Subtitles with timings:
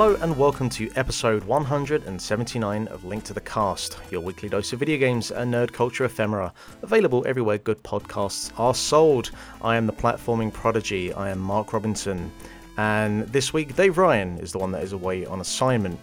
[0.00, 4.78] Hello and welcome to episode 179 of Link to the Cast, your weekly dose of
[4.78, 9.30] video games and nerd culture ephemera, available everywhere good podcasts are sold.
[9.60, 12.32] I am the platforming prodigy, I am Mark Robinson,
[12.78, 16.00] and this week Dave Ryan is the one that is away on assignment.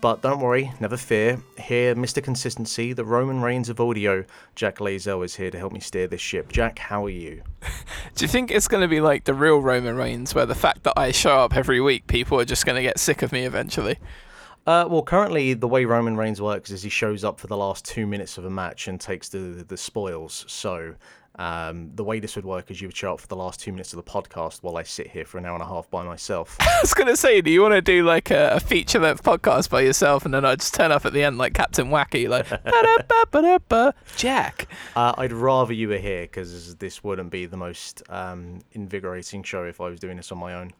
[0.00, 1.42] But don't worry, never fear.
[1.58, 2.22] Here, Mr.
[2.22, 4.24] Consistency, the Roman Reigns of audio,
[4.54, 6.52] Jack Lazel is here to help me steer this ship.
[6.52, 7.42] Jack, how are you?
[8.14, 10.84] Do you think it's going to be like the real Roman Reigns, where the fact
[10.84, 13.42] that I show up every week, people are just going to get sick of me
[13.44, 13.98] eventually?
[14.68, 17.84] Uh, well, currently the way Roman Reigns works is he shows up for the last
[17.84, 20.44] two minutes of a match and takes the the spoils.
[20.46, 20.94] So
[21.38, 23.70] um, the way this would work is you would show up for the last two
[23.70, 26.04] minutes of the podcast while I sit here for an hour and a half by
[26.04, 26.56] myself.
[26.60, 29.22] I was going to say, do you want to do like a, a feature length
[29.22, 32.28] podcast by yourself and then I'd just turn up at the end like Captain Wacky,
[32.28, 32.48] like,
[34.16, 34.68] Jack?
[34.96, 39.62] Uh, I'd rather you were here because this wouldn't be the most um, invigorating show
[39.64, 40.72] if I was doing this on my own.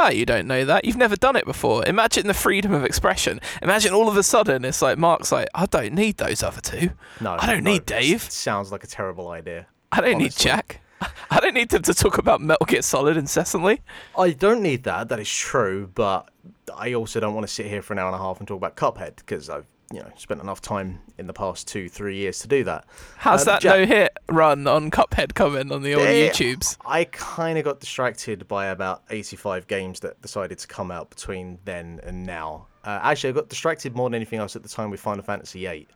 [0.00, 0.84] Oh, you don't know that.
[0.84, 1.84] You've never done it before.
[1.86, 3.40] Imagine the freedom of expression.
[3.62, 6.90] Imagine all of a sudden it's like Mark's like, I don't need those other two.
[7.20, 8.22] No, I don't no, need Dave.
[8.22, 9.66] Sounds like a terrible idea.
[9.92, 10.32] I don't need.
[10.32, 10.80] Jack.
[11.30, 13.80] I don't need them to talk about Metal Gear Solid incessantly.
[14.18, 15.08] I don't need that.
[15.08, 16.28] That is true, but
[16.76, 18.56] I also don't want to sit here for an hour and a half and talk
[18.56, 22.40] about Cuphead because I've you know spent enough time in the past two three years
[22.40, 22.84] to do that.
[23.16, 26.76] How's Um, that Jack- no hit run on Cuphead coming on the old YouTubes?
[26.84, 31.58] I kind of got distracted by about 85 games that decided to come out between
[31.64, 32.66] then and now.
[32.84, 35.60] Uh, actually, I got distracted more than anything else at the time with Final Fantasy
[35.66, 35.86] VIII.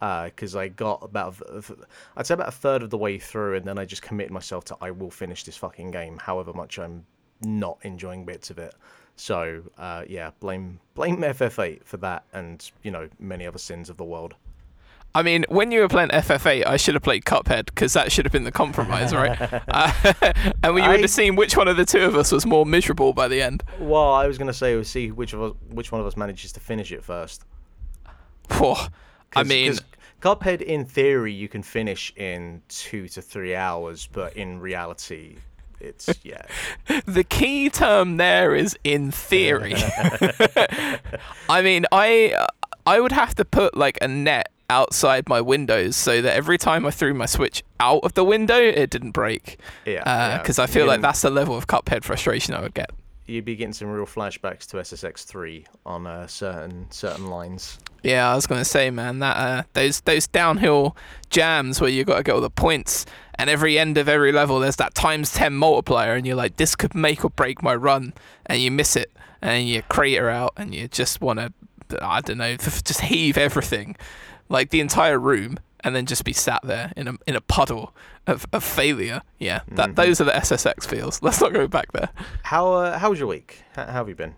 [0.00, 1.78] Because I got about, th-
[2.16, 4.64] I'd say about a third of the way through, and then I just committed myself
[4.66, 7.04] to I will finish this fucking game, however much I'm
[7.42, 8.74] not enjoying bits of it.
[9.16, 13.96] So uh, yeah, blame blame FF8 for that, and you know many other sins of
[13.98, 14.34] the world.
[15.14, 18.24] I mean, when you were playing FF8, I should have played Cuphead because that should
[18.24, 19.36] have been the compromise, right?
[19.68, 20.12] uh,
[20.62, 23.12] and we would have seen which one of the two of us was more miserable
[23.12, 23.64] by the end.
[23.80, 26.52] Well, I was gonna say we'll see which of us, which one of us manages
[26.52, 27.44] to finish it first.
[28.48, 28.74] Phew.
[29.34, 29.74] I mean,
[30.20, 35.36] Cuphead, in theory, you can finish in two to three hours, but in reality,
[35.80, 36.42] it's yeah.
[37.06, 39.74] the key term there is in theory.
[41.48, 42.46] I mean, I
[42.86, 46.86] I would have to put like a net outside my windows so that every time
[46.86, 49.58] I threw my Switch out of the window, it didn't break.
[49.84, 50.38] Yeah, uh, yeah.
[50.38, 52.90] Because I feel You're like that's the level of Cuphead frustration I would get.
[53.30, 57.78] You'd be getting some real flashbacks to SSX3 on uh, certain certain lines.
[58.02, 60.96] Yeah, I was gonna say, man, that uh, those those downhill
[61.28, 64.58] jams where you got to get all the points, and every end of every level
[64.58, 68.14] there's that times ten multiplier, and you're like, this could make or break my run,
[68.46, 71.52] and you miss it, and you crater out, and you just want to,
[72.02, 73.96] I don't know, just heave everything,
[74.48, 77.94] like the entire room, and then just be sat there in a in a puddle
[78.26, 79.22] of, of failure.
[79.38, 81.22] Yeah, that those are the SSX feels.
[81.22, 82.10] Let's not go back there.
[82.42, 83.62] How uh, how was your week?
[83.74, 84.34] How, how have you been?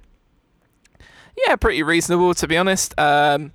[1.47, 2.99] Yeah, pretty reasonable to be honest.
[2.99, 3.53] Um,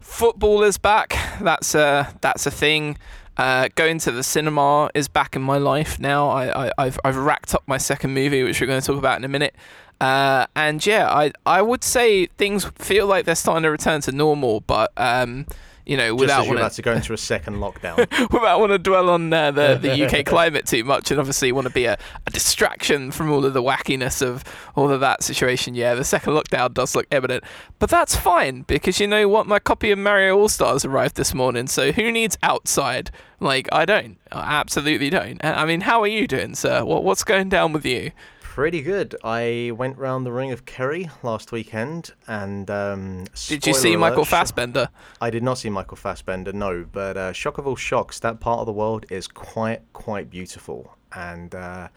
[0.00, 1.16] football is back.
[1.40, 2.98] That's a that's a thing.
[3.36, 6.30] Uh, going to the cinema is back in my life now.
[6.30, 9.18] I, I I've I've racked up my second movie, which we're going to talk about
[9.18, 9.54] in a minute.
[10.00, 14.12] Uh, and yeah, I I would say things feel like they're starting to return to
[14.12, 15.46] normal, but um,
[15.86, 17.96] you know, Just without you're wanting about to go into a second lockdown.
[18.32, 21.68] without want to dwell on uh, the the UK climate too much, and obviously want
[21.68, 24.42] to be a, a distraction from all of the wackiness of
[24.74, 25.74] all of that situation.
[25.76, 27.44] Yeah, the second lockdown does look evident,
[27.78, 29.46] but that's fine because you know what?
[29.46, 33.12] My copy of Mario All Stars arrived this morning, so who needs outside?
[33.38, 35.42] Like I don't, I absolutely don't.
[35.44, 36.84] I I mean, how are you doing, sir?
[36.84, 38.10] What what's going down with you?
[38.56, 39.14] Pretty good.
[39.22, 43.98] I went round the Ring of Kerry last weekend, and um, Did you see spoiler
[43.98, 44.88] Michael alert, Fassbender?
[45.20, 46.86] I did not see Michael Fassbender, no.
[46.90, 50.96] But uh, shock of all shocks, that part of the world is quite, quite beautiful,
[51.12, 51.88] and uh,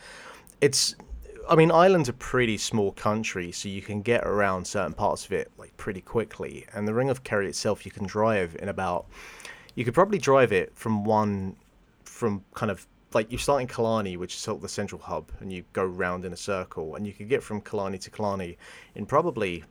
[0.60, 0.98] it's.
[1.50, 5.32] I mean, Ireland's a pretty small country, so you can get around certain parts of
[5.32, 6.66] it like pretty quickly.
[6.74, 9.06] And the Ring of Kerry itself, you can drive in about.
[9.76, 11.56] You could probably drive it from one,
[12.04, 15.32] from kind of like you start in Killarney, which is sort of the central hub,
[15.40, 18.58] and you go round in a circle, and you could get from Killarney to Killarney
[18.96, 19.64] in probably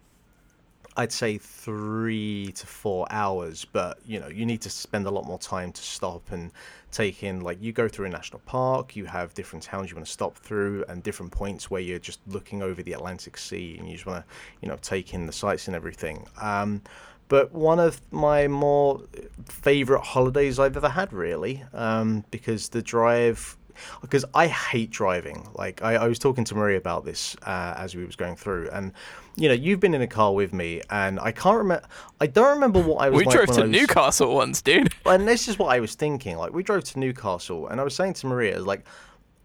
[0.99, 5.27] I'd say three to four hours, but you know, you need to spend a lot
[5.27, 6.51] more time to stop and
[6.91, 7.41] take in.
[7.41, 10.37] Like, you go through a national park, you have different towns you want to stop
[10.37, 14.07] through, and different points where you're just looking over the Atlantic Sea and you just
[14.07, 16.27] want to, you know, take in the sights and everything.
[16.43, 16.83] Um,
[17.29, 19.03] but one of my more
[19.47, 23.57] favorite holidays I've ever had, really, um, because the drive
[24.01, 25.49] because I hate driving.
[25.55, 28.71] Like I, I was talking to Marie about this uh, as we was going through,
[28.71, 28.93] and
[29.37, 31.87] you know, you've been in a car with me, and I can't remember.
[32.21, 33.19] I don't remember what I was.
[33.21, 34.93] We like drove when to was- Newcastle once, dude.
[35.07, 36.37] and this is what I was thinking.
[36.37, 38.85] Like we drove to Newcastle, and I was saying to Maria, like,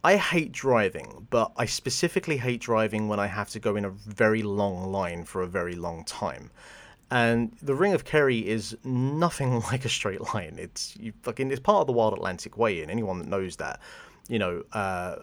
[0.04, 3.90] I hate driving, but I specifically hate driving when I have to go in a
[3.90, 6.50] very long line for a very long time.
[7.14, 10.56] And the Ring of Kerry is nothing like a straight line.
[10.58, 13.80] It's you fucking it's part of the Wild Atlantic Way, and anyone that knows that,
[14.28, 15.16] you know, uh,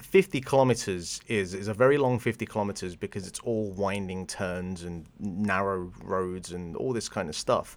[0.00, 5.04] 50 kilometers is is a very long 50 kilometers because it's all winding turns and
[5.18, 7.76] narrow roads and all this kind of stuff.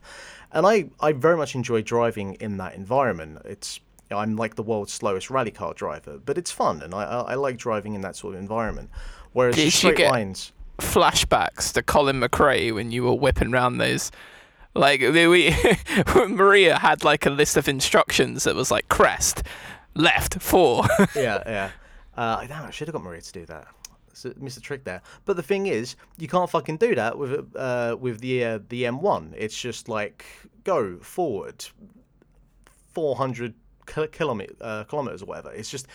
[0.52, 3.42] And I I very much enjoy driving in that environment.
[3.46, 3.80] It's
[4.12, 7.34] I'm like the world's slowest rally car driver, but it's fun and I I, I
[7.34, 8.92] like driving in that sort of environment.
[9.34, 10.52] Whereas Did straight get- lines.
[10.80, 14.12] Flashbacks to Colin McRae when you were whipping round those.
[14.76, 15.56] Like we
[16.28, 19.44] Maria had like a list of instructions that was like crest,
[19.96, 20.86] left four.
[21.16, 21.72] yeah, yeah.
[22.16, 23.68] Uh, damn, I should have got Maria to do that.
[24.14, 25.02] So, missed a trick there.
[25.26, 28.84] But the thing is, you can't fucking do that with uh, with the uh, the
[28.84, 29.34] M1.
[29.38, 30.26] It's just like
[30.64, 31.66] go forward,
[32.94, 33.54] four hundred
[33.86, 35.52] kilometer uh, kilometers or whatever.
[35.52, 35.88] It's just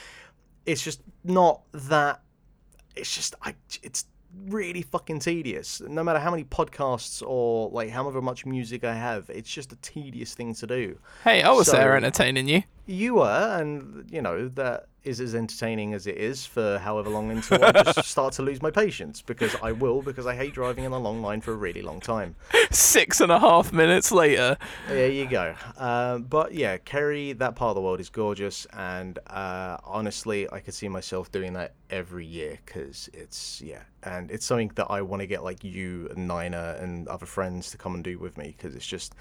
[0.66, 2.22] it's just not that.
[2.96, 3.54] It's just I.
[3.82, 4.06] It's
[4.46, 5.80] really fucking tedious.
[5.80, 9.76] No matter how many podcasts or like however much music I have, it's just a
[9.76, 10.98] tedious thing to do.
[11.24, 12.62] hey, I was So- there entertaining you.
[12.86, 17.30] You were, and you know that is as entertaining as it is for however long
[17.30, 20.84] until I just start to lose my patience because I will because I hate driving
[20.84, 22.34] in a long line for a really long time.
[22.70, 24.56] Six and a half minutes later.
[24.88, 25.54] There you go.
[25.76, 30.60] Um, but yeah, Kerry, that part of the world is gorgeous, and uh, honestly, I
[30.60, 35.02] could see myself doing that every year because it's yeah, and it's something that I
[35.02, 38.36] want to get like you and Nina and other friends to come and do with
[38.36, 39.14] me because it's just.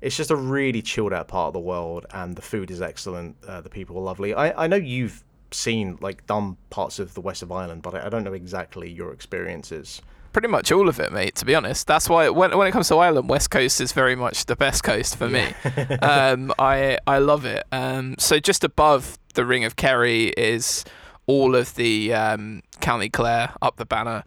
[0.00, 3.36] It's just a really chilled out part of the world, and the food is excellent.
[3.46, 4.34] Uh, the people are lovely.
[4.34, 8.06] I, I know you've seen like done parts of the west of Ireland, but I,
[8.06, 10.00] I don't know exactly your experiences.
[10.32, 11.34] Pretty much all of it, mate.
[11.36, 14.14] To be honest, that's why when when it comes to Ireland, West Coast is very
[14.14, 15.52] much the best coast for me.
[16.02, 17.64] um, I I love it.
[17.72, 20.84] Um, so just above the Ring of Kerry is
[21.26, 24.24] all of the um, County Clare up the banner.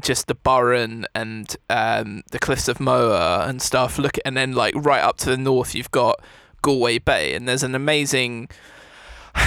[0.00, 3.98] Just the Burren and um, the Cliffs of Moher and stuff.
[3.98, 6.20] Look, and then like right up to the north, you've got
[6.62, 8.48] Galway Bay, and there's an amazing.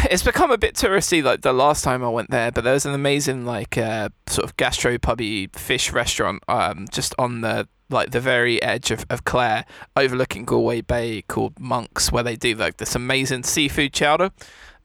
[0.09, 2.93] It's become a bit touristy like the last time I went there, but there's an
[2.93, 8.19] amazing like uh, sort of gastro pubby fish restaurant um, just on the like the
[8.19, 9.65] very edge of, of Clare,
[9.95, 14.31] overlooking Galway Bay called Monks, where they do like this amazing seafood chowder.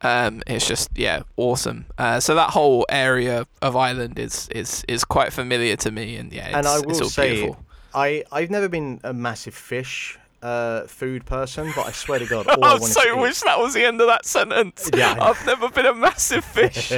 [0.02, 1.86] Um, it's just yeah, awesome.
[1.96, 6.32] Uh, so that whole area of Ireland is is is quite familiar to me, and
[6.32, 7.64] yeah, it's, and I will all say, beautiful.
[7.94, 12.46] I I've never been a massive fish uh, food person, but I swear to God,
[12.48, 14.88] all I I so to eat- wish that was the end of that sentence.
[14.94, 15.16] Yeah.
[15.20, 16.90] I've never been a massive fish.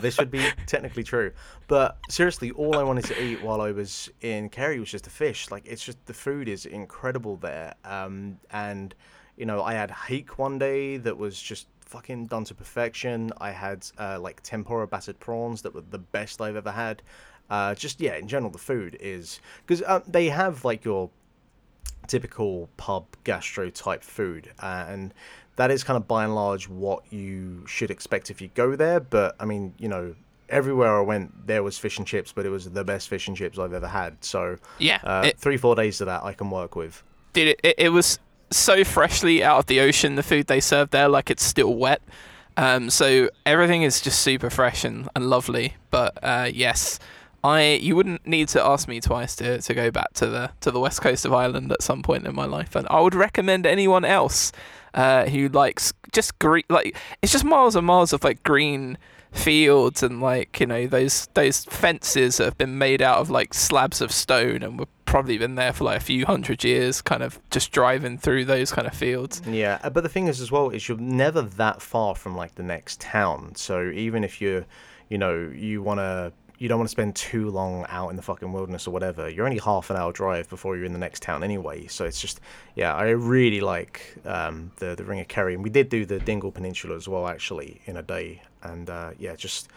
[0.00, 1.32] this would be technically true.
[1.68, 5.10] But seriously, all I wanted to eat while I was in Kerry was just a
[5.10, 5.50] fish.
[5.50, 7.74] Like it's just the food is incredible there.
[7.84, 8.94] Um, and
[9.36, 13.32] you know, I had hake one day that was just fucking done to perfection.
[13.40, 17.02] I had uh, like tempura battered prawns that were the best I've ever had.
[17.50, 21.10] Uh, just yeah, in general, the food is because um, they have like your
[22.06, 25.14] typical pub gastro type food uh, and
[25.56, 28.98] that is kind of by and large what you should expect if you go there
[28.98, 30.12] but i mean you know
[30.48, 33.36] everywhere i went there was fish and chips but it was the best fish and
[33.36, 36.50] chips i've ever had so Yeah, uh, it- three four days of that i can
[36.50, 38.18] work with Dude, it, it was
[38.50, 42.02] so freshly out of the ocean, the food they serve there, like it's still wet.
[42.56, 45.76] Um, so everything is just super fresh and, and lovely.
[45.90, 46.98] But uh, yes,
[47.42, 50.70] I you wouldn't need to ask me twice to, to go back to the to
[50.70, 53.66] the west coast of Ireland at some point in my life, and I would recommend
[53.66, 54.52] anyone else
[54.94, 58.98] uh, who likes just green like it's just miles and miles of like green
[59.32, 63.54] fields and like you know those those fences that have been made out of like
[63.54, 67.20] slabs of stone and were probably been there for like a few hundred years kind
[67.20, 70.52] of just driving through those kind of fields Yeah, uh, but the thing is as
[70.52, 73.56] well is you're never that far from like the next town.
[73.56, 74.64] So even if you're,
[75.08, 78.22] you know, you want to, you don't want to spend too long out in the
[78.22, 79.28] fucking wilderness or whatever.
[79.28, 81.88] You're only half an hour drive before you're in the next town anyway.
[81.88, 82.40] So it's just,
[82.76, 86.20] yeah, I really like um, the the Ring of Kerry, and we did do the
[86.20, 89.68] Dingle Peninsula as well actually in a day, and uh, yeah, just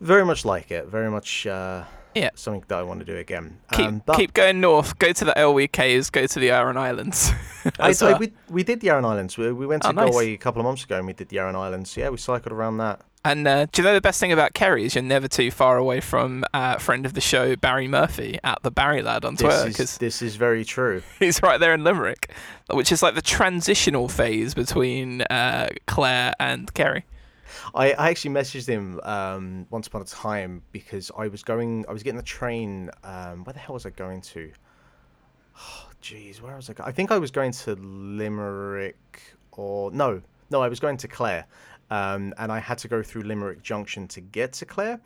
[0.00, 0.86] very much like it.
[0.86, 1.46] Very much.
[1.46, 2.30] Uh, Yeah.
[2.34, 3.58] Something that I want to do again.
[3.72, 6.76] keep Um, but- keep going north go to the Aillwee Caves go to the Aran
[6.76, 7.30] Islands
[7.78, 9.36] I, as I- we, we did the Aran Islands.
[9.38, 10.10] We, we went to Oh, nice.
[10.10, 11.96] Galway a couple of months ago and we did the Aran Islands.
[11.96, 13.00] Yeah, we cycled around that.
[13.22, 15.76] And uh, do you know the best thing about Kerry is you're never too far
[15.76, 19.56] away from uh, friend of the show Barry Murphy at the Barry Lad on Twitter
[19.56, 21.02] This because is, this is very true.
[21.18, 22.32] he's right there in Limerick,
[22.72, 27.04] which is like the transitional phase between uh, Clare and Kerry.
[27.74, 31.92] I, I actually messaged him um, once upon a time because I was going, I
[31.92, 32.90] was getting the train.
[33.04, 34.50] Um, where the hell was I going to?
[35.56, 36.74] Oh, jeez, where was I?
[36.84, 39.20] I think I was going to Limerick
[39.52, 41.46] or no, no, I was going to Clare,
[41.90, 45.00] um, and I had to go through Limerick Junction to get to Clare.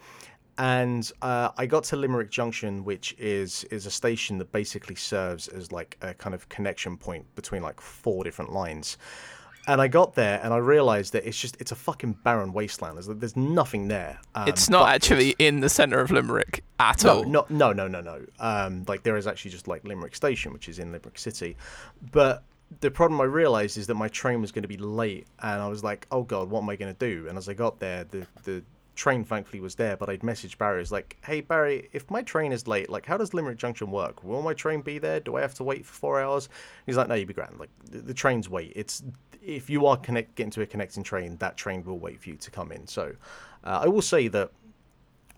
[0.57, 5.49] And uh, I got to Limerick Junction, which is is a station that basically serves
[5.49, 8.97] as like a kind of connection point between like four different lines.
[9.67, 12.97] And I got there and I realized that it's just it's a fucking barren wasteland.
[12.97, 14.19] There's, there's nothing there.
[14.35, 17.25] Um, it's not actually in the center of Limerick at no, all.
[17.25, 18.21] no, no, no, no, no.
[18.39, 21.57] Um, like there is actually just like Limerick Station, which is in Limerick City,
[22.13, 22.45] but
[22.81, 25.69] the problem I realized is that my train was going to be late, and I
[25.69, 28.05] was like, "Oh God, what am I going to do?" And as I got there,
[28.05, 28.63] the the
[28.95, 30.77] train thankfully was there, but I'd message Barry.
[30.77, 33.91] I was like, "Hey Barry, if my train is late, like how does Limerick Junction
[33.91, 34.25] work?
[34.25, 35.21] Will my train be there?
[35.21, 36.49] Do I have to wait for four hours?"
[36.87, 37.59] He's like, "No, you'd be grand.
[37.59, 38.73] Like the, the trains wait.
[38.77, 39.03] It's
[39.43, 42.37] if you are connect getting to a connecting train, that train will wait for you
[42.37, 43.15] to come in." So
[43.65, 44.51] uh, I will say that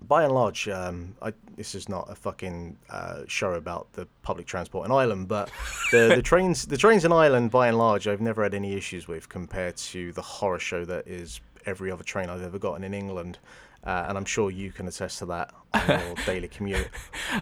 [0.02, 4.46] by and large, um, I, this is not a fucking uh, show about the public
[4.46, 5.50] transport in Ireland, but
[5.90, 9.08] the, the trains, the trains in Ireland, by and large, I've never had any issues
[9.08, 12.94] with compared to the horror show that is every other train I've ever gotten in
[12.94, 13.38] England.
[13.84, 16.88] Uh, and I'm sure you can attest to that on your daily commute.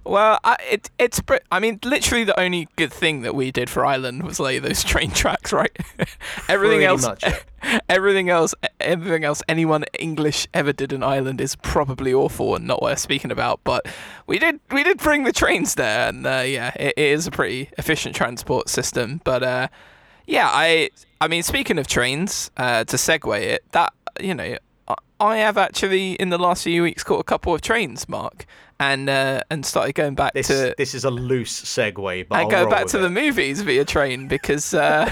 [0.04, 1.18] Well, I, it it's
[1.50, 4.84] I mean, literally the only good thing that we did for Ireland was lay those
[4.92, 5.74] train tracks, right?
[6.48, 7.78] everything Pretty else, much, yeah.
[7.88, 12.82] everything else, everything else anyone English ever did in Ireland is probably awful and not
[12.82, 13.60] worth speaking about.
[13.64, 13.86] But
[14.26, 17.30] we did we did bring the trains there, and uh, yeah, it, it is a
[17.30, 19.22] pretty efficient transport system.
[19.24, 19.68] But uh,
[20.26, 20.90] yeah, I
[21.22, 24.56] I mean, speaking of trains, uh, to segue it, that you know.
[24.88, 28.44] I- I have actually, in the last few weeks, caught a couple of trains, Mark,
[28.78, 32.48] and uh, and started going back This to this is a loose segue, but I'll
[32.50, 33.02] go back to it.
[33.02, 34.74] the movies via train because.
[34.74, 35.08] Uh,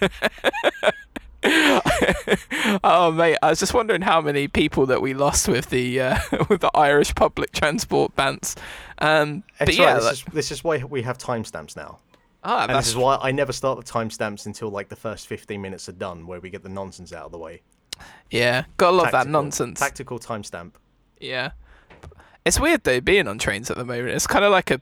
[1.44, 6.18] oh mate, I was just wondering how many people that we lost with the uh,
[6.48, 8.56] with the Irish public transport bans.
[8.98, 11.98] Um, but It's yeah, right, like- this, is, this is why we have timestamps now.
[12.44, 15.60] ah, And this is why I never start the timestamps until like the first 15
[15.60, 17.62] minutes are done, where we get the nonsense out of the way.
[18.30, 19.78] Yeah, gotta love that nonsense.
[19.78, 20.72] Tactical timestamp.
[21.20, 21.52] Yeah.
[22.44, 24.08] It's weird though being on trains at the moment.
[24.08, 24.80] It's kind of like a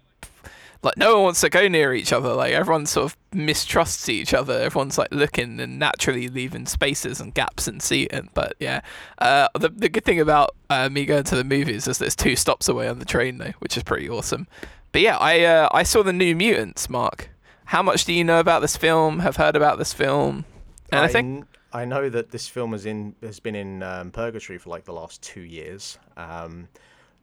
[0.82, 2.32] like no one wants to go near each other.
[2.32, 4.54] Like everyone sort of mistrusts each other.
[4.54, 8.30] Everyone's like looking and naturally leaving spaces and gaps in seating.
[8.32, 8.80] But yeah,
[9.18, 12.36] uh, the the good thing about uh, me going to the movies is there's two
[12.36, 14.46] stops away on the train though, which is pretty awesome.
[14.92, 16.88] But yeah, I uh, I saw the New Mutants.
[16.88, 17.28] Mark,
[17.66, 19.20] how much do you know about this film?
[19.20, 20.44] Have heard about this film?
[20.92, 21.46] Anything?
[21.72, 25.22] I, know that this film in has been in um, purgatory for like the last
[25.22, 26.68] two years, um,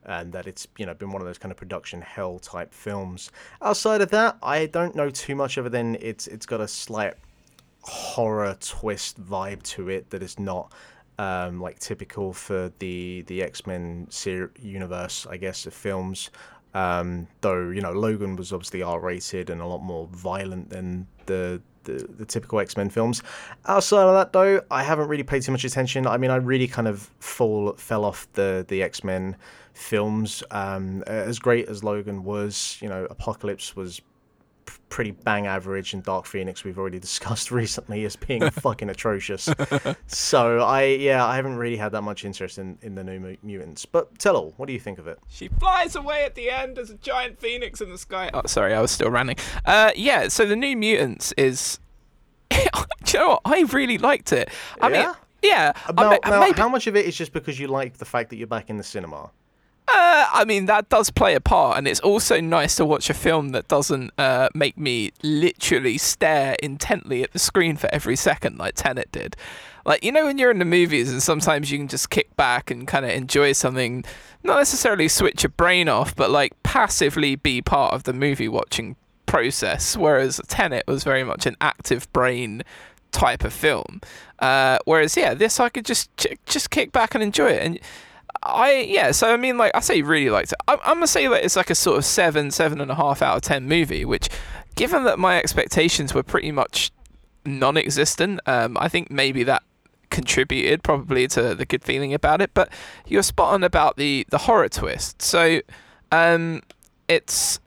[0.03, 3.31] and that it's you know been one of those kind of production hell type films.
[3.61, 7.13] Outside of that, I don't know too much other than it's it's got a slight
[7.81, 10.73] horror twist vibe to it that is not
[11.19, 16.29] um, like typical for the the X Men ser- universe, I guess, of films.
[16.73, 21.07] Um, though you know Logan was obviously R rated and a lot more violent than
[21.25, 23.24] the the, the typical X Men films.
[23.65, 26.06] Outside of that, though, I haven't really paid too much attention.
[26.06, 29.36] I mean, I really kind of fall fell off the the X Men
[29.74, 30.44] films.
[30.51, 34.01] Um, as great as Logan was, you know, Apocalypse was
[34.89, 39.50] pretty bang average, and Dark Phoenix we've already discussed recently as being fucking atrocious.
[40.07, 43.86] So I yeah, I haven't really had that much interest in in the New Mutants.
[43.86, 45.19] But tell all, what do you think of it?
[45.29, 48.29] She flies away at the end as a giant phoenix in the sky.
[48.33, 49.36] Oh, sorry, I was still running.
[49.65, 50.27] Uh, yeah.
[50.27, 51.79] So the New Mutants is.
[52.50, 52.59] Do
[53.13, 53.41] you know what?
[53.45, 54.50] I really liked it.
[54.81, 55.13] I mean, Yeah?
[55.43, 55.71] yeah.
[55.86, 58.29] I Now, now, maybe, how much of it is just because you like the fact
[58.29, 59.31] that you're back in the cinema?
[59.89, 63.13] Uh, I mean, that does play a part, and it's also nice to watch a
[63.13, 68.58] film that doesn't uh, make me literally stare intently at the screen for every second
[68.58, 69.38] like Tenet did.
[69.86, 72.70] Like, you know, when you're in the movies and sometimes you can just kick back
[72.70, 74.03] and kind of enjoy something,
[74.44, 78.98] not necessarily switch your brain off, but like passively be part of the movie watching
[79.25, 79.96] process.
[79.96, 82.63] Whereas Tenet was very much an active brain
[83.13, 84.01] type of film.
[84.39, 86.10] Uh, whereas, yeah, this I could just
[86.46, 87.63] just kick back and enjoy it.
[87.63, 87.79] And
[88.47, 90.57] I yeah, so I mean, like I say, really liked it.
[90.67, 93.21] I'm, I'm gonna say that it's like a sort of seven, seven and a half
[93.21, 94.05] out of ten movie.
[94.05, 94.29] Which,
[94.75, 96.91] given that my expectations were pretty much
[97.45, 99.63] non-existent, um, I think maybe that
[100.09, 102.51] contributed probably to the good feeling about it.
[102.53, 102.71] But
[103.05, 105.21] you're spot on about the the horror twist.
[105.21, 105.61] So,
[106.11, 106.61] um,
[107.07, 107.59] it's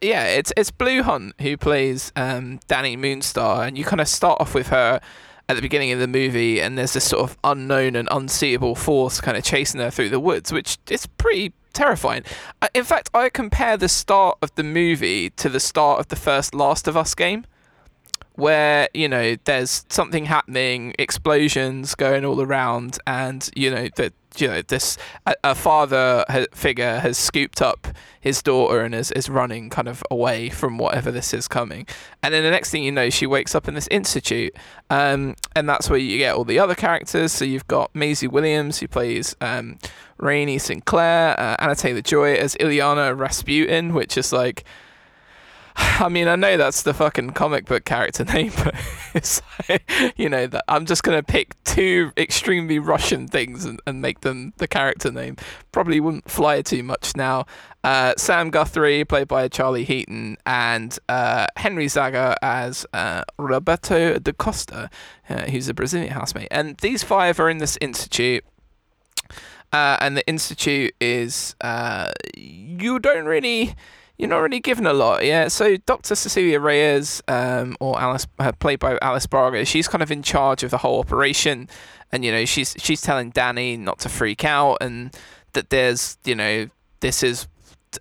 [0.00, 4.40] yeah, it's it's Blu Hunt who plays um, Dani Moonstar, and you kind of start
[4.40, 5.00] off with her
[5.48, 9.20] at the beginning of the movie, and there's this sort of unknown and unseeable force
[9.20, 12.22] kind of chasing her through the woods, which is pretty terrifying.
[12.74, 16.54] In fact, I compare the start of the movie to the start of the first
[16.54, 17.46] Last of Us game,
[18.38, 24.46] where you know there's something happening, explosions going all around, and you know that you
[24.46, 27.88] know this a, a father ha- figure has scooped up
[28.20, 31.84] his daughter and is, is running kind of away from whatever this is coming.
[32.22, 34.54] And then the next thing you know she wakes up in this institute
[34.88, 37.32] um, and that's where you get all the other characters.
[37.32, 39.78] So you've got Maisie Williams who plays um,
[40.20, 44.64] Rahne Sinclair uh, Anya Taylor-Joy as Illyana Rasputin which is like
[46.00, 48.74] I mean, I know that's the fucking comic book character name, but
[49.14, 49.40] it's
[50.16, 54.52] you know that I'm just gonna pick two extremely Russian things and, and make them
[54.56, 55.36] the character name.
[55.70, 57.46] Probably wouldn't fly too much now.
[57.84, 64.32] Uh, Sam Guthrie, played by Charlie Heaton, and uh, Henry Zaga as uh, Roberto da
[64.32, 64.90] Costa,
[65.30, 66.48] uh, who's a Brazilian housemate.
[66.50, 68.44] And these five are in this institute.
[69.72, 73.74] Uh, and the institute is uh, you don't really
[74.18, 75.48] you're not really given a lot, yeah.
[75.48, 76.14] So Dr.
[76.14, 80.64] Cecilia Reyes, um, or Alice, uh, played by Alice Braga, she's kind of in charge
[80.64, 81.68] of the whole operation,
[82.12, 85.16] and you know she's she's telling Dani not to freak out and
[85.52, 86.68] that there's you know
[87.00, 87.48] this is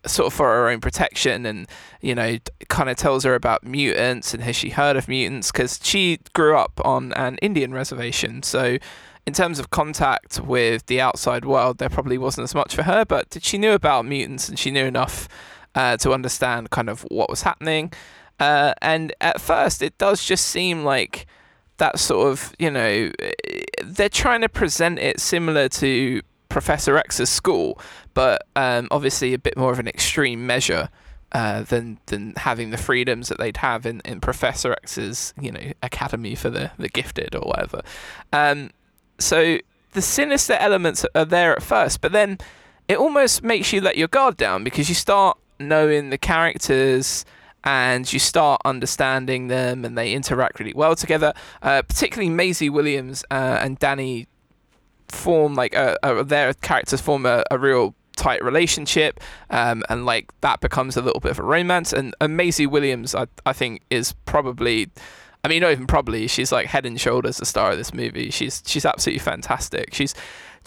[0.06, 1.68] sort of for her own protection and
[2.02, 5.80] you know kind of tells her about mutants and has she heard of mutants because
[5.82, 8.78] she grew up on an indian reservation so
[9.26, 13.06] in terms of contact with the outside world there probably wasn't as much for her
[13.06, 15.30] but did she knew about mutants and she knew enough
[15.78, 17.94] uh, to understand kind of what was happening.
[18.40, 21.28] Uh, and at first, it does just seem like
[21.78, 23.12] that sort of, you know,
[23.84, 27.80] they're trying to present it similar to Professor X's school,
[28.16, 30.90] but um, obviously a bit more of an extreme measure.
[31.34, 35.74] Uh, than than having the freedoms that they'd have in, in Professor X's you know
[35.84, 37.82] academy for the, the gifted or whatever.
[38.32, 38.70] Um,
[39.20, 39.58] so
[39.92, 42.38] the sinister elements are there at first, but then
[42.88, 47.26] it almost makes you let your guard down because you start knowing the characters
[47.64, 51.34] and you start understanding them and they interact really well together.
[51.62, 54.28] Uh, particularly Maisie Williams uh, and Dani
[55.10, 60.32] form like a, a, their characters form a, a real tight relationship um, and like
[60.42, 61.94] that becomes a little bit of a romance.
[61.94, 64.90] And, and Maisie Williams I, I think is probably
[65.44, 68.30] I mean not even probably she's like head and shoulders the star of this movie.
[68.30, 69.94] She's she's absolutely fantastic.
[69.94, 70.16] She's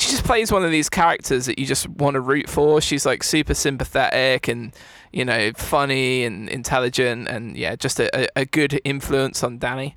[0.00, 2.80] she just plays one of these characters that you just want to root for.
[2.80, 4.72] She's like super sympathetic and
[5.12, 9.94] you know funny and intelligent and yeah, just a, a good influence on Dani.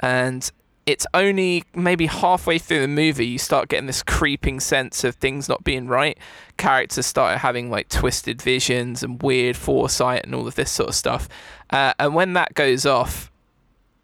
[0.00, 0.50] And
[0.84, 5.48] it's only maybe halfway through the movie you start getting this creeping sense of things
[5.48, 6.18] not being right.
[6.58, 10.94] Characters start having like twisted visions and weird foresight and all of this sort of
[10.94, 11.30] stuff.
[11.70, 13.32] Uh, and when that goes off,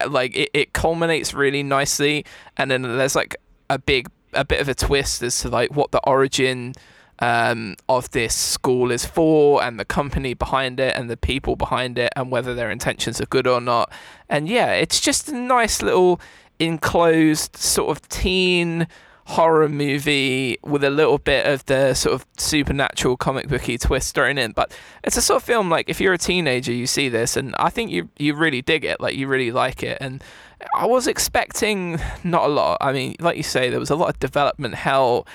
[0.09, 2.25] like it, it culminates really nicely,
[2.57, 3.37] and then there's like
[3.69, 6.75] a big a bit of a twist as to like what the origin
[7.19, 11.99] um, of this school is for and the company behind it and the people behind
[11.99, 13.93] it and whether their intentions are good or not.
[14.29, 16.21] And yeah, it's just a nice little
[16.59, 18.89] enclosed sort of teen
[19.25, 24.37] horror movie with a little bit of the sort of supernatural comic booky twist thrown
[24.37, 24.53] in.
[24.53, 27.55] But it's a sort of film like if you're a teenager, you see this, and
[27.59, 30.23] I think you you really dig it, like you really like it, and
[30.75, 32.79] I was expecting not a lot.
[32.81, 35.27] I mean, like you say, there was a lot of development hell.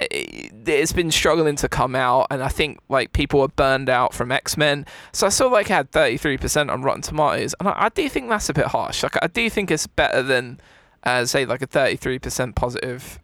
[0.00, 4.32] It's been struggling to come out, and I think like people were burned out from
[4.32, 4.86] X Men.
[5.12, 8.08] So I saw like had thirty three percent on Rotten Tomatoes, and I, I, do
[8.08, 9.02] think that's a bit harsh.
[9.02, 10.60] Like I do think it's better than
[11.04, 13.20] uh, say like a thirty three percent positive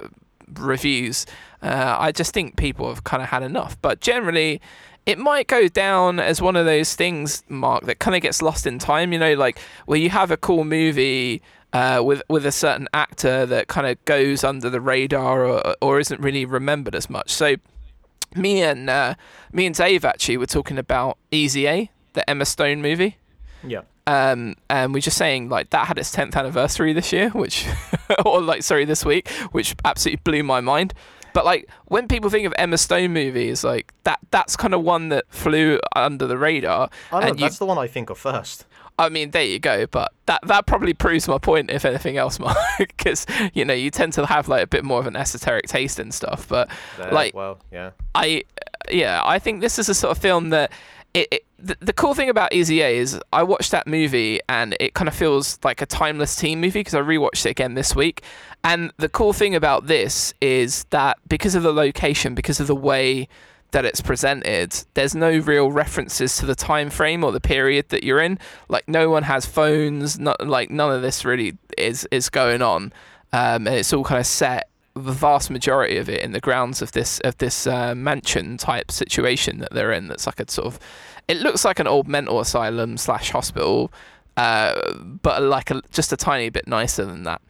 [0.59, 1.27] reviews.
[1.63, 3.77] Uh, I just think people have kind of had enough.
[3.83, 4.61] But generally,
[5.07, 8.67] it might go down as one of those things, Mark, that kind of gets lost
[8.67, 9.13] in time.
[9.13, 13.47] You know, like where you have a cool movie uh, with with a certain actor
[13.47, 17.31] that kind of goes under the radar or or isn't really remembered as much.
[17.31, 17.57] So
[18.37, 19.15] me and uh,
[19.53, 23.17] me and Dave actually were talking about Easy A, the Emma Stone movie.
[23.65, 23.83] Yeah.
[24.07, 27.67] Um, and we're just saying like that had its 10th anniversary this year, which,
[28.27, 30.95] or like sorry, this week, which absolutely blew my mind.
[31.33, 35.09] But like when people think of Emma Stone movies, like that that's kind of one
[35.11, 36.91] that flew under the radar.
[37.13, 38.67] Oh, I know, that's the one I think of first.
[38.99, 39.87] I mean, there you go.
[39.87, 43.91] But that that probably proves my point, if anything else, Mark, because you know you
[43.91, 46.47] tend to have like a bit more of an esoteric taste and stuff.
[46.49, 48.45] But like, well, yeah, I
[48.91, 50.73] yeah, I think this is a sort of film that
[51.15, 54.77] it, it the, the cool thing about Easy A is I watched that movie and
[54.81, 57.95] it kind of feels like a timeless teen movie because I rewatched it again this
[57.95, 58.23] week.
[58.65, 62.75] And the cool thing about this is that because of the location, because of the
[62.75, 63.29] way
[63.73, 68.05] that it's presented, there's no real references to the time frame or the period that
[68.05, 68.39] you're in.
[68.69, 72.93] Like no one has phones, not like none of this really is is going on,
[73.33, 74.70] um, and it's all kind of set.
[75.01, 78.91] The vast majority of it in the grounds of this of this uh, mansion type
[78.91, 80.09] situation that they're in.
[80.09, 80.81] That's like a sort of
[81.29, 83.93] it looks like an old mental asylum slash hospital.
[84.37, 87.43] uh, but like a, just a tiny bit nicer than that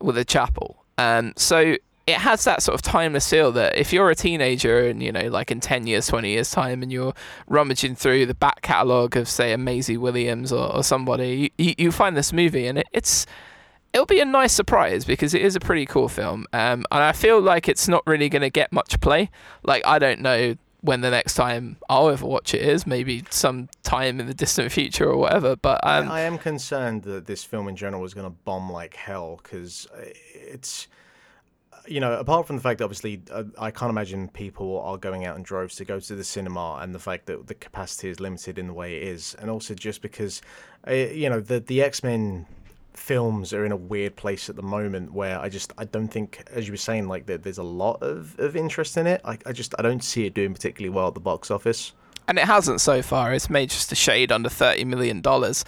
[0.00, 0.84] with a chapel.
[0.98, 5.02] Um, so it has that sort of timeless feel that if you're a teenager and
[5.02, 7.12] you know like in 10 years 20 years time and you're
[7.48, 11.92] rummaging through the back catalogue of say a Maisie Williams or, or somebody you, you
[11.92, 13.26] find this movie and it, it's
[13.96, 17.12] it'll be a nice surprise because it is a pretty cool film um, and I
[17.12, 19.30] feel like it's not really going to get much play
[19.62, 23.68] like I don't know when the next time I'll ever watch it is, maybe some
[23.82, 25.56] time in the distant future or whatever.
[25.56, 28.70] But um, I, I am concerned that this film in general is going to bomb
[28.70, 29.88] like hell because
[30.32, 30.86] it's
[31.88, 35.24] you know, apart from the fact that obviously uh, I can't imagine people are going
[35.24, 38.20] out in droves to go to the cinema, and the fact that the capacity is
[38.20, 40.42] limited in the way it is, and also just because,
[40.88, 42.46] uh, you know, the the X Men
[42.96, 46.44] films are in a weird place at the moment where I just I don't think,
[46.50, 49.20] as you were saying, like there's a lot of, of interest in it.
[49.24, 51.92] I, I just I don't see it doing particularly well at the box office.
[52.28, 53.32] And it hasn't so far.
[53.32, 55.64] It's made just a shade under thirty million dollars,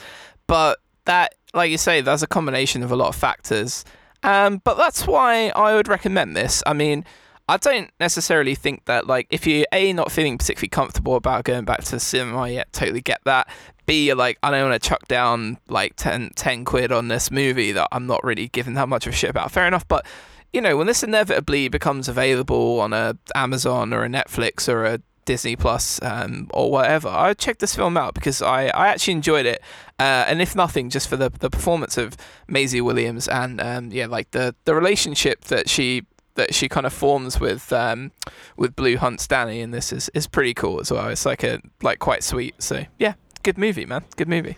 [0.46, 3.84] but that, like you say, there's a combination of a lot of factors
[4.22, 6.62] um, but that's why I would recommend this.
[6.66, 7.04] I mean,
[7.48, 11.64] I don't necessarily think that like if you a not feeling particularly comfortable about going
[11.64, 13.48] back to the cinema yet, totally get that.
[13.88, 17.72] B like I don't want to chuck down like 10, 10 quid on this movie
[17.72, 19.50] that I'm not really giving that much of a shit about.
[19.50, 20.06] Fair enough, but
[20.52, 25.00] you know when this inevitably becomes available on a Amazon or a Netflix or a
[25.24, 29.46] Disney Plus um, or whatever, I check this film out because I, I actually enjoyed
[29.46, 29.62] it.
[29.98, 34.06] Uh, and if nothing, just for the the performance of Maisie Williams and um, yeah,
[34.06, 36.04] like the the relationship that she
[36.38, 38.12] that she kind of forms with um,
[38.56, 41.08] with Blu Hunt's Dani in this is, is pretty cool as well.
[41.08, 42.62] It's like a like quite sweet.
[42.62, 44.04] So yeah, good movie, man.
[44.16, 44.56] Good movie.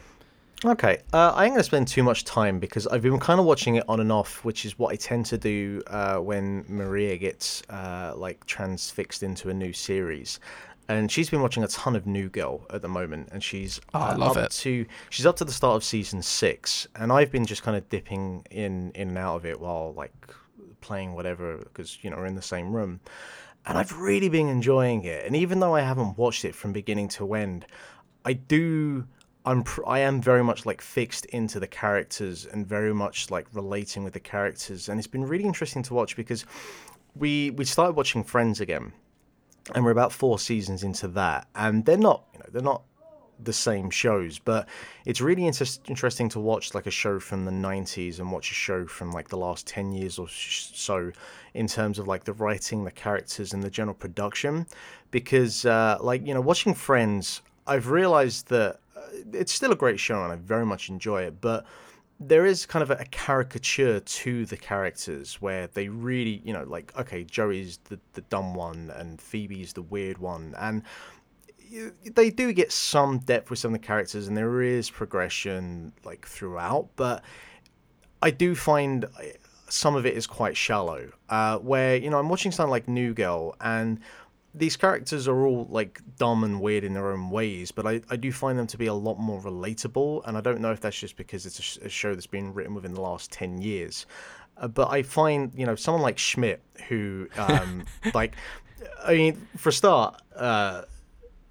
[0.62, 3.76] Okay, uh, I ain't gonna spend too much time because I've been kind of watching
[3.76, 7.62] it on and off, which is what I tend to do uh, when Maria gets
[7.70, 10.38] uh, like transfixed into a new series.
[10.88, 14.00] And she's been watching a ton of New Girl at the moment, and she's oh,
[14.00, 14.50] I love up it.
[14.50, 17.88] to she's up to the start of season six, and I've been just kind of
[17.88, 20.12] dipping in in and out of it while like
[20.82, 23.00] playing whatever because you know we're in the same room,
[23.64, 25.24] and I've really been enjoying it.
[25.24, 27.64] And even though I haven't watched it from beginning to end,
[28.24, 29.06] I do
[29.44, 34.04] I'm I am very much like fixed into the characters and very much like relating
[34.04, 36.44] with the characters, and it's been really interesting to watch because
[37.16, 38.92] we we started watching Friends again,
[39.74, 42.82] and we're about four seasons into that, and they're not you know they're not
[43.42, 44.68] the same shows, but
[45.06, 48.54] it's really inter- interesting to watch like a show from the 90s and watch a
[48.54, 51.10] show from like the last 10 years or so
[51.54, 54.66] in terms of like the writing, the characters, and the general production.
[55.10, 58.80] Because, uh, like, you know, watching Friends, I've realized that
[59.32, 61.64] it's still a great show and I very much enjoy it, but
[62.18, 66.92] there is kind of a, caricature to the characters where they really, you know, like
[66.98, 70.82] okay, Joey's the the dumb one and Phoebe's the weird one, and
[72.12, 76.26] they do get some depth with some of the characters, and there is progression like
[76.26, 77.22] throughout, but
[78.20, 79.08] I do find uh,
[79.68, 81.12] some of it is quite shallow.
[81.28, 84.00] Uh, where you know I'm watching something like New Girl and
[84.54, 88.16] these characters are all like dumb and weird in their own ways, but I, I
[88.16, 90.22] do find them to be a lot more relatable.
[90.26, 92.52] And I don't know if that's just because it's a, sh- a show that's been
[92.52, 94.06] written within the last 10 years.
[94.56, 97.84] Uh, but I find, you know, someone like Schmidt, who, um,
[98.14, 98.34] like,
[99.04, 100.82] I mean, for a start, uh,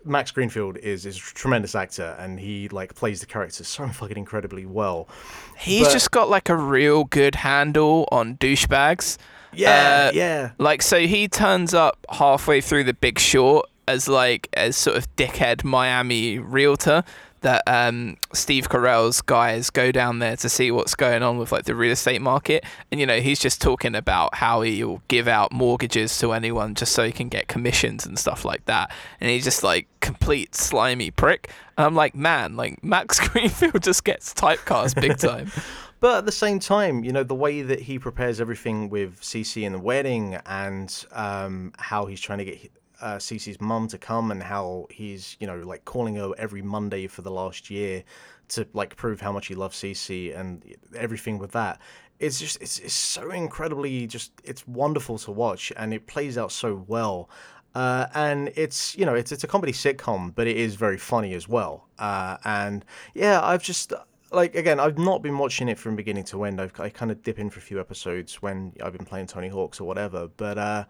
[0.05, 4.17] Max Greenfield is is a tremendous actor and he like plays the character so fucking
[4.17, 5.09] incredibly well.
[5.57, 9.17] He's but, just got like a real good handle on douchebags.
[9.53, 10.51] Yeah, uh, yeah.
[10.57, 15.13] Like so he turns up halfway through the big short as like as sort of
[15.15, 17.03] dickhead Miami realtor
[17.41, 21.65] that um, Steve Carell's guys go down there to see what's going on with like
[21.65, 25.51] the real estate market, and you know he's just talking about how he'll give out
[25.51, 29.43] mortgages to anyone just so he can get commissions and stuff like that, and he's
[29.43, 31.49] just like complete slimy prick.
[31.77, 35.51] And I'm like, man, like Max Greenfield just gets typecast big time.
[35.99, 39.63] But at the same time, you know, the way that he prepares everything with Cece
[39.63, 44.31] in the wedding and um, how he's trying to get uh, Cece's mum to come
[44.31, 48.03] and how he's, you know, like calling her every Monday for the last year
[48.49, 50.63] to like prove how much he loves Cece and
[50.95, 51.79] everything with that.
[52.19, 56.51] It's just, it's, it's so incredibly just, it's wonderful to watch and it plays out
[56.51, 57.29] so well.
[57.75, 61.35] Uh, and it's you know it's it's a comedy sitcom, but it is very funny
[61.35, 61.87] as well.
[61.99, 62.83] Uh, and
[63.13, 63.93] yeah, I've just
[64.31, 66.61] like again, I've not been watching it from beginning to end.
[66.61, 69.47] I've I kind of dip in for a few episodes when I've been playing Tony
[69.49, 70.29] Hawk's or whatever.
[70.37, 70.85] But uh,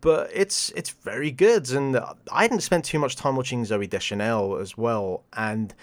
[0.00, 1.96] but it's it's very good, and
[2.32, 5.74] I hadn't spent too much time watching Zooey Deschanel as well, and.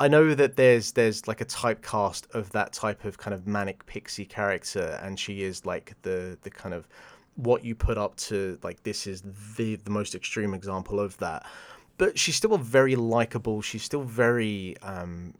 [0.00, 3.84] I know that there's there's like a typecast of that type of kind of manic
[3.86, 6.86] pixie character, and she is like the the kind of
[7.34, 9.22] what you put up to like this is
[9.56, 11.46] the the most extreme example of that.
[11.96, 13.60] But she's still a very likable.
[13.60, 15.34] She's still very um,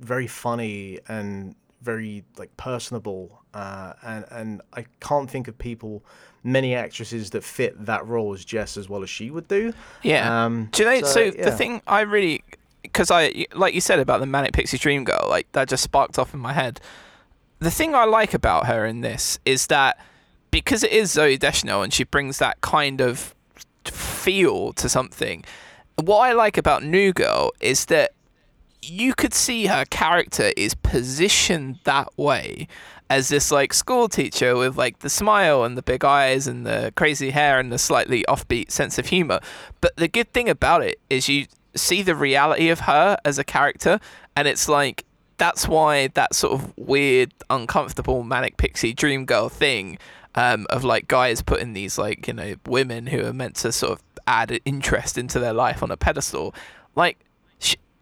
[0.00, 6.04] very funny and very like personable, uh, and and I can't think of people,
[6.42, 9.72] many actresses that fit that role as Jess as well as she would do.
[10.02, 10.44] Yeah.
[10.44, 11.06] Um, Do you know?
[11.06, 12.42] So, so, the thing I really,
[12.82, 16.18] because I like you said about the manic pixie dream girl, like that just sparked
[16.18, 16.80] off in my head.
[17.58, 19.98] The thing I like about her in this is that
[20.50, 23.34] because it is Zooey Deschanel and she brings that kind of
[23.84, 25.44] feel to something.
[25.96, 28.12] What I like about New Girl is that
[28.88, 32.68] you could see her character is positioned that way
[33.08, 36.92] as this like school teacher with like the smile and the big eyes and the
[36.96, 39.40] crazy hair and the slightly offbeat sense of humor.
[39.80, 43.44] But the good thing about it is you see the reality of her as a
[43.44, 44.00] character
[44.34, 45.04] and it's like
[45.38, 49.98] that's why that sort of weird, uncomfortable manic pixie dream girl thing
[50.34, 53.92] um, of like guys putting these like you know women who are meant to sort
[53.92, 56.54] of add interest into their life on a pedestal,
[56.94, 57.18] like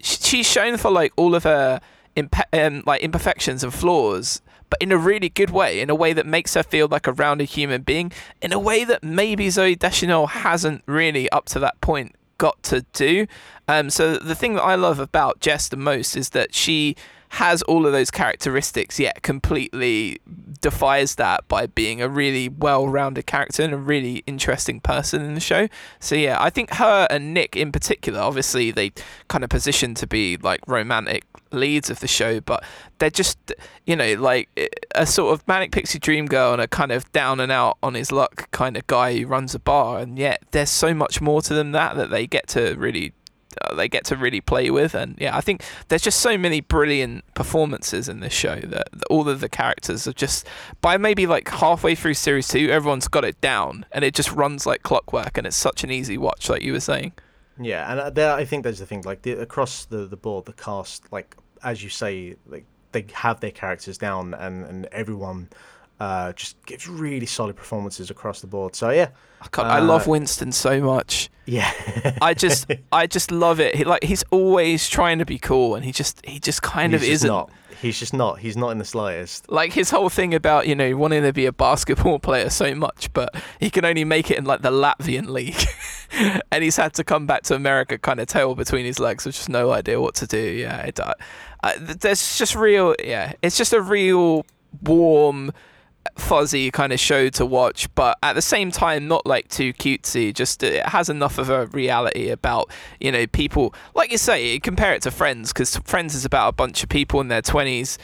[0.05, 1.81] she's shown for like all of her
[2.53, 6.25] um, like imperfections and flaws but in a really good way in a way that
[6.25, 10.27] makes her feel like a rounded human being in a way that maybe Zooey Deschanel
[10.27, 13.27] hasn't really up to that point got to do.
[13.67, 16.95] Um, so the thing that I love about Jess the most is that she
[17.29, 20.19] has all of those characteristics yet completely
[20.61, 25.39] defies that by being a really well-rounded character and a really interesting person in the
[25.39, 25.67] show.
[25.99, 28.91] So yeah i think her and nick in particular obviously they
[29.27, 32.63] kind of position to be like romantic leads of the show but
[32.97, 33.37] they're just
[33.85, 37.09] you know like eh, a sort of manic pixie dream girl and a kind of
[37.11, 40.41] down and out on his luck kind of guy who runs a bar and yet
[40.51, 43.13] there's so much more to them that that they get to really
[43.61, 44.95] uh, they get to really play with.
[44.95, 49.05] And yeah i think there's just so many brilliant performances in this show that, that
[49.09, 50.47] all of the characters are just
[50.81, 54.65] by maybe like halfway through series two everyone's got it down and it just runs
[54.65, 57.13] like clockwork and it's such an easy watch like you were saying.
[57.59, 60.45] Yeah, and uh, there I think there's the thing like the, across the the board,
[60.45, 65.49] the cast, like as you say, like they have their characters down, and and everyone
[65.99, 68.75] uh, just gives really solid performances across the board.
[68.75, 69.09] So yeah,
[69.41, 71.71] I, can't, I love Uh, winston so much yeah,
[72.21, 73.75] I just, I just love it.
[73.75, 77.01] He like he's always trying to be cool, and he just, he just kind he's
[77.01, 77.27] of just isn't.
[77.27, 77.51] not.
[77.81, 78.39] He's just not.
[78.39, 79.51] He's not in the slightest.
[79.51, 83.13] Like his whole thing about you know wanting to be a basketball player so much,
[83.13, 85.61] but he can only make it in like the Latvian league,
[86.51, 89.35] and he's had to come back to America, kind of tail between his legs, with
[89.35, 90.39] just no idea what to do.
[90.39, 91.13] Yeah, it, uh,
[91.63, 92.95] uh, there's just real.
[93.03, 94.45] Yeah, it's just a real
[94.81, 95.51] warm
[96.15, 100.33] fuzzy kind of show to watch, but at the same time, not like too cutesy.
[100.33, 104.59] Just uh, it has enough of a reality about you know people, like you say,
[104.59, 107.97] compare it to Friends because Friends is about a bunch of people in their twenties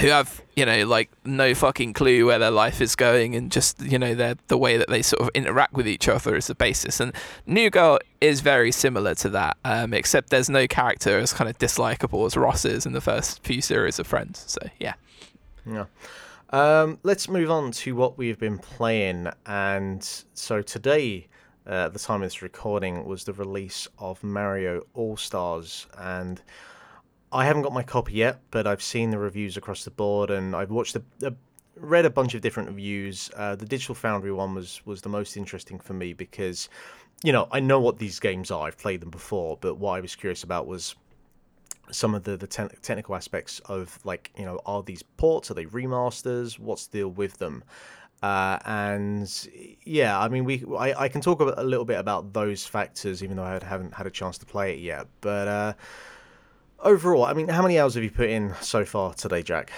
[0.00, 3.78] who have you know like no fucking clue where their life is going and just
[3.82, 6.98] you know the way that they sort of interact with each other is the basis
[6.98, 7.12] and
[7.44, 11.58] new girl is very similar to that um, except there's no character as kind of
[11.58, 14.94] dislikable as ross is in the first few series of friends so yeah
[15.66, 15.84] Yeah.
[16.52, 19.28] Um, let's move on to what we've been playing.
[19.46, 21.28] And so today,
[21.66, 25.86] uh, at the time of this recording, was the release of Mario All Stars.
[25.96, 26.42] And
[27.32, 30.54] I haven't got my copy yet, but I've seen the reviews across the board and
[30.54, 31.32] I've watched a, a
[31.76, 33.30] read a bunch of different reviews.
[33.34, 36.68] Uh, the Digital Foundry one was was the most interesting for me because,
[37.24, 38.66] you know, I know what these games are.
[38.66, 40.96] I've played them before, but what I was curious about was
[41.90, 45.50] some of the the te- technical aspects of like you know are these ports?
[45.50, 46.58] Are they remasters?
[46.58, 47.64] What's the deal with them?
[48.22, 49.48] Uh, and
[49.82, 53.36] yeah i mean we I, I can talk a, little bit about those factors even
[53.36, 55.08] though i haven't had a chance to play it yet.
[55.20, 55.72] But uh,
[56.78, 59.72] overall i mean how many hours have you put in so far today jack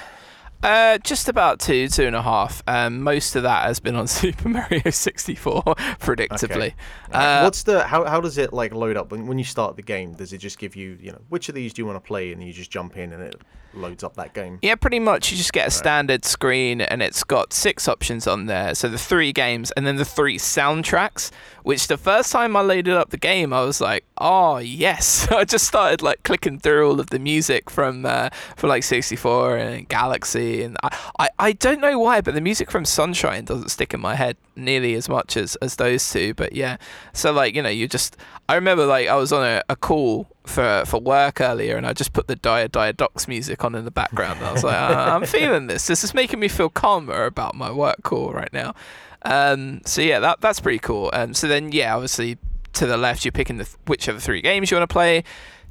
[0.64, 2.62] Uh, just about two, two and a half.
[2.66, 5.62] Um, most of that has been on Super Mario 64,
[6.00, 6.74] predictably.
[7.12, 9.82] Uh, what's the how, how does it like load up when, when you start the
[9.82, 12.00] game does it just give you you know which of these do you want to
[12.00, 13.40] play and you just jump in and it
[13.76, 15.30] loads up that game Yeah, pretty much.
[15.30, 18.74] You just get a standard screen, and it's got six options on there.
[18.74, 21.30] So the three games, and then the three soundtracks.
[21.62, 25.44] Which the first time I loaded up the game, I was like, "Oh yes!" I
[25.44, 29.88] just started like clicking through all of the music from uh, from like 64 and
[29.88, 33.92] Galaxy, and I, I I don't know why, but the music from Sunshine doesn't stick
[33.94, 36.34] in my head nearly as much as as those two.
[36.34, 36.76] But yeah,
[37.12, 38.16] so like you know, you just
[38.48, 41.92] I remember like I was on a, a call for for work earlier, and I
[41.92, 44.38] just put the Dire Dire Docks music on in the background.
[44.38, 45.86] And I was like, "Ah, I'm feeling this.
[45.86, 48.74] This is making me feel calmer about my work call right now.
[49.22, 51.10] Um, so yeah, that that's pretty cool.
[51.12, 52.38] Um, so then yeah, obviously
[52.74, 55.24] to the left, you're picking the th- whichever three games you want to play.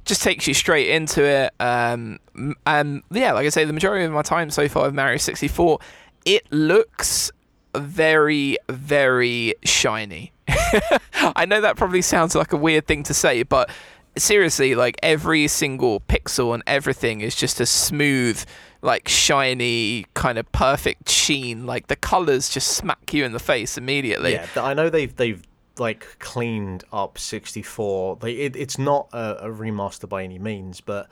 [0.05, 1.53] Just takes you straight into it.
[1.59, 2.19] Um,
[2.65, 5.79] and yeah, like I say, the majority of my time so far with Mario 64,
[6.25, 7.31] it looks
[7.75, 10.33] very, very shiny.
[11.35, 13.69] I know that probably sounds like a weird thing to say, but
[14.17, 18.43] seriously, like every single pixel and everything is just a smooth,
[18.81, 21.65] like shiny, kind of perfect sheen.
[21.65, 24.33] Like the colors just smack you in the face immediately.
[24.33, 25.41] Yeah, I know they've they've
[25.77, 28.17] like cleaned up 64.
[28.17, 31.09] They it, it's not a, a remaster by any means, but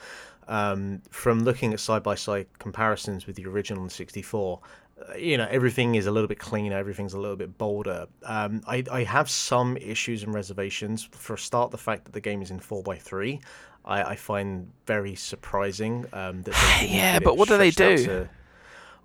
[0.47, 4.60] um, from looking at side by side comparisons with the original 64,
[5.02, 8.62] uh, you know everything is a little bit cleaner everything's a little bit bolder um,
[8.67, 12.41] I, I have some issues and reservations for a start the fact that the game
[12.41, 13.41] is in 4x3
[13.84, 17.97] I, I find very surprising um, that Yeah, but what do they do?
[18.06, 18.30] to-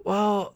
[0.04, 0.54] well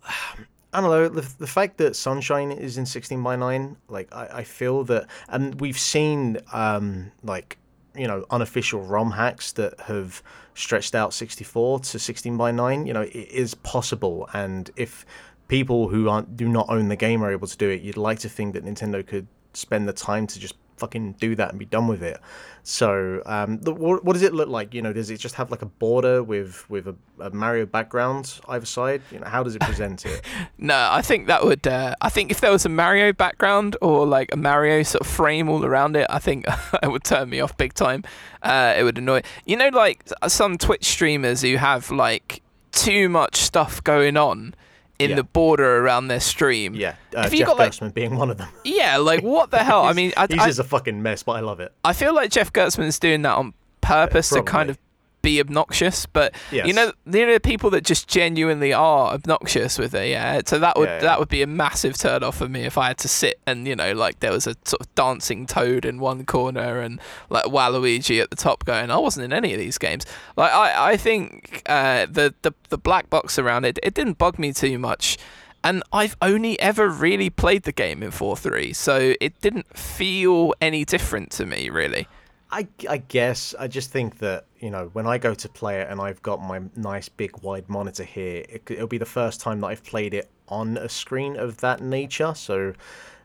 [0.73, 4.29] I don't know the, the fact that Sunshine is in 16 by 9 like I,
[4.33, 7.59] I feel that and we've seen um, like
[7.97, 10.23] you know unofficial ROM hacks that have
[10.55, 14.29] stretched out 64 to 16 by 9 you know it is possible.
[14.33, 15.05] And if
[15.49, 18.21] people who aren't do not own the game are able to do it you'd like
[18.21, 21.67] to think that Nintendo could spend the time to just fucking do that and be
[21.67, 22.19] done with it
[22.63, 25.51] so um the, what, what does it look like you know does it just have
[25.51, 29.55] like a border with with a, a Mario background either side you know how does
[29.55, 30.21] it present it
[30.59, 31.67] No, I think that would.
[31.67, 35.07] Uh, I think if there was a Mario background or like a Mario sort of
[35.07, 36.45] frame all around it, I think
[36.83, 38.05] it would turn me off big time.
[38.43, 39.23] Uh, it would annoy.
[39.47, 44.55] You know, like some Twitch streamers who have like too much stuff going on
[45.01, 45.17] in Yeah.
[45.17, 46.75] the border around their stream.
[46.75, 49.83] yeah uh, Jeff got, like- Gerstmann being one of them Yeah, like what the hell?
[49.85, 52.15] I mean, I, he's I, just a fucking mess but I love it I feel
[52.15, 54.79] like Jeff Gerstmann's doing that on purpose to kind of
[55.23, 56.67] be obnoxious, but yes.
[56.67, 60.41] you know, you know, the people that just genuinely are obnoxious with it, yeah.
[60.47, 61.01] So that would Yeah, yeah.
[61.01, 63.67] that would be a massive turn off for me if I had to sit and
[63.67, 67.45] you know, like there was a sort of dancing toad in one corner and like
[67.45, 68.91] Waluigi at the top going.
[68.91, 70.07] I wasn't in any of these games.
[70.37, 74.39] Like I, I think uh, the the the black box around it, it didn't bug
[74.39, 75.19] me too much.
[75.63, 80.55] And I've only ever really played the game in 4 3, so it didn't feel
[80.61, 82.09] any different to me, really.
[82.53, 85.89] I, I guess I just think that you know when I go to play it
[85.91, 89.61] and I've got my nice big wide monitor here, it, it'll be the first time
[89.61, 92.35] that I've played it on a screen of that nature.
[92.35, 92.73] So,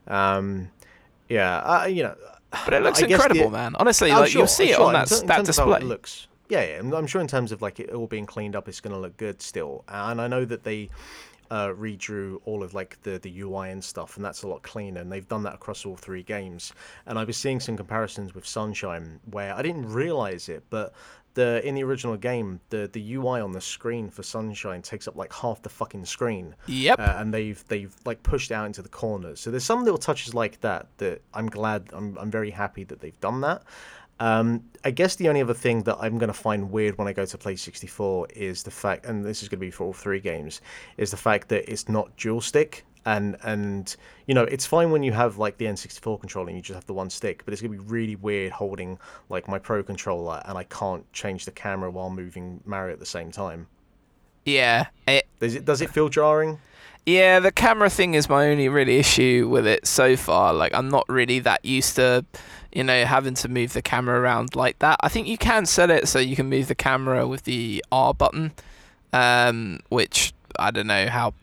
[0.07, 0.69] um,
[1.27, 2.15] yeah, uh, you know,
[2.65, 3.75] But it looks I guess the- incredible, man.
[3.79, 4.85] Honestly, Oh, like you'll sure, see it sure.
[4.85, 5.79] on that that terms of how display.
[5.87, 6.27] looks.
[6.47, 8.79] Yeah, yeah, I'm- I'm sure in terms of like it all being cleaned up, it's
[8.79, 9.83] going to look good still.
[9.87, 10.89] And I know that they
[11.55, 15.01] uh, redrew all of like the the UI and stuff, and that's a lot cleaner.
[15.01, 16.73] And they've done that across all three games.
[17.07, 20.93] And I was seeing some comparisons with Sunshine where I didn't realize it, but
[21.35, 25.15] the in the original game, the the UI on the screen for Sunshine takes up
[25.15, 26.99] like half the fucking screen Yep.
[26.99, 29.39] uh, and they've they've like pushed out into the corners.
[29.41, 32.99] So there's some little touches like that that I'm glad I'm I'm very happy that
[33.01, 33.63] they've done that.
[34.19, 37.13] Um, I guess the only other thing that I'm going to find weird when I
[37.13, 39.93] go to play 64 is the fact, and this is going to be for all
[39.93, 40.61] three games,
[40.97, 42.85] is the fact that it's not dual stick.
[43.07, 46.63] And and you know it's fine when you have like the N64 controller and you
[46.63, 48.97] just have the one stick, but it's gonna be really weird holding
[49.29, 53.05] like my Pro controller and I can't change the camera while moving Mario at the
[53.05, 53.67] same time.
[54.43, 54.87] yeah.
[55.07, 56.57] It, Does it does it feel jarring?
[57.05, 57.39] yeah.
[57.39, 60.51] The camera thing is my only really issue with it so far.
[60.55, 62.25] Like I'm not really that used to,
[62.75, 64.97] you know, having to move the camera around like that.
[64.99, 68.13] I think you can set it so you can move the camera with the R
[68.13, 68.51] button,
[69.13, 71.33] um, which I don't know how.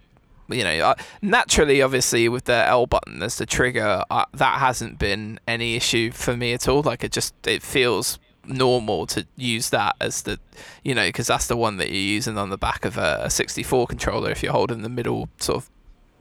[0.48, 4.98] You know, uh, naturally, obviously, with the L button as the trigger, uh, that hasn't
[4.98, 6.82] been any issue for me at all.
[6.82, 10.38] Like, it just it feels normal to use that as the,
[10.84, 13.30] you know, because that's the one that you're using on the back of a, a
[13.30, 15.70] 64 controller if you're holding the middle sort of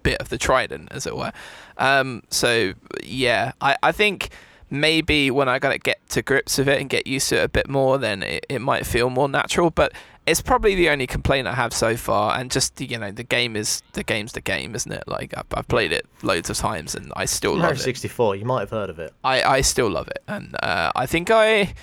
[0.03, 1.33] bit of the trident, as it were.
[1.77, 4.29] Um, so yeah, I, I think
[4.71, 7.49] maybe when I gotta get to grips with it and get used to it a
[7.49, 9.69] bit more, then it, it might feel more natural.
[9.69, 9.91] But
[10.25, 12.39] it's probably the only complaint I have so far.
[12.39, 15.03] And just you know, the game is the game's the game, isn't it?
[15.07, 17.83] Like I've, I've played it loads of times and I still Mario love it.
[17.83, 19.13] 64, you might have heard of it.
[19.23, 21.73] I, I still love it, and uh, I think I,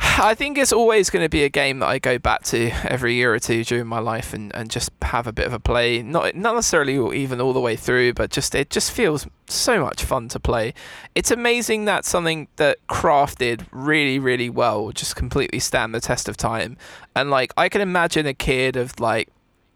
[0.00, 3.14] I think it's always going to be a game that I go back to every
[3.14, 6.02] year or two during my life, and, and just have a bit of a play.
[6.02, 10.04] Not not necessarily even all the way through, but just it just feels so much
[10.04, 10.74] fun to play.
[11.14, 16.36] It's amazing that something that crafted really really well just completely stand the test of
[16.36, 16.76] time,
[17.16, 19.28] and like I can imagine a kid of like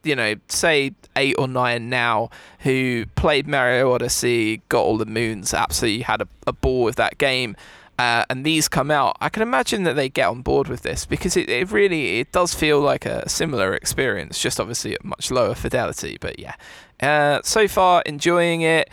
[0.05, 5.55] you know, say eight or nine now, who played Mario Odyssey, got all the moons,
[5.55, 7.57] absolutely had a, a ball with that game,
[7.99, 11.05] uh, and these come out, I can imagine that they get on board with this
[11.05, 15.30] because it, it really it does feel like a similar experience, just obviously at much
[15.30, 16.16] lower fidelity.
[16.20, 16.55] But yeah,
[17.01, 18.88] uh, so far enjoying it.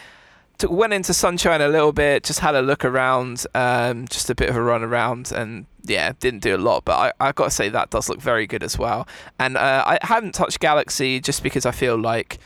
[0.69, 4.49] Went into sunshine a little bit, just had a look around, um, just a bit
[4.49, 6.83] of a run around, and yeah, didn't do a lot.
[6.83, 9.07] But I I got to say that does look very good as well.
[9.39, 12.39] And uh, I haven't touched Galaxy just because I feel like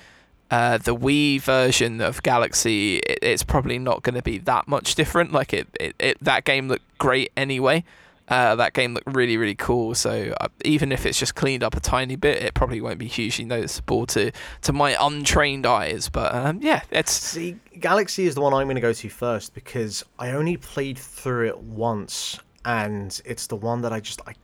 [0.54, 4.94] uh, the Wii version of Galaxy, it, it's probably not going to be that much
[4.94, 5.32] different.
[5.32, 7.84] Like it, it, it, that game looked great anyway.
[8.28, 9.96] Uh, that game looked really, really cool.
[9.96, 13.08] So uh, even if it's just cleaned up a tiny bit, it probably won't be
[13.08, 14.32] hugely noticeable to
[14.62, 16.08] to my untrained eyes.
[16.08, 19.56] But um, yeah, it's See, Galaxy is the one I'm going to go to first
[19.56, 24.36] because I only played through it once, and it's the one that I just I,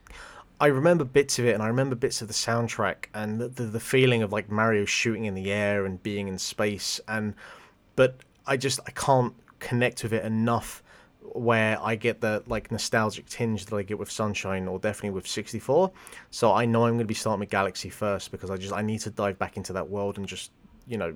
[0.61, 3.63] I remember bits of it, and I remember bits of the soundtrack and the the,
[3.63, 7.33] the feeling of like Mario shooting in the air and being in space, and
[7.95, 10.83] but I just I can't connect with it enough
[11.33, 15.27] where I get the like nostalgic tinge that I get with Sunshine or definitely with
[15.27, 15.91] 64.
[16.31, 18.81] So I know I'm going to be starting with Galaxy first because I just I
[18.81, 20.51] need to dive back into that world and just
[20.87, 21.13] you know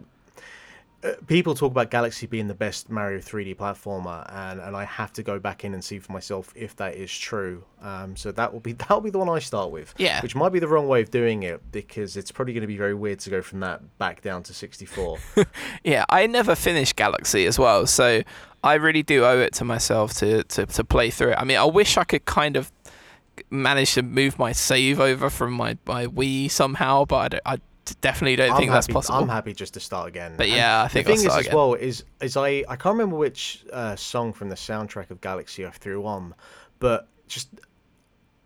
[1.28, 5.24] people talk about Galaxy being the best Mario 3D platformer, and, and I have to
[5.24, 7.64] go back in and see for myself if that is true.
[7.82, 9.94] Um, so that will be that will be the one I start with.
[9.98, 10.22] Yeah.
[10.22, 12.78] Which might be the wrong way of doing it because it's probably going to be
[12.78, 15.18] very weird to go from that back down to 64.
[15.84, 16.06] yeah.
[16.10, 18.22] I never finished Galaxy as well, so
[18.64, 21.38] I really do owe it to myself to to to play through it.
[21.38, 22.72] I mean, I wish I could kind of
[23.50, 27.58] manage to move my save over from my my Wii somehow, but I, don't- I
[28.02, 29.20] definitely don't I'm think that's possible.
[29.20, 30.34] I'm happy just to start again.
[30.38, 32.64] But And yeah, I think the I'll thing is start as well is is I
[32.68, 36.34] I can't remember which uh, song from the soundtrack of Galaxy I threw on,
[36.80, 37.50] but just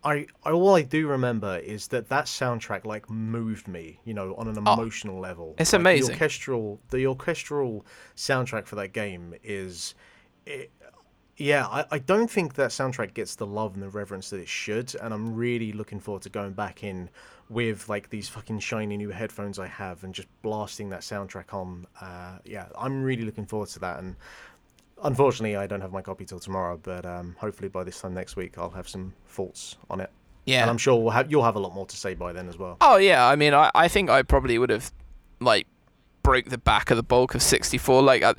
[0.04, 4.36] I, I all I do remember is that that soundtrack like moved me, you know,
[4.36, 5.50] on an emotional level.
[5.52, 6.08] Oh, it's Like, amazing.
[6.08, 7.86] The orchestral the orchestral
[8.16, 9.96] soundtrack for that game is.
[10.46, 10.72] It,
[11.40, 14.48] yeah, I, I don't think that soundtrack gets the love and the reverence that it
[14.48, 17.12] should, and I'm really looking forward to going back in
[17.50, 21.88] with like these fucking shiny new headphones I have and just blasting that soundtrack on.
[22.00, 24.16] Uh, yeah, I'm really looking forward to that, and
[25.04, 28.36] unfortunately, I don't have my copy till tomorrow, but um, hopefully by this time next
[28.36, 30.12] week, I'll have some thoughts on it,
[30.46, 30.62] yeah.
[30.62, 32.58] and I'm sure we'll have you'll have a lot more to say by then as
[32.58, 32.78] well.
[32.82, 34.92] Oh yeah, I mean, I, I think I probably would have
[35.40, 35.68] like
[36.24, 38.02] broke the back of the bulk of 64.
[38.02, 38.34] Like I,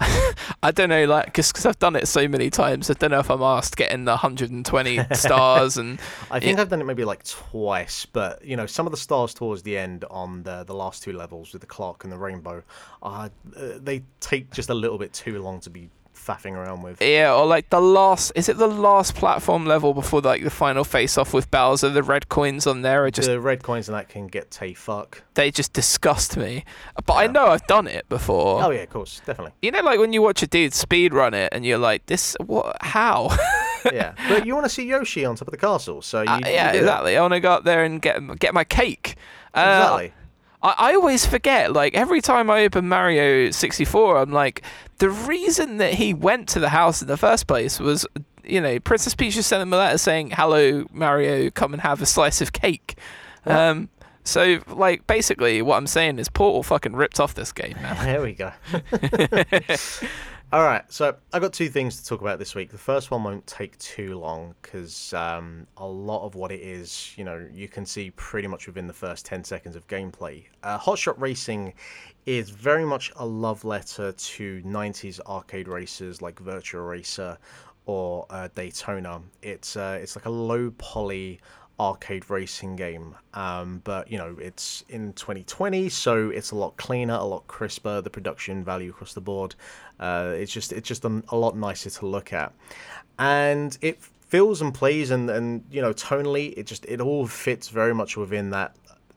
[0.62, 2.90] I don't know, like because I've done it so many times.
[2.90, 6.80] I don't know if I'm asked getting the 120 stars and I think I've done
[6.80, 10.42] it maybe like twice, but you know, some of the stars towards the end on
[10.44, 12.62] the the last two levels with the clock and the rainbow,
[13.02, 17.00] uh, uh, they take just a little bit too long to be faffing around with.
[17.00, 18.32] yeah, or like the last.
[18.34, 21.88] Is it the last platform level before like the final face off with Bowser?
[21.90, 24.74] The red coins on there are just the red coins and that can get tay
[24.74, 25.22] fuck.
[25.34, 26.64] they just disgust me.
[27.06, 28.62] But I know I've done it before.
[28.62, 29.52] Oh yeah, of course, definitely.
[29.62, 32.36] You know, like when you watch a dude speed run it, and you're like, "This
[32.44, 32.76] what?
[32.80, 33.28] How?"
[33.92, 36.38] yeah, but you want to see Yoshi on top of the castle, so you, Uh,
[36.38, 36.84] you yeah, do that.
[36.84, 37.16] exactly.
[37.16, 39.16] I want to go up there and get get my cake.
[39.54, 40.12] Uh, Exactly.
[40.62, 41.72] I, I always forget.
[41.72, 44.62] Like every time I open Mario 64, I'm like,
[44.98, 48.06] the reason that he went to the house in the first place was,
[48.44, 52.02] you know, Princess Peach just sent him a letter saying, "Hello, Mario, come and have
[52.02, 52.98] a slice of cake."
[53.46, 53.70] Yeah.
[53.70, 53.88] Um,
[54.24, 57.96] so like basically, what I'm saying is Portal fucking ripped off this game, man.
[58.04, 58.52] There we go.
[60.50, 62.70] All right, so I've got two things to talk about this week.
[62.70, 67.12] The first one won't take too long because um, a lot of what it is,
[67.18, 70.44] you know, you can see pretty much within the first 10 seconds of gameplay.
[70.62, 71.74] Uh, Hotshot Racing
[72.24, 77.36] is very much a love letter to 90s arcade racers like Virtual Racer
[77.84, 79.20] or uh, Daytona.
[79.42, 81.40] It's uh, it's like a low poly
[81.80, 83.14] arcade racing game.
[83.34, 88.00] Um, but you know, it's in 2020, so it's a lot cleaner, a lot crisper.
[88.00, 89.54] The production value across the board,
[90.00, 92.52] uh, it's just it's just a, a lot nicer to look at,
[93.18, 97.68] and it feels and plays and and you know tonally, it just it all fits
[97.68, 98.76] very much within that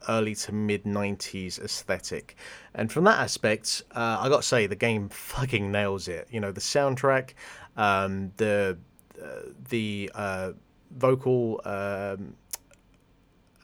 [0.09, 2.35] early to mid 90s aesthetic
[2.73, 6.51] and from that aspect uh, i gotta say the game fucking nails it you know
[6.51, 7.35] the soundtrack
[7.77, 8.75] um, the
[9.23, 9.27] uh,
[9.69, 10.53] the uh,
[10.97, 12.35] vocal um,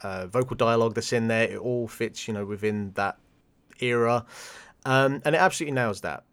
[0.02, 1.44] uh, vocal dialogue that's in there.
[1.48, 3.18] It all fits, you know, within that
[3.80, 4.24] era,
[4.84, 6.24] um, and it absolutely nails that.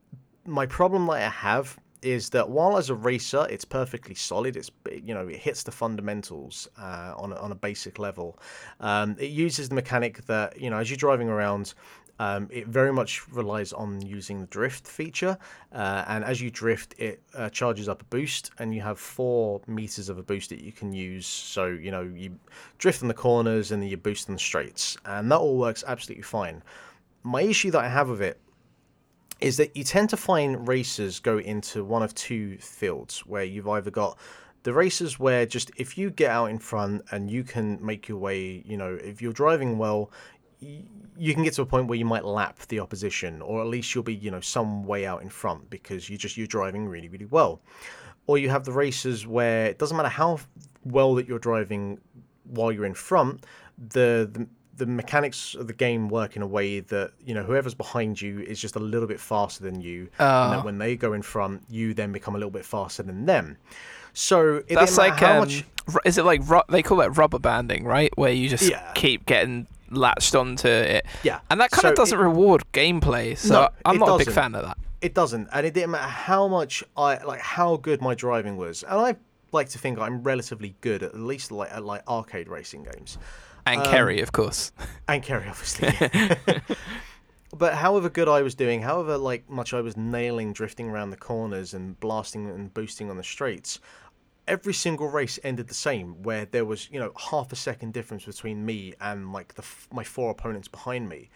[0.45, 4.69] My problem that I have is that while as a racer it's perfectly solid, it's
[5.03, 8.37] you know it hits the fundamentals uh, on a, on a basic level.
[8.79, 11.73] Um, it uses the mechanic that you know as you're driving around.
[12.17, 15.37] Um, it very much relies on using the drift feature,
[15.73, 19.59] uh, and as you drift, it uh, charges up a boost, and you have four
[19.67, 21.25] meters of a boost that you can use.
[21.25, 22.39] So you know you
[22.77, 25.83] drift in the corners and then you boost in the straights, and that all works
[25.87, 26.63] absolutely fine.
[27.23, 28.39] My issue that I have with it
[29.39, 33.67] is that you tend to find racers go into one of two fields where you've
[33.67, 34.17] either got
[34.63, 38.17] the races where just if you get out in front and you can make your
[38.17, 40.11] way, you know, if you're driving well,
[40.59, 43.93] you can get to a point where you might lap the opposition, or at least
[43.93, 47.09] you'll be, you know, some way out in front because you just you're driving really,
[47.09, 47.61] really well.
[48.27, 50.39] Or you have the races where it doesn't matter how
[50.83, 51.99] well that you're driving
[52.45, 53.45] while you're in front,
[53.77, 54.47] the, the
[54.77, 58.39] the mechanics of the game work in a way that you know whoever's behind you
[58.41, 60.49] is just a little bit faster than you, and Ah.
[60.51, 63.57] that when they go in front, you then become a little bit faster than them.
[64.13, 65.65] So it That's like how um, much.
[66.05, 68.11] is it like ru- they call it rubber banding, right?
[68.17, 68.91] Where you just Yeah.
[68.95, 73.37] keep getting latched onto it, Yeah, and that kind So of doesn't it- reward gameplay.
[73.37, 74.77] So No, I'm not a big fan of that.
[75.01, 78.83] It doesn't, and it didn't matter how much I like how good my driving was,
[78.83, 79.15] and I
[79.51, 83.17] like to think I'm relatively good at, at least like at like arcade racing games.
[83.65, 84.71] And Um, Kerry, of course.
[85.07, 85.91] and Kerry, obviously.
[87.55, 91.17] but however good I was doing, however like much I was nailing drifting around the
[91.17, 93.79] corners and blasting and boosting on the straights,
[94.47, 98.25] every single race ended the same, where there was you know half a second difference
[98.25, 101.29] between me and like the f- my four opponents behind me,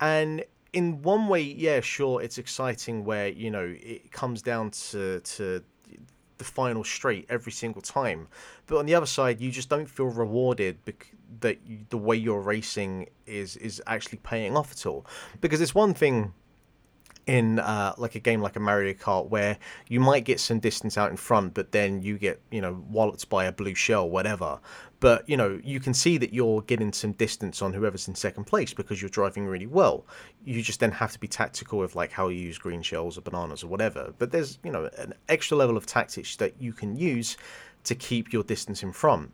[0.00, 5.20] and in one way, yeah, sure, it's exciting where you know it comes down to
[5.20, 5.62] to
[6.38, 8.28] the final straight every single time.
[8.66, 11.58] But on the other side, you just don't feel rewarded bec- that
[11.90, 15.06] the way you're racing is is actually paying off at all.
[15.40, 16.32] Because it's one thing
[17.26, 19.58] in uh, like a game like a Mario Kart where
[19.88, 23.28] you might get some distance out in front, but then you get you know walloped
[23.28, 24.60] by a blue shell, whatever.
[25.00, 28.44] But you know you can see that you're getting some distance on whoever's in second
[28.44, 30.06] place because you're driving really well.
[30.44, 33.22] You just then have to be tactical with like how you use green shells or
[33.22, 34.14] bananas or whatever.
[34.18, 37.36] But there's you know an extra level of tactics that you can use
[37.84, 39.32] to keep your distance in front.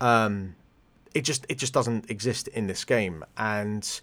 [0.00, 0.56] Um,
[1.14, 4.00] it just it just doesn't exist in this game and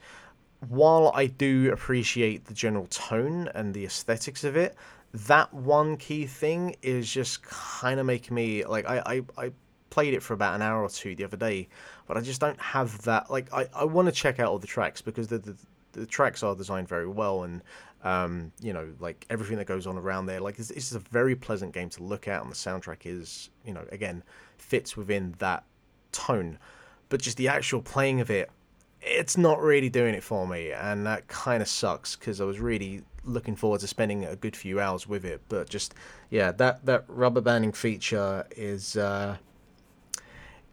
[0.67, 4.75] while I do appreciate the general tone and the aesthetics of it,
[5.13, 9.51] that one key thing is just kind of making me like I, I, I
[9.89, 11.67] played it for about an hour or two the other day,
[12.07, 13.29] but I just don't have that.
[13.29, 15.55] Like I, I want to check out all the tracks because the, the
[15.93, 17.61] the tracks are designed very well and
[18.03, 20.39] um, you know like everything that goes on around there.
[20.39, 23.73] Like it's, it's a very pleasant game to look at, and the soundtrack is you
[23.73, 24.23] know again
[24.57, 25.63] fits within that
[26.11, 26.57] tone,
[27.11, 28.49] but just the actual playing of it
[29.01, 32.59] it's not really doing it for me, and that kind of sucks because I was
[32.59, 35.41] really looking forward to spending a good few hours with it.
[35.49, 35.93] But just
[36.29, 39.37] yeah, that that rubber banding feature is uh,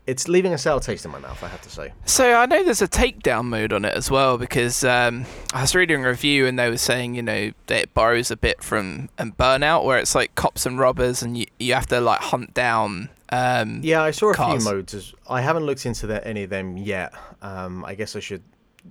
[0.07, 1.43] it's leaving a sour taste in my mouth.
[1.43, 1.93] I have to say.
[2.05, 5.24] So I know there's a takedown mode on it as well because um,
[5.55, 8.36] I was reading a review and they were saying you know that it borrows a
[8.36, 12.01] bit from um, Burnout where it's like cops and robbers and you, you have to
[12.01, 13.09] like hunt down.
[13.31, 14.62] Um, Yeah, I saw a Cars.
[14.64, 15.14] few modes.
[15.29, 17.12] I haven't looked into the, any of them yet.
[17.43, 18.43] Um, I guess I should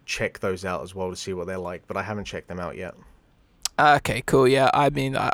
[0.06, 2.60] check those out as well to see what they're like, but I haven't checked them
[2.60, 2.94] out yet.
[3.80, 4.48] Okay, cool.
[4.48, 5.30] Yeah, I mean, uh,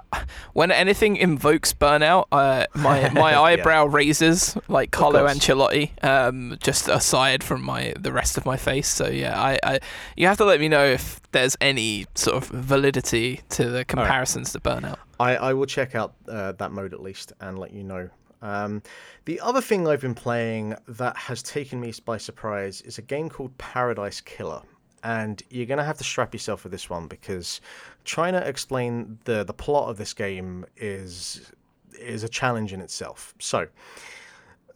[0.52, 3.42] when anything invokes burnout, uh, my my Yeah.
[3.42, 5.26] eyebrow raises like Carlo.
[5.26, 5.92] Ancelotti.
[6.04, 8.90] Um, just aside from my the rest of my face.
[8.90, 9.80] So yeah, I, I
[10.18, 14.52] you have to let me know if there's any sort of validity to the comparisons
[14.52, 14.98] to burnout.
[15.22, 18.10] I, I will check out uh, that mode at least and let you know.
[18.44, 18.84] Um,
[19.26, 23.30] the other thing I've been playing that has taken me by surprise is a game
[23.30, 24.62] called Paradise Killer.
[25.04, 27.62] And you're going to have to strap yourself with this one because
[28.04, 31.52] trying to explain the, the plot of this game is
[32.00, 33.34] is a challenge in itself.
[33.40, 33.68] So,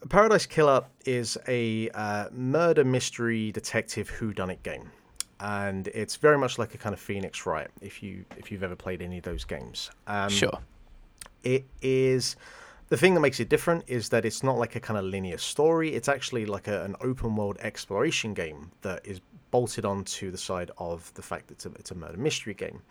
[0.10, 4.92] Paradise Killer is a uh, murder mystery detective whodunit game,
[5.40, 7.70] and it's very much like a kind of Phoenix Wright.
[7.82, 10.60] If you if you've ever played any of those games, um, Sure.
[11.44, 12.36] it is
[12.90, 15.38] the thing that makes it different is that it's not like a kind of linear
[15.38, 15.94] story.
[15.94, 19.22] It's actually like a, an open world exploration game that is
[19.52, 22.82] bolted onto the side of the fact that it's a, it's a murder mystery game.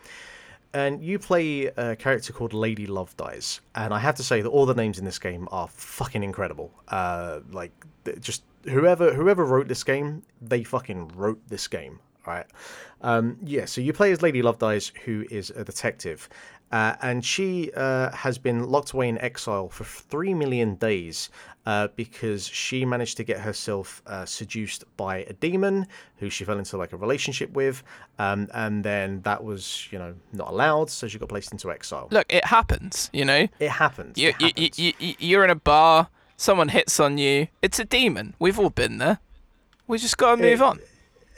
[0.74, 4.49] And you play a character called Lady Love Dies, and I have to say that
[4.49, 6.70] all the names in this game are fucking incredible.
[6.88, 7.72] Uh, like
[8.20, 12.01] just whoever whoever wrote this game, they fucking wrote this game.
[12.26, 12.47] Right?
[13.01, 13.64] Um, yeah.
[13.66, 16.28] So you play as Lady Love Dies, who is a detective,
[16.73, 21.31] uh, and she uh, has been locked away in exile for three million days
[21.67, 25.87] uh, because she managed to get herself uh, seduced by a demon
[26.19, 27.83] who she fell into like a relationship with,
[28.19, 32.09] um, and then that was you know not allowed, so she got placed into exile.
[32.11, 33.11] Look, it happens.
[33.12, 34.17] You know, It happens.
[34.19, 34.79] you it happens.
[34.79, 37.49] you you- you're in a bar, someone hits on you.
[37.62, 38.35] It's a demon.
[38.39, 39.19] We've all been there.
[39.89, 40.81] We just gotta move It- on.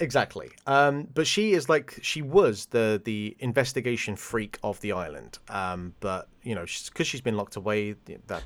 [0.00, 0.50] Exactly.
[0.66, 5.38] Um, but she is like she was the the investigation freak of the island.
[5.48, 7.94] Um, but you know, because she's been locked away,
[8.26, 8.44] that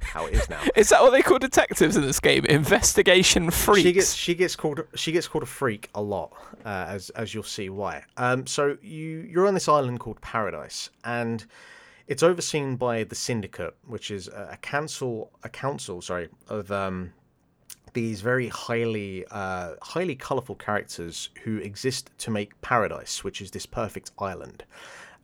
[0.00, 0.60] how it is now.
[0.76, 2.44] Is that what they call detectives in this game?
[2.46, 3.82] Investigation freaks.
[3.82, 6.32] She gets she gets called she gets called a freak a lot,
[6.64, 8.04] uh, as as you'll see why.
[8.16, 11.44] Um, so you you're on this island called Paradise, and
[12.06, 17.12] it's overseen by the Syndicate, which is a, a council a council sorry of um,
[18.00, 23.66] these very highly uh, highly colorful characters who exist to make Paradise, which is this
[23.66, 24.64] perfect island.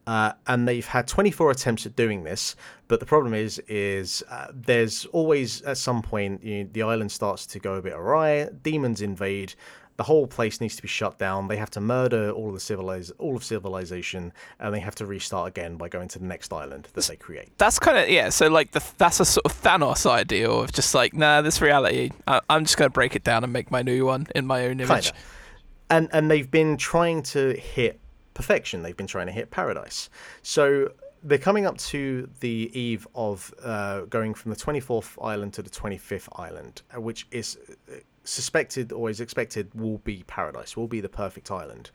[0.06, 2.56] Uh, and they've had 24 attempts at doing this,
[2.88, 7.46] but the problem is, is uh, there's always at some point you the island starts
[7.46, 8.48] to go a bit awry.
[8.62, 9.54] Demons invade,
[9.96, 11.48] the whole place needs to be shut down.
[11.48, 15.06] They have to murder all of the civiliz- all of civilization, and they have to
[15.06, 17.56] restart again by going to the next island that they create.
[17.58, 18.28] That's kind of yeah.
[18.30, 22.10] So like the that's a sort of Thanos idea of just like nah, this reality.
[22.26, 24.80] I, I'm just gonna break it down and make my new one in my own
[24.80, 24.88] image.
[25.06, 25.18] Kinda.
[25.90, 28.00] And and they've been trying to hit
[28.34, 28.82] perfection.
[28.82, 30.10] They've been trying to hit paradise.
[30.42, 30.90] So
[31.22, 35.70] they're coming up to the eve of uh, going from the 24th island to the
[35.70, 37.58] 25th island, uh, which is
[37.90, 37.94] uh,
[38.24, 41.90] suspected or is expected will be paradise, will be the perfect island.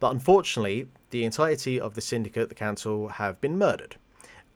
[0.00, 3.96] But unfortunately, the entirety of the syndicate, the council, have been murdered.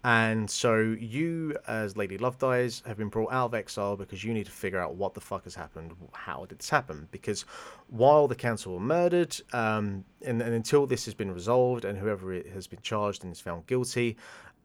[0.04, 4.32] And so you, as Lady Love Dies, have been brought out of exile because you
[4.32, 5.92] need to figure out what the fuck has happened.
[6.12, 7.08] How did this happen?
[7.10, 7.44] Because
[7.88, 12.32] while the council were murdered, um, and, and until this has been resolved and whoever
[12.32, 14.16] it has been charged and is found guilty,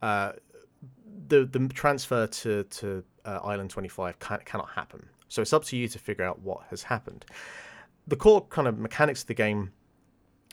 [0.04, 0.34] uh,
[1.28, 5.08] the the transfer to to uh, Island 25 can, cannot happen.
[5.32, 7.26] So it's up to you to figure out what has happened.
[8.06, 9.72] The core kind of mechanics of the game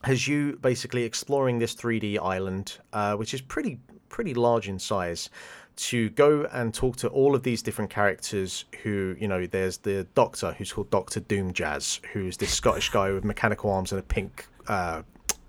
[0.05, 5.31] has you basically exploring this 3D island, uh, which is pretty pretty large in size,
[5.75, 8.67] to go and talk to all of these different characters.
[8.85, 13.11] Who you know, there's the Doctor, who's called Doctor Doom Jazz, who's this Scottish guy
[13.11, 15.03] with mechanical arms and a pink uh,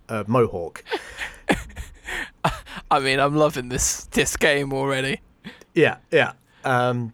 [0.10, 0.84] uh, mohawk.
[2.90, 5.22] I mean, I'm loving this this game already.
[5.76, 6.32] Yeah, yeah.
[6.64, 7.14] Um,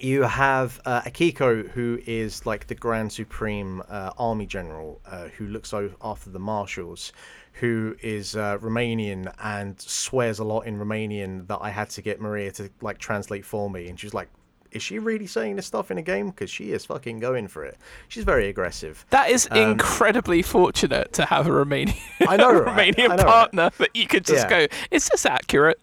[0.00, 5.46] you have uh, Akiko, who is like the Grand Supreme uh, Army General, uh, who
[5.46, 5.72] looks
[6.02, 7.12] after the marshals,
[7.54, 12.20] who is uh, Romanian and swears a lot in Romanian that I had to get
[12.20, 14.28] Maria to like translate for me, and she's like,
[14.72, 16.28] "Is she really saying this stuff in a game?
[16.30, 17.78] Because she is fucking going for it.
[18.08, 21.96] She's very aggressive." That is Um, incredibly fortunate to have a Romanian,
[22.28, 22.94] I know, right?
[22.96, 23.26] Romanian I know, right?
[23.26, 24.66] partner that you could just Yeah.
[24.66, 24.74] go.
[24.90, 25.82] It's just accurate.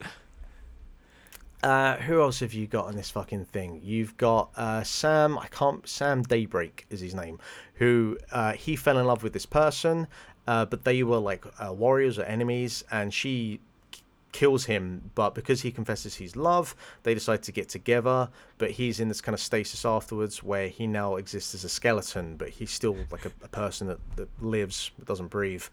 [1.63, 3.79] Uh, who else have you got on this fucking thing?
[3.81, 5.39] You've got uh, Sam.
[5.39, 5.87] I can't.
[5.87, 7.39] Sam Daybreak is his name.
[7.75, 10.07] Who uh, he fell in love with this person,
[10.45, 13.61] uh, but they were like uh, warriors or enemies, and she
[13.91, 14.01] k-
[14.33, 15.09] kills him.
[15.15, 18.27] But because he confesses his love, they decide to get together.
[18.57, 22.35] But he's in this kind of stasis afterwards, where he now exists as a skeleton,
[22.35, 25.63] but he's still like a, a person that, that lives but doesn't breathe.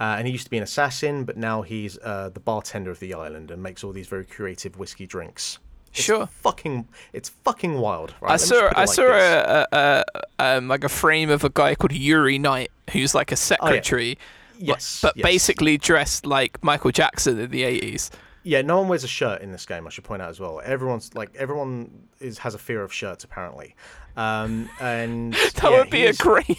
[0.00, 2.98] Uh, and he used to be an assassin, but now he's uh, the bartender of
[3.00, 5.58] the island and makes all these very creative whiskey drinks.
[5.92, 6.26] It's Sure.
[6.26, 8.14] fucking, it's fucking wild.
[8.20, 8.32] Right?
[8.32, 10.04] I saw just put it I like saw a, a,
[10.40, 14.14] a um, like a frame of a guy called Yuri Night, who's like a secretary,
[14.14, 14.20] but-
[14.56, 15.24] Yes, but yes.
[15.24, 18.10] basically dressed like Michael Jackson in the eighties.
[18.44, 19.84] Yeah, no one wears a shirt in this game.
[19.84, 20.60] I should point out as well.
[20.64, 21.90] Everyone's like everyone
[22.20, 23.74] is has a fear of shirts apparently,
[24.16, 26.58] um, and That yeah, would be a great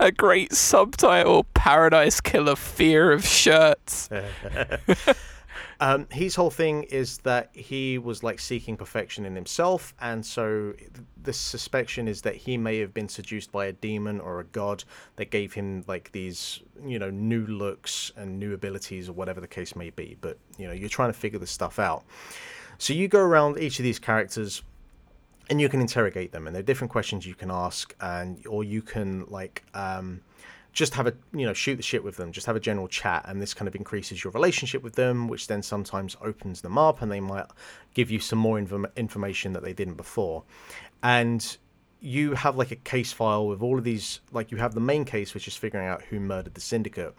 [0.00, 4.08] a great subtitle: Paradise Killer Fear of Shirts.
[5.80, 10.72] Um, his whole thing is that he was like seeking perfection in himself, and so
[11.22, 14.84] the suspicion is that he may have been seduced by a demon or a god
[15.16, 19.48] that gave him like these, you know, new looks and new abilities or whatever the
[19.48, 20.16] case may be.
[20.20, 22.04] But you know, you're trying to figure this stuff out.
[22.78, 24.62] So you go around each of these characters
[25.50, 28.64] and you can interrogate them and there are different questions you can ask and or
[28.64, 30.20] you can like um
[30.72, 33.24] just have a you know shoot the shit with them just have a general chat
[33.28, 37.00] and this kind of increases your relationship with them which then sometimes opens them up
[37.00, 37.46] and they might
[37.94, 40.42] give you some more inform- information that they didn't before.
[41.02, 41.56] And
[42.00, 45.06] you have like a case file with all of these like you have the main
[45.06, 47.14] case which is figuring out who murdered the syndicate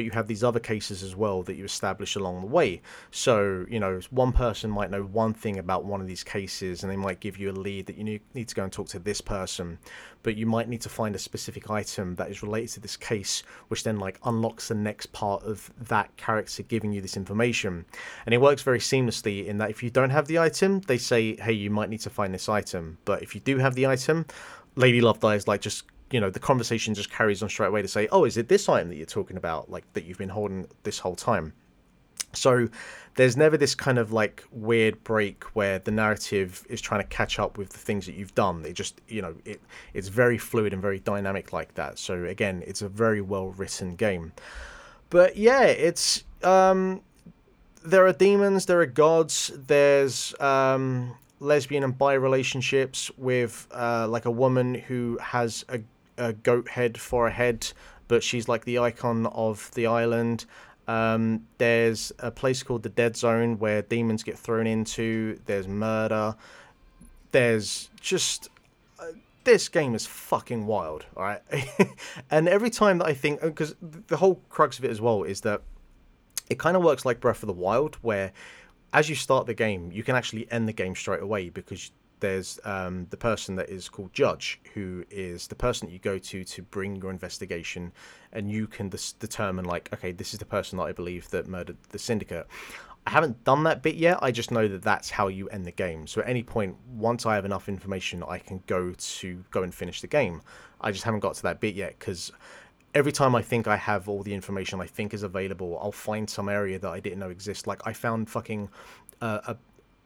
[0.00, 2.80] but you have these other cases as well that you establish along the way.
[3.10, 6.90] So you know one person might know one thing about one of these cases and
[6.90, 9.20] they might give you a lead that you need, to go and talk to this
[9.20, 9.78] person
[10.22, 13.42] but you might need to find a specific item that is related to this case
[13.68, 17.84] which then like unlocks the next part of that character giving you this information.
[18.24, 21.36] And it works very seamlessly in that if you don't have the item they say
[21.36, 22.96] hey you might need to find this item.
[23.04, 24.24] But if you do have the item
[24.76, 27.88] lady love dies like just you know the conversation just carries on straight away to
[27.88, 30.66] say oh is it this item that you're talking about like that you've been holding
[30.82, 31.52] this whole time
[32.32, 32.68] so
[33.16, 37.38] there's never this kind of like weird break where the narrative is trying to catch
[37.38, 38.64] up with the things that you've done.
[38.64, 39.60] It just, you know, it
[39.94, 41.98] it's very fluid and very dynamic like that.
[41.98, 44.32] So again, it's a very well written game.
[45.10, 47.02] But yeah, it's um
[47.84, 54.26] there are demons, there are gods, there's um lesbian and bi relationships with uh like
[54.26, 55.80] a woman who has a,
[56.20, 57.72] a goat head for a head,
[58.06, 60.44] but she's like the icon of the island.
[60.86, 65.38] Um, there's a place called the Dead Zone where demons get thrown into.
[65.46, 66.34] There's murder.
[67.32, 68.48] There's just
[68.98, 69.06] uh,
[69.44, 71.42] this game is fucking wild, all right.
[72.30, 75.42] and every time that I think, because the whole crux of it as well is
[75.42, 75.62] that
[76.48, 78.32] it kind of works like Breath of the Wild, where
[78.92, 82.60] as you start the game, you can actually end the game straight away because there's
[82.64, 86.44] um, the person that is called Judge, who is the person that you go to
[86.44, 87.92] to bring your investigation,
[88.32, 91.48] and you can dis- determine like, okay, this is the person that I believe that
[91.48, 92.46] murdered the syndicate.
[93.06, 94.18] I haven't done that bit yet.
[94.20, 96.06] I just know that that's how you end the game.
[96.06, 99.74] So at any point, once I have enough information, I can go to go and
[99.74, 100.42] finish the game.
[100.80, 102.30] I just haven't got to that bit yet because
[102.94, 106.28] every time I think I have all the information I think is available, I'll find
[106.28, 107.66] some area that I didn't know exist.
[107.66, 108.68] Like I found fucking
[109.20, 109.56] uh, a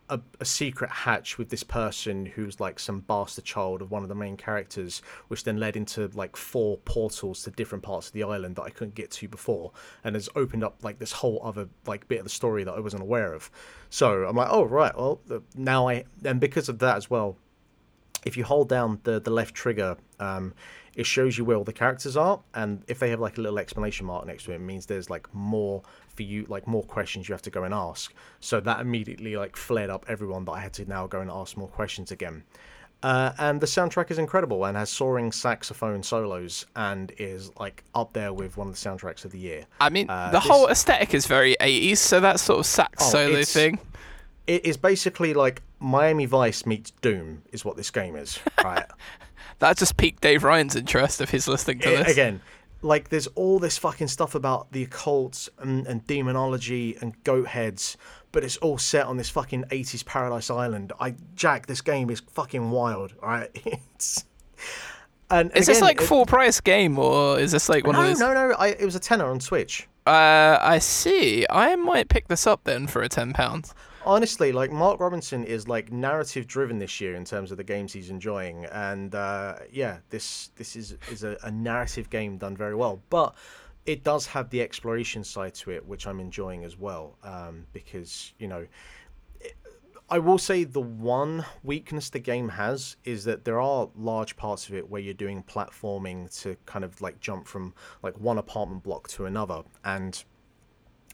[0.08, 4.08] a, a, secret hatch with this person who's like some bastard child of one of
[4.08, 8.22] the main characters, which then led into like four portals to different parts of the
[8.22, 11.68] island that I couldn't get to before, and has opened up like this whole other
[11.86, 13.50] like bit of the story that I wasn't aware of.
[13.88, 15.20] So I'm like, oh right, well
[15.54, 17.36] now I and because of that as well,
[18.24, 20.52] if you hold down the the left trigger, um,
[20.96, 23.58] it shows you where all the characters are, and if they have like a little
[23.58, 25.82] explanation mark next to it, it means there's like more
[26.14, 28.12] for you, like more questions you have to go and ask.
[28.40, 31.56] So that immediately like flared up everyone that I had to now go and ask
[31.56, 32.44] more questions again.
[33.02, 38.14] Uh, and the soundtrack is incredible and has soaring saxophone solos and is like up
[38.14, 39.66] there with one of the soundtracks of the year.
[39.78, 40.48] I mean, uh, the this...
[40.48, 43.78] whole aesthetic is very 80s, so that sort of sax oh, solo thing.
[44.46, 48.86] It is basically like Miami Vice meets Doom, is what this game is, right?
[49.58, 52.10] that just piqued Dave Ryan's interest if he's listening to this.
[52.10, 52.40] Again,
[52.82, 57.96] like there's all this fucking stuff about the occult and, and demonology and goat heads,
[58.32, 60.92] but it's all set on this fucking 80s paradise island.
[61.00, 63.50] I Jack, this game is fucking wild, right?
[63.94, 64.24] it's
[65.30, 68.02] and is again, this like it, full price game or is this like one no,
[68.02, 68.20] of those?
[68.20, 69.88] No, no, I, it was a tenner on Switch.
[70.06, 71.46] Uh, I see.
[71.48, 73.74] I might pick this up then for a ten pounds
[74.04, 77.92] honestly, like Mark Robinson is like narrative driven this year in terms of the games
[77.92, 82.74] he's enjoying, and uh, yeah, this this is is a, a narrative game done very
[82.74, 83.34] well, but
[83.86, 88.32] it does have the exploration side to it, which I'm enjoying as well, um, because
[88.38, 88.66] you know.
[90.10, 94.68] I will say the one weakness the game has is that there are large parts
[94.68, 98.82] of it where you're doing platforming to kind of like jump from like one apartment
[98.82, 100.22] block to another, and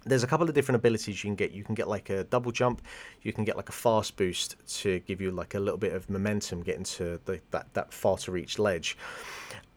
[0.05, 1.53] there's a couple of different abilities you can get.
[1.53, 2.83] You can get like a double jump,
[3.23, 6.09] you can get like a fast boost to give you like a little bit of
[6.09, 8.97] momentum getting to the, that, that far to reach ledge.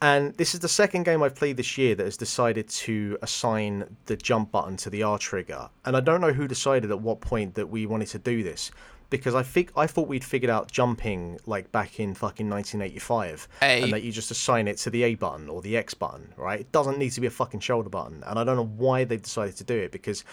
[0.01, 3.95] And this is the second game I've played this year that has decided to assign
[4.05, 5.69] the jump button to the R trigger.
[5.85, 8.71] And I don't know who decided at what point that we wanted to do this
[9.13, 13.83] because I think I thought we'd figured out jumping like back in fucking 1985, a.
[13.83, 16.61] and that you just assign it to the A button or the X button, right?
[16.61, 19.17] It doesn't need to be a fucking shoulder button, and I don't know why they
[19.17, 20.23] decided to do it because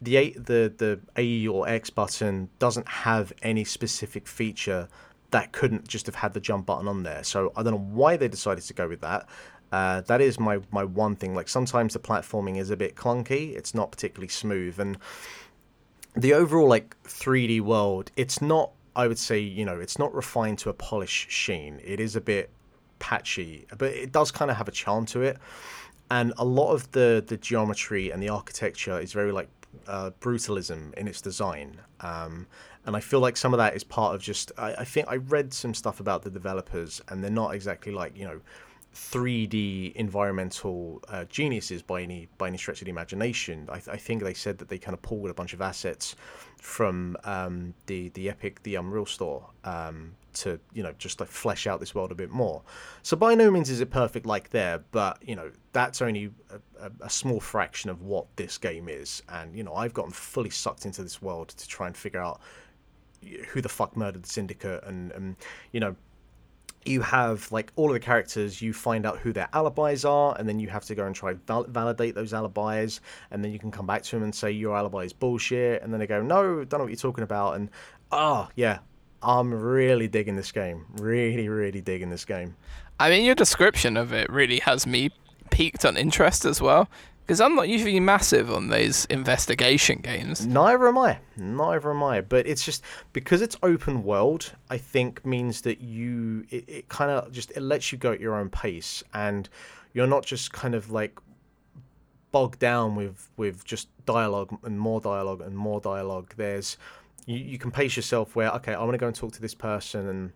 [0.00, 4.88] the A, the the A or X button doesn't have any specific feature
[5.32, 7.24] that couldn't just have had the jump button on there.
[7.24, 9.28] So I don't know why they decided to go with that.
[9.72, 11.34] Uh, that is my my one thing.
[11.34, 13.56] Like sometimes the platforming is a bit clunky.
[13.56, 14.98] It's not particularly smooth, and
[16.14, 18.72] the overall like 3D world, it's not.
[18.96, 21.80] I would say you know it's not refined to a polished sheen.
[21.84, 22.50] It is a bit
[22.98, 25.38] patchy, but it does kind of have a charm to it.
[26.10, 29.48] And a lot of the the geometry and the architecture is very like
[29.86, 31.80] uh, brutalism in its design.
[32.00, 32.46] Um,
[32.86, 34.52] and I feel like some of that is part of just.
[34.58, 38.16] I, I think I read some stuff about the developers, and they're not exactly like
[38.16, 38.40] you know
[38.94, 43.68] 3D environmental uh, geniuses by any by any stretch of the imagination.
[43.70, 46.16] I, th- I, think they said that they kind of pulled a bunch of assets
[46.56, 51.68] from um, the the Epic, the Unreal Store, um, to you know just like flesh
[51.68, 52.62] out this world a bit more.
[53.02, 56.32] So by no means is it perfect like there, but you know that's only
[56.80, 59.22] a, a, small fraction of what this game is.
[59.28, 62.40] And you know I've gotten fully sucked into this world to try and figure out
[63.48, 65.36] who the fuck murdered the syndicate and, and
[65.72, 65.94] you know
[66.84, 70.48] you have like all of the characters you find out who their alibis are and
[70.48, 73.00] then you have to go and try val- validate those alibis
[73.30, 75.92] and then you can come back to them and say your alibi is bullshit and
[75.92, 77.68] then they go no don't know what you're talking about and
[78.12, 78.78] ah oh, yeah
[79.22, 82.56] i'm really digging this game really really digging this game.
[82.98, 85.10] I mean your description of it really has me
[85.50, 86.88] peaked on interest as well
[87.30, 90.44] because I'm not usually massive on these investigation games.
[90.44, 91.20] Neither am I.
[91.36, 92.22] Neither am I.
[92.22, 94.52] But it's just because it's open world.
[94.68, 98.18] I think means that you it, it kind of just it lets you go at
[98.18, 99.48] your own pace, and
[99.92, 101.20] you're not just kind of like
[102.32, 106.34] bogged down with with just dialogue and more dialogue and more dialogue.
[106.36, 106.78] There's
[107.26, 110.08] you, you can pace yourself where okay, I'm gonna go and talk to this person
[110.08, 110.32] and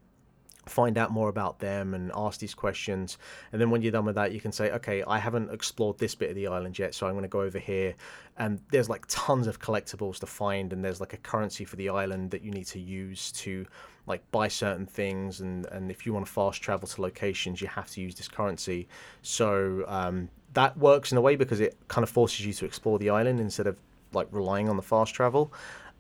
[0.67, 3.19] find out more about them and ask these questions.
[3.53, 6.15] And then when you're done with that you can say okay i haven't explored this
[6.15, 7.95] bit of the island yet so i'm going to go over here.
[8.37, 11.89] And there's like tons of collectibles to find and there's like a currency for the
[11.89, 13.67] island that you need to use to
[14.07, 15.41] like buy certain things.
[15.41, 18.29] And and if you want to fast travel to locations you have to use this
[18.29, 18.89] currency.
[19.23, 22.99] So um, that works in a way because it kind of forces you to explore
[22.99, 23.77] the island instead of
[24.13, 25.53] like relying on the fast travel.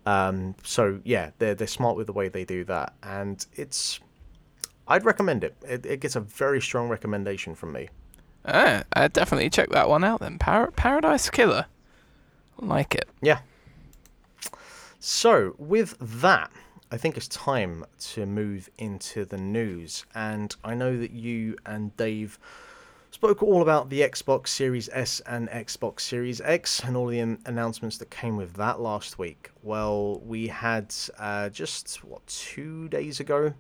[0.06, 4.00] Um, so yeah, they're they're smart with the way they do that, and it's
[4.86, 5.54] I'd recommend it.
[5.66, 7.88] It, it gets a very strong recommendation from me.
[8.44, 10.38] Uh, I'd definitely check that one out then.
[10.38, 11.66] Par- Paradise Killer.
[12.58, 13.08] Like it.
[13.22, 13.40] Yeah.
[15.00, 16.50] So with that,
[16.90, 21.96] I think it's time to move into the news, and I know that you and
[21.96, 22.38] Dave
[23.10, 27.38] spoke all about the Xbox Series S and Xbox Series X and all the an-
[27.46, 29.50] announcements that came with that last week.
[29.62, 33.54] Well, we had uh, just what two days ago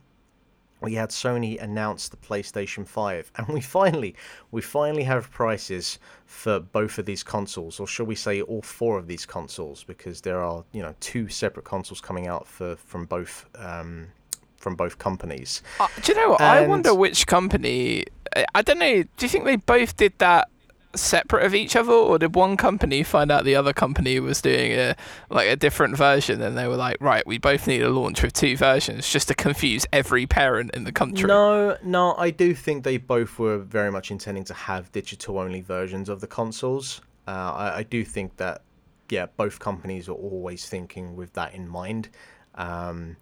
[0.84, 4.14] we had Sony announce the PlayStation 5 and we finally
[4.50, 8.98] we finally have prices for both of these consoles or shall we say all four
[8.98, 13.04] of these consoles because there are you know two separate consoles coming out for from
[13.06, 14.08] both um,
[14.56, 15.62] from both companies.
[15.78, 16.40] Uh, do you know what?
[16.40, 18.06] I wonder which company.
[18.54, 19.02] I don't know.
[19.02, 20.48] Do you think they both did that
[20.96, 24.72] separate of each other, or did one company find out the other company was doing
[24.72, 24.96] a
[25.30, 28.32] like a different version, and they were like, right, we both need a launch with
[28.32, 31.26] two versions, just to confuse every parent in the country?
[31.26, 35.60] No, no, I do think they both were very much intending to have digital only
[35.60, 37.00] versions of the consoles.
[37.26, 38.62] Uh, I, I do think that,
[39.10, 42.08] yeah, both companies are always thinking with that in mind.
[42.54, 43.16] Um,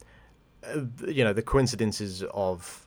[0.64, 2.81] uh, you know, the coincidences of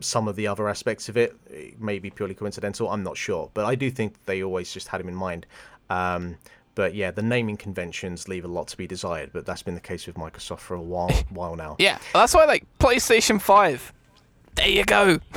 [0.00, 2.90] some of the other aspects of it eh, may be purely coincidental.
[2.90, 5.46] I'm not sure, but I do think they always just had them in mind.
[5.88, 6.36] Um,
[6.74, 9.30] but yeah, the naming conventions leave a lot to be desired.
[9.32, 11.76] But that's been the case with Microsoft for a while, while now.
[11.78, 13.92] Yeah, that's why like PlayStation Five.
[14.54, 15.18] There you go.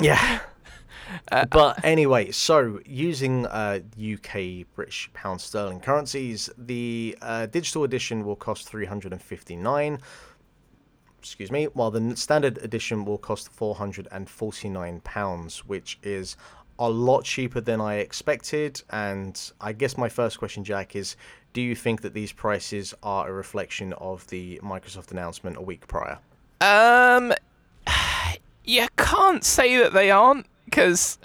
[0.00, 0.40] Yeah.
[1.50, 8.34] but anyway, so using uh, UK British pound sterling currencies, the uh, digital edition will
[8.34, 9.98] cost 359
[11.24, 16.36] excuse me, while the standard edition will cost 449 pounds, which is
[16.78, 18.82] a lot cheaper than I expected.
[18.90, 21.16] And I guess my first question, Jack, is
[21.54, 25.86] do you think that these prices are a reflection of the Microsoft announcement a week
[25.86, 26.18] prior?
[26.60, 27.32] Um,
[28.64, 31.18] you can't say that they aren't because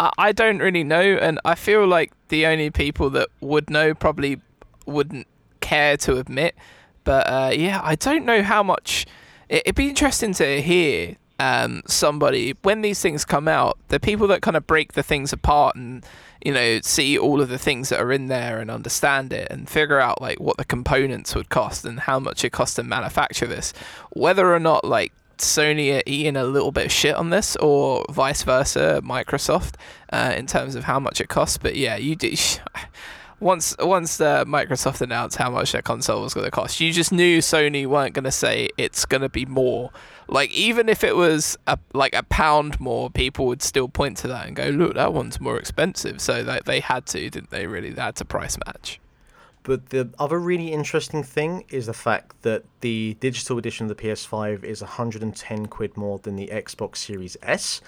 [0.00, 3.94] I, I don't really know, and I feel like the only people that would know
[3.94, 4.40] probably
[4.84, 5.28] wouldn't
[5.60, 6.56] care to admit.
[7.04, 9.06] But uh, yeah, I don't know how much.
[9.48, 14.26] It, it'd be interesting to hear um, somebody when these things come out, the people
[14.28, 16.04] that kind of break the things apart and
[16.44, 19.68] you know see all of the things that are in there and understand it and
[19.68, 23.46] figure out like what the components would cost and how much it costs to manufacture
[23.46, 23.72] this,
[24.10, 28.04] whether or not like Sony are eating a little bit of shit on this, or
[28.10, 29.74] vice versa, Microsoft,
[30.12, 31.58] uh, in terms of how much it costs.
[31.58, 32.32] But yeah, you do.
[33.40, 37.12] Once once uh, Microsoft announced how much their console was going to cost, you just
[37.12, 39.90] knew Sony weren't going to say it's going to be more.
[40.26, 44.28] Like even if it was a, like a pound more, people would still point to
[44.28, 47.66] that and go, "Look, that one's more expensive." So like, they had to, didn't they?
[47.66, 49.00] Really, they had to price match.
[49.68, 54.02] But the other really interesting thing is the fact that the digital edition of the
[54.02, 57.82] PS5 is 110 quid more than the Xbox Series S,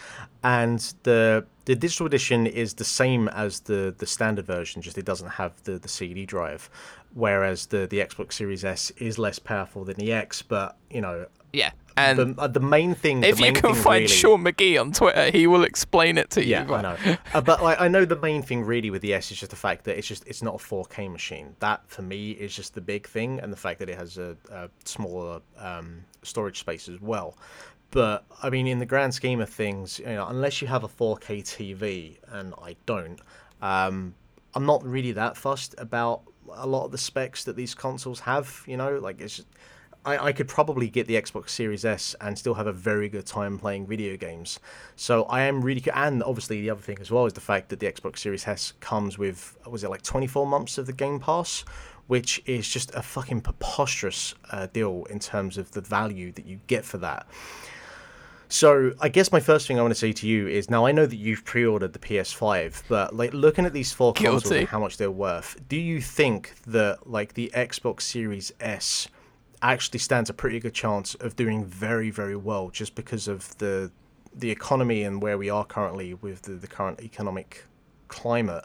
[0.45, 5.07] and the the digital edition is the same as the the standard version, just it
[5.07, 6.69] doesn't have the the CD drive.
[7.15, 11.29] Whereas the the Xbox Series S is less powerful than the X, but you know.
[11.55, 11.71] Yeah,
[12.01, 13.23] and the, uh, the main thing.
[13.23, 16.45] if the you can find really, Sean McGee on Twitter, he will explain it to
[16.45, 16.51] you.
[16.51, 16.73] Yeah.
[16.73, 16.97] I know.
[17.35, 19.57] uh, but like, I know the main thing really with the S is just the
[19.57, 21.57] fact that it's just it's not a 4K machine.
[21.61, 24.37] That for me is just the big thing, and the fact that it has a,
[24.51, 27.37] a smaller um, storage space as well.
[27.91, 30.89] But I mean, in the grand scheme of things, you know, unless you have a
[30.89, 33.21] 4K TV, and I don't,
[33.61, 34.15] um,
[34.55, 36.23] I'm not really that fussed about
[36.53, 38.63] a lot of the specs that these consoles have.
[38.67, 39.45] You know, like it's.
[40.11, 43.27] I, I could probably get the Xbox Series S and still have a very good
[43.27, 44.59] time playing video games.
[44.97, 47.81] So I am really, and obviously the other thing as well is the fact that
[47.81, 51.65] the Xbox Series S comes with, was it like 24 months of the Game Pass,
[52.09, 56.59] which is just a fucking preposterous uh, deal in terms of the value that you
[56.67, 57.27] get for that.
[58.49, 60.91] So I guess my first thing I want to say to you is now I
[60.91, 64.81] know that you've pre-ordered the PS5, but like looking at these four consoles and how
[64.81, 69.07] much they're worth, do you think that like the Xbox Series S
[69.63, 73.91] actually stands a pretty good chance of doing very very well just because of the
[74.35, 77.65] the economy and where we are currently with the, the current economic
[78.09, 78.65] climate?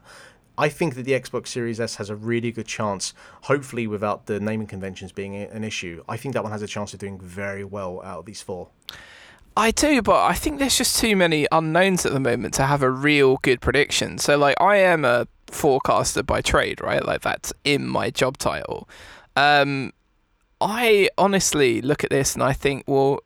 [0.57, 4.39] I think that the Xbox Series S has a really good chance, hopefully without the
[4.39, 6.03] naming conventions being an issue.
[6.07, 8.69] I think that one has a chance of doing very well out of these four.
[9.57, 12.81] I do, but I think there's just too many unknowns at the moment to have
[12.81, 14.17] a real good prediction.
[14.17, 17.05] So, like, I am a forecaster by trade, right?
[17.05, 18.89] Like, that's in my job title.
[19.37, 19.93] Um,
[20.61, 23.19] I honestly look at this and I think, well,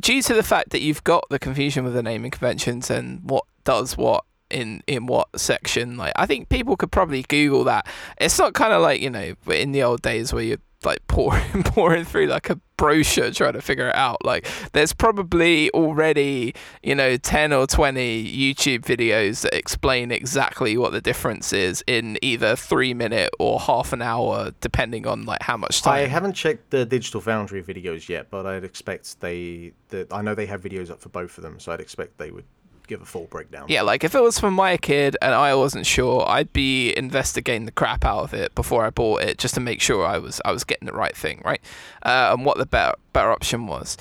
[0.00, 3.44] due to the fact that you've got the confusion with the naming conventions and what
[3.64, 7.86] does what in in what section, like, I think people could probably Google that.
[8.20, 11.62] It's not kind of like you know in the old days where you like pouring
[11.64, 14.24] pouring through like a brochure trying to figure it out.
[14.24, 20.92] Like there's probably already, you know, 10 or 20 YouTube videos that explain exactly what
[20.92, 25.56] the difference is in either 3 minute or half an hour depending on like how
[25.56, 25.94] much time.
[25.94, 30.34] I haven't checked the Digital Foundry videos yet, but I'd expect they that I know
[30.34, 32.44] they have videos up for both of them, so I'd expect they would
[32.92, 33.66] give a full breakdown.
[33.68, 37.64] Yeah, like if it was for my kid and I wasn't sure, I'd be investigating
[37.64, 40.40] the crap out of it before I bought it just to make sure I was
[40.44, 41.60] I was getting the right thing, right?
[42.02, 43.96] Uh, and what the better better option was.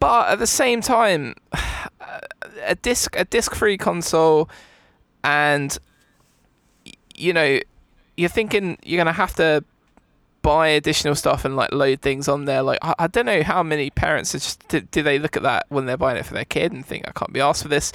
[0.00, 1.36] But at the same time,
[2.64, 4.50] a disc a disc free console,
[5.22, 5.78] and
[7.14, 7.60] you know,
[8.16, 9.64] you're thinking you're gonna have to
[10.46, 12.62] buy additional stuff and like load things on there.
[12.62, 15.42] Like I, I don't know how many parents are just do, do, they look at
[15.42, 17.68] that when they're buying it for their kid and think I can't be asked for
[17.68, 17.90] this.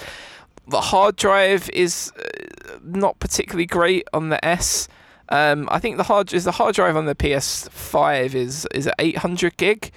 [0.68, 4.89] The hard drive is uh, not particularly great on the S.
[5.30, 8.95] Um, I think the hard is the hard drive on the PS5 is is at
[8.99, 9.89] 800 gig,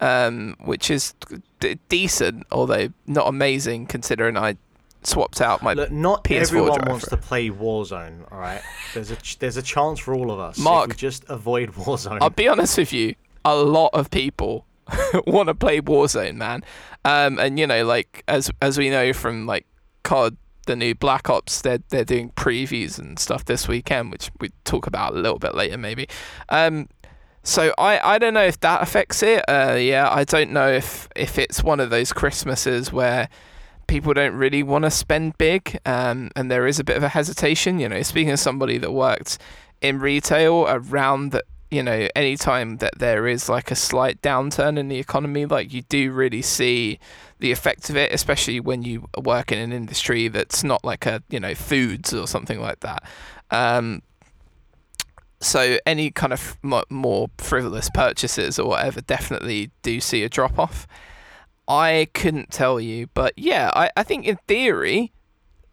[0.00, 1.14] um, which is
[1.60, 4.58] d- decent, although not amazing considering I
[5.06, 8.30] swapped out my Look, not PS4 everyone wants to play Warzone.
[8.32, 8.62] All right,
[8.94, 10.58] there's a ch- there's a chance for all of us.
[10.58, 12.18] if Mark, we just avoid Warzone.
[12.20, 14.66] I'll be honest with you, a lot of people
[15.26, 16.64] want to play Warzone, man.
[17.04, 19.66] Um, and you know, like as as we know from like
[20.02, 20.36] COD,
[20.66, 24.86] the new Black Ops, they're they're doing previews and stuff this weekend, which we talk
[24.86, 26.08] about a little bit later, maybe.
[26.48, 26.88] Um,
[27.42, 29.44] so I, I don't know if that affects it.
[29.48, 33.28] Uh, yeah, I don't know if if it's one of those Christmases where
[33.86, 37.08] people don't really want to spend big, um, and there is a bit of a
[37.08, 37.78] hesitation.
[37.78, 39.38] You know, speaking of somebody that worked
[39.80, 44.88] in retail around the you know anytime that there is like a slight downturn in
[44.88, 46.98] the economy like you do really see
[47.40, 51.22] the effect of it especially when you work in an industry that's not like a
[51.30, 53.02] you know foods or something like that
[53.50, 54.02] um,
[55.40, 60.58] so any kind of mo- more frivolous purchases or whatever definitely do see a drop
[60.58, 60.86] off
[61.68, 65.12] i couldn't tell you but yeah I, I think in theory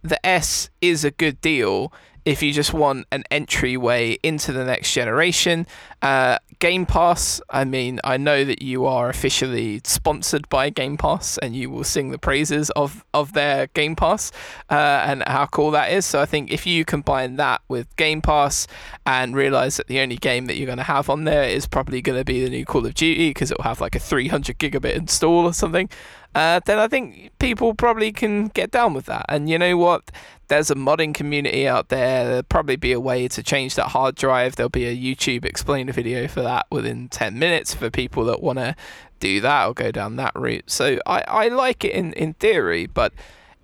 [0.01, 1.93] the s is a good deal
[2.25, 5.65] if you just want an entryway into the next generation.
[6.01, 11.39] Uh, Game Pass, I mean, I know that you are officially sponsored by Game Pass
[11.39, 14.31] and you will sing the praises of, of their Game Pass
[14.69, 16.05] uh, and how cool that is.
[16.05, 18.67] So I think if you combine that with Game Pass
[19.05, 22.01] and realize that the only game that you're going to have on there is probably
[22.01, 24.59] going to be the new Call of Duty because it will have like a 300
[24.59, 25.89] gigabit install or something.
[26.33, 29.25] Uh, then I think people probably can get down with that.
[29.27, 30.11] And you know what?
[30.51, 32.25] There's a modding community out there.
[32.25, 34.57] There'll probably be a way to change that hard drive.
[34.57, 38.59] There'll be a YouTube explainer video for that within 10 minutes for people that want
[38.59, 38.75] to
[39.21, 40.69] do that or go down that route.
[40.69, 43.13] So I, I like it in, in theory, but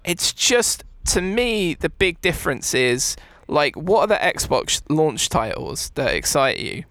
[0.06, 3.18] it's just, to me, the big difference is
[3.50, 6.86] like, what are the Xbox launch titles that excite you?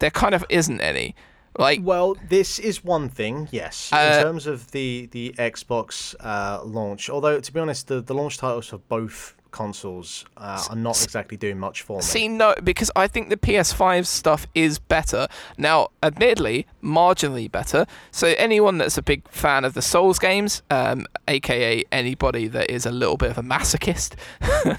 [0.00, 1.14] There kind of isn't any.
[1.58, 6.62] Like, well, this is one thing, yes, Uh, in terms of the the Xbox uh,
[6.64, 7.08] launch.
[7.08, 11.38] Although, to be honest, the, the launch titles for both consoles uh, are not exactly
[11.38, 12.02] doing much for me.
[12.02, 15.28] See, no, because I think the PS5 stuff is better.
[15.56, 17.86] Now, admittedly, marginally better.
[18.10, 22.84] So, anyone that's a big fan of the Souls games, um, aka anybody that is
[22.84, 24.14] a little bit of a masochist,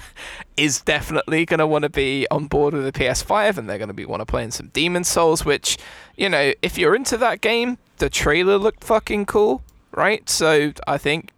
[0.56, 3.88] is definitely going to want to be on board with the PS5 and they're going
[3.88, 5.76] to be want to play in some Demon Souls, which,
[6.16, 10.30] you know, if you're into that game, the trailer looked fucking cool, right?
[10.30, 11.32] So, I think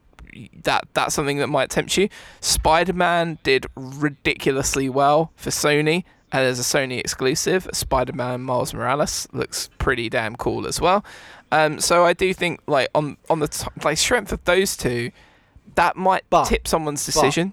[0.63, 2.09] that that's something that might tempt you.
[2.41, 8.73] Spider Man did ridiculously well for Sony, and as a Sony exclusive, Spider Man Miles
[8.75, 11.05] Morales looks pretty damn cool as well.
[11.53, 15.11] Um, so I do think like on on the t- like strength of those two,
[15.75, 17.53] that might But- tip someone's decision.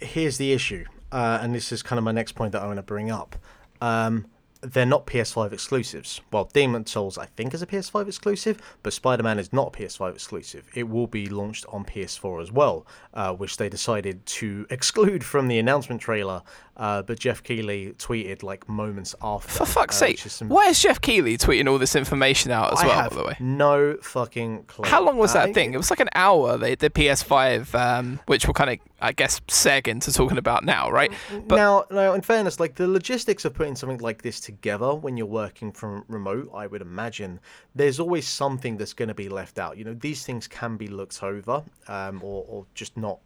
[0.00, 2.76] Here's the issue, uh, and this is kind of my next point that I want
[2.78, 3.34] to bring up.
[3.80, 4.26] Um,
[4.60, 6.20] they're not PS5 exclusives.
[6.32, 9.78] Well, Demon Souls, I think, is a PS5 exclusive, but Spider Man is not a
[9.78, 10.68] PS5 exclusive.
[10.74, 15.48] It will be launched on PS4 as well, uh, which they decided to exclude from
[15.48, 16.42] the announcement trailer.
[16.78, 19.48] Uh, but Geoff Keighley tweeted like moments after.
[19.50, 22.72] For fuck's uh, sake, is some- why is Geoff Keighley tweeting all this information out
[22.72, 22.94] as I well?
[23.02, 24.88] have By the way, no fucking clue.
[24.88, 25.74] how long was Uh, that thing?
[25.74, 26.56] It was like an hour.
[26.56, 30.90] They the PS5, um, which we'll kind of I guess seg into talking about now,
[30.90, 31.12] right?
[31.46, 35.16] But now, now, in fairness, like the logistics of putting something like this together when
[35.16, 37.38] you're working from remote, I would imagine
[37.74, 39.78] there's always something that's going to be left out.
[39.78, 43.18] You know, these things can be looked over, um, or, or just not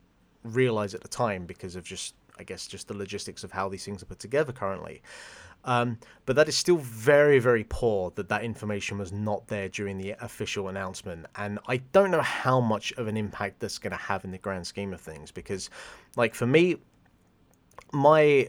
[0.44, 3.85] realize at the time because of just, I guess, just the logistics of how these
[3.85, 5.03] things are put together currently.
[5.64, 9.97] Um, but that is still very, very poor that that information was not there during
[9.97, 11.26] the official announcement.
[11.37, 14.39] And I don't know how much of an impact that's going to have in the
[14.39, 15.70] grand scheme of things because,
[16.16, 16.76] like, for me,
[17.93, 18.49] my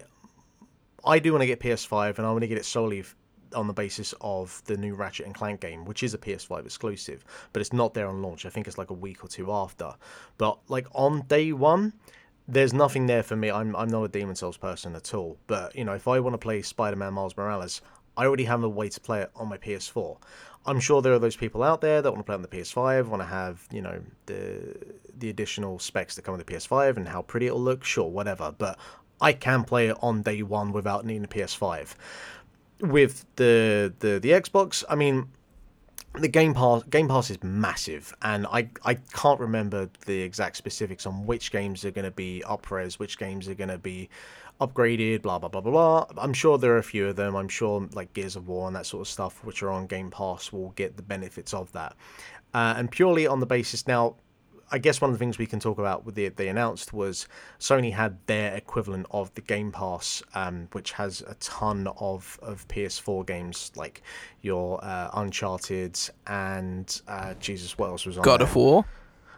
[1.05, 3.03] I do want to get PS5 and I want to get it solely
[3.53, 7.23] on the basis of the new Ratchet and Clank game, which is a PS5 exclusive,
[7.51, 8.45] but it's not there on launch.
[8.45, 9.93] I think it's like a week or two after.
[10.37, 11.93] But like on day one,
[12.47, 13.49] there's nothing there for me.
[13.49, 15.37] I'm I'm not a Demon Souls person at all.
[15.47, 17.81] But you know, if I want to play Spider-Man Miles Morales,
[18.17, 20.17] I already have a way to play it on my PS4.
[20.65, 23.07] I'm sure there are those people out there that want to play on the PS5,
[23.07, 24.75] want to have you know the
[25.17, 27.83] the additional specs that come with the PS5 and how pretty it'll look.
[27.83, 28.53] Sure, whatever.
[28.57, 28.77] But
[29.21, 31.95] I can play it on day one without needing a PS5.
[32.81, 35.29] With the the the Xbox, I mean,
[36.19, 41.05] the Game Pass Game Pass is massive, and I I can't remember the exact specifics
[41.05, 44.09] on which games are going to be upres, which games are going to be
[44.61, 46.05] upgraded, blah blah blah blah blah.
[46.17, 47.35] I'm sure there are a few of them.
[47.35, 50.11] I'm sure like Gears of War and that sort of stuff, which are on Game
[50.11, 51.95] Pass, will get the benefits of that.
[52.53, 54.15] Uh, and purely on the basis now,
[54.73, 57.27] I guess one of the things we can talk about with the they announced was
[57.59, 62.67] Sony had their equivalent of the Game Pass, um, which has a ton of, of
[62.69, 64.01] PS4 games like
[64.41, 68.47] your uh, Uncharted and uh, Jesus, what else was on God there?
[68.47, 68.85] of War.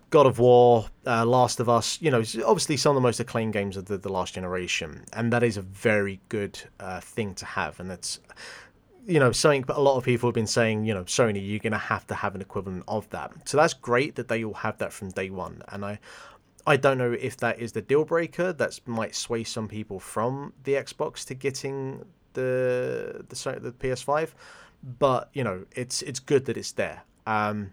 [0.10, 3.52] God of War, uh, Last of Us, you know, obviously some of the most acclaimed
[3.52, 7.46] games of the, the last generation, and that is a very good uh, thing to
[7.46, 8.22] have, and that's
[9.06, 11.60] you know something but a lot of people have been saying you know sony you're
[11.60, 13.32] going to have to have an equivalent of that.
[13.46, 16.00] So that's great that they all have that from day one and i
[16.66, 20.54] i don't know if that is the deal breaker that might sway some people from
[20.64, 24.32] the xbox to getting the the, the ps5
[25.00, 27.04] but you know it's it's good that it's there.
[27.26, 27.72] Um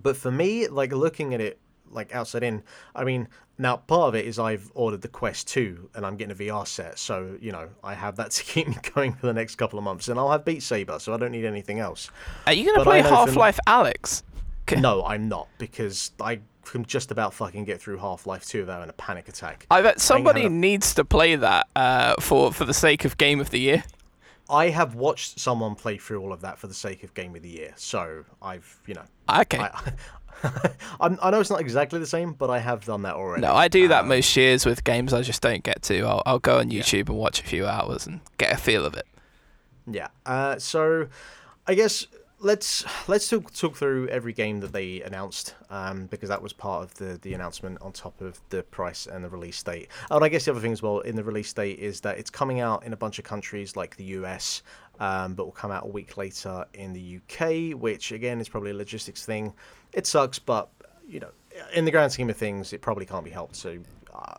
[0.00, 1.58] but for me like looking at it
[1.90, 2.62] like outside in.
[2.94, 3.28] I mean,
[3.58, 6.66] now part of it is I've ordered the Quest 2 and I'm getting a VR
[6.66, 9.78] set, so you know I have that to keep me going for the next couple
[9.78, 12.10] of months, and I'll have Beat Saber, so I don't need anything else.
[12.46, 14.22] Are you gonna play Half Life Alyx?
[14.78, 18.74] No, I'm not because I can just about fucking get through Half Life 2 without
[18.74, 19.66] having a panic attack.
[19.68, 23.50] I bet somebody needs to play that uh, for for the sake of Game of
[23.50, 23.82] the Year.
[24.50, 27.42] I have watched someone play through all of that for the sake of Game of
[27.42, 29.04] the Year, so I've you know.
[29.28, 29.58] Okay.
[29.58, 29.92] I,
[31.00, 33.42] i know it's not exactly the same, but I have done that already.
[33.42, 36.00] No, I do that um, most years with games I just don't get to.
[36.02, 37.12] I'll, I'll go on YouTube yeah.
[37.12, 39.06] and watch a few hours and get a feel of it.
[39.86, 40.08] Yeah.
[40.26, 41.08] Uh, so,
[41.66, 42.06] I guess
[42.40, 46.82] let's let's talk, talk through every game that they announced um, because that was part
[46.82, 49.88] of the the announcement on top of the price and the release date.
[50.10, 52.18] Oh, and I guess the other thing as well in the release date is that
[52.18, 54.62] it's coming out in a bunch of countries like the US,
[54.98, 58.70] um, but will come out a week later in the UK, which again is probably
[58.70, 59.52] a logistics thing.
[59.92, 60.68] It sucks, but
[61.08, 61.30] you know,
[61.74, 63.56] in the grand scheme of things, it probably can't be helped.
[63.56, 63.78] So.
[64.12, 64.34] Uh,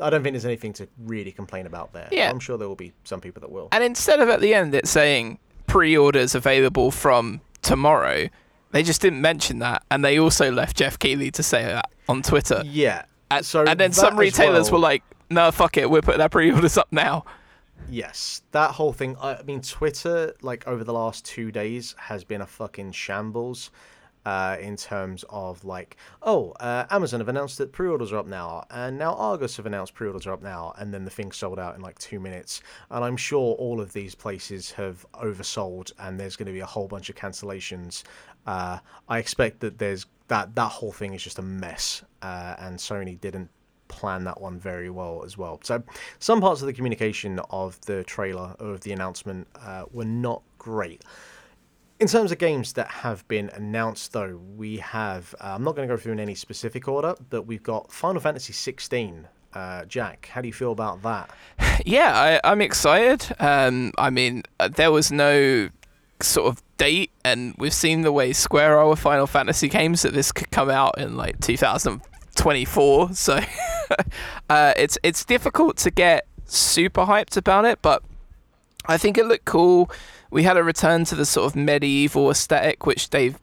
[0.00, 2.08] I don't think there's anything to really complain about there.
[2.10, 2.30] Yeah.
[2.30, 3.68] I'm sure there will be some people that will.
[3.70, 5.38] And instead of at the end it saying
[5.72, 8.28] pre-orders available from tomorrow.
[8.72, 12.22] They just didn't mention that, and they also left Geoff Keighley to say that on
[12.22, 12.62] Twitter.
[12.64, 13.04] Yeah.
[13.30, 16.28] And, so and then some retailers well, were like, "No, fuck it, we're putting our
[16.28, 17.24] pre-orders up now."
[17.88, 19.16] Yes, that whole thing.
[19.20, 23.70] I mean, Twitter, like over the last two days, has been a fucking shambles
[24.24, 28.64] uh, in terms of like, oh, uh, Amazon have announced that pre-orders are up now,
[28.70, 31.74] and now Argos have announced pre-orders are up now, and then the thing sold out
[31.74, 32.62] in like two minutes.
[32.90, 36.66] And I'm sure all of these places have oversold, and there's going to be a
[36.66, 38.02] whole bunch of cancellations.
[38.46, 42.78] Uh, I expect that there's that that whole thing is just a mess, uh, and
[42.78, 43.50] Sony didn't
[43.88, 45.60] plan that one very well as well.
[45.62, 45.82] So
[46.18, 51.02] some parts of the communication of the trailer of the announcement uh, were not great.
[52.02, 55.36] In terms of games that have been announced, though, we have.
[55.40, 58.20] Uh, I'm not going to go through in any specific order, but we've got Final
[58.20, 59.28] Fantasy 16.
[59.54, 61.30] Uh, Jack, how do you feel about that?
[61.86, 63.24] Yeah, I, am excited.
[63.38, 65.68] Um, I mean, uh, there was no
[66.20, 70.12] sort of date, and we've seen the way Square are with Final Fantasy games that
[70.12, 73.14] this could come out in like 2024.
[73.14, 73.38] So
[74.50, 78.02] uh, it's it's difficult to get super hyped about it, but
[78.86, 79.88] I think it looked cool
[80.32, 83.38] we had a return to the sort of medieval aesthetic, which they've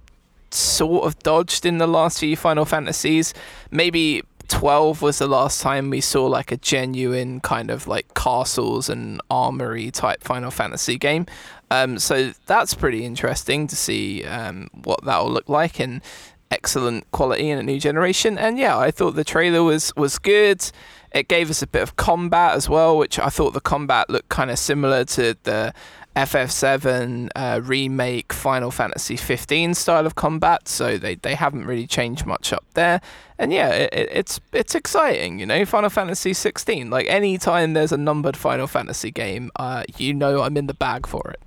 [0.49, 3.33] sort of dodged in the last few Final Fantasies.
[3.69, 8.89] Maybe 12 was the last time we saw like a genuine kind of like castles
[8.89, 11.27] and armory type Final Fantasy game.
[11.69, 16.01] Um, so that's pretty interesting to see um, what that will look like in
[16.49, 18.39] excellent quality in a new generation.
[18.39, 20.71] And yeah, I thought the trailer was was good.
[21.11, 24.29] It gave us a bit of combat as well, which I thought the combat looked
[24.29, 25.73] kind of similar to the
[26.15, 32.25] FF7 uh, remake Final Fantasy 15 style of combat, so they, they haven't really changed
[32.25, 32.99] much up there.
[33.37, 35.65] And yeah, it, it's it's exciting, you know.
[35.65, 40.57] Final Fantasy 16, like anytime there's a numbered Final Fantasy game, uh, you know I'm
[40.57, 41.39] in the bag for it.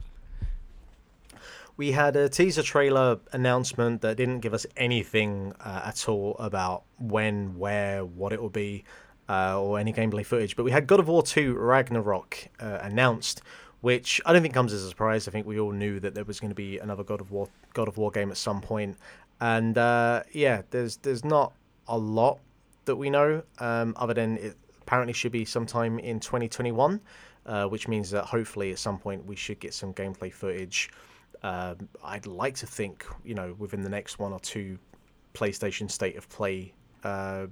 [1.77, 6.85] We had a teaser trailer announcement that didn't give us anything uh, at all about
[6.99, 8.85] when, where, what it will be,
[9.29, 10.55] uh, or any gameplay footage.
[10.55, 13.43] But we had God of War 2 Ragnarok uh, announced
[13.83, 15.29] which I don't think comes as a surprise.
[15.29, 17.49] I think we all knew that there was going to be another God of War
[17.75, 18.97] God of War game at some point,
[19.41, 21.53] and uh, yeah, there's there's not
[21.89, 22.39] a lot
[22.87, 27.01] that we know um, other than it apparently should be sometime in 2021,
[27.47, 30.91] uh, which means that hopefully at some point we should get some gameplay footage.
[31.43, 34.79] Uh, I'd like to think you know within the next one or two
[35.35, 36.73] PlayStation State of Play
[37.03, 37.47] uh,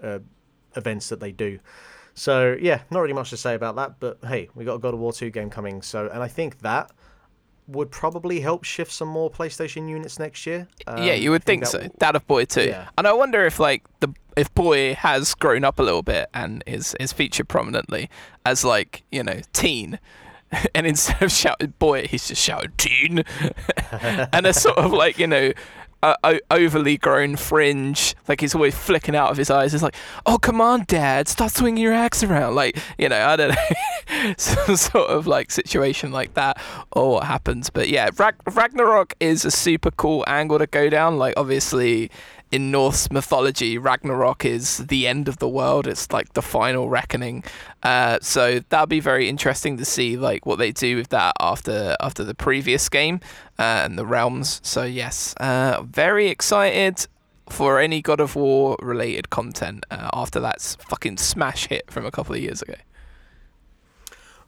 [0.00, 0.20] uh,
[0.76, 1.58] events that they do.
[2.14, 3.98] So yeah, not really much to say about that.
[4.00, 5.82] But hey, we got a God of War 2 game coming.
[5.82, 6.90] So and I think that
[7.68, 10.66] would probably help shift some more PlayStation units next year.
[10.86, 11.78] Um, yeah, you would I think, that so.
[11.78, 12.64] w- That of boy too.
[12.66, 12.88] Yeah.
[12.98, 16.62] And I wonder if like the if boy has grown up a little bit and
[16.66, 18.10] is is featured prominently
[18.44, 19.98] as like you know teen.
[20.74, 23.24] And instead of shouting boy, he's just shouting teen,
[24.34, 25.52] and a sort of like you know,
[26.02, 29.72] uh, o- overly grown fringe, like he's always flicking out of his eyes.
[29.74, 29.94] It's like,
[30.26, 34.34] oh come on, dad, stop swinging your axe around, like you know, I don't know,
[34.36, 36.60] some sort of like situation like that,
[36.92, 37.70] or what happens.
[37.70, 41.18] But yeah, Rag- Ragnarok is a super cool angle to go down.
[41.18, 42.10] Like obviously,
[42.52, 45.86] in Norse mythology, Ragnarok is the end of the world.
[45.86, 47.42] It's like the final reckoning.
[47.82, 51.96] Uh, so that'll be very interesting to see like what they do with that after
[51.98, 53.20] after the previous game
[53.58, 54.60] uh, and the realms.
[54.62, 57.06] So yes, uh, very excited
[57.48, 62.10] for any God of War related content uh, after that fucking smash hit from a
[62.10, 62.74] couple of years ago.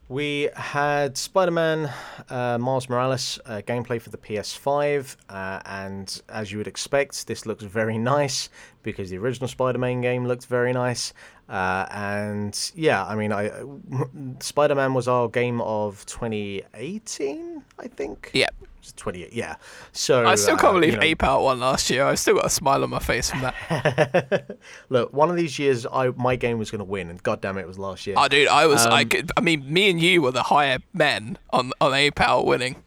[0.08, 1.90] We had Spider-Man,
[2.28, 7.46] uh, Miles Morales uh, gameplay for the PS5, uh, and as you would expect, this
[7.46, 8.50] looks very nice
[8.82, 11.14] because the original Spider-Man game looked very nice.
[11.48, 13.50] Uh, and yeah, I mean, I
[14.40, 18.30] Spider-Man was our game of 2018, I think.
[18.34, 19.32] Yeah, It's 28.
[19.32, 19.56] Yeah.
[19.92, 22.04] So I still uh, can't believe you know- Ape Out won last year.
[22.04, 24.58] I've still got a smile on my face from that.
[24.88, 27.58] Look, one of these years, I my game was going to win, and god damn
[27.58, 28.16] it, it was last year.
[28.18, 28.84] Oh, dude, I was.
[28.86, 29.32] I Um, could.
[29.36, 32.82] I mean, me and you were the higher men on on Ape Out winning.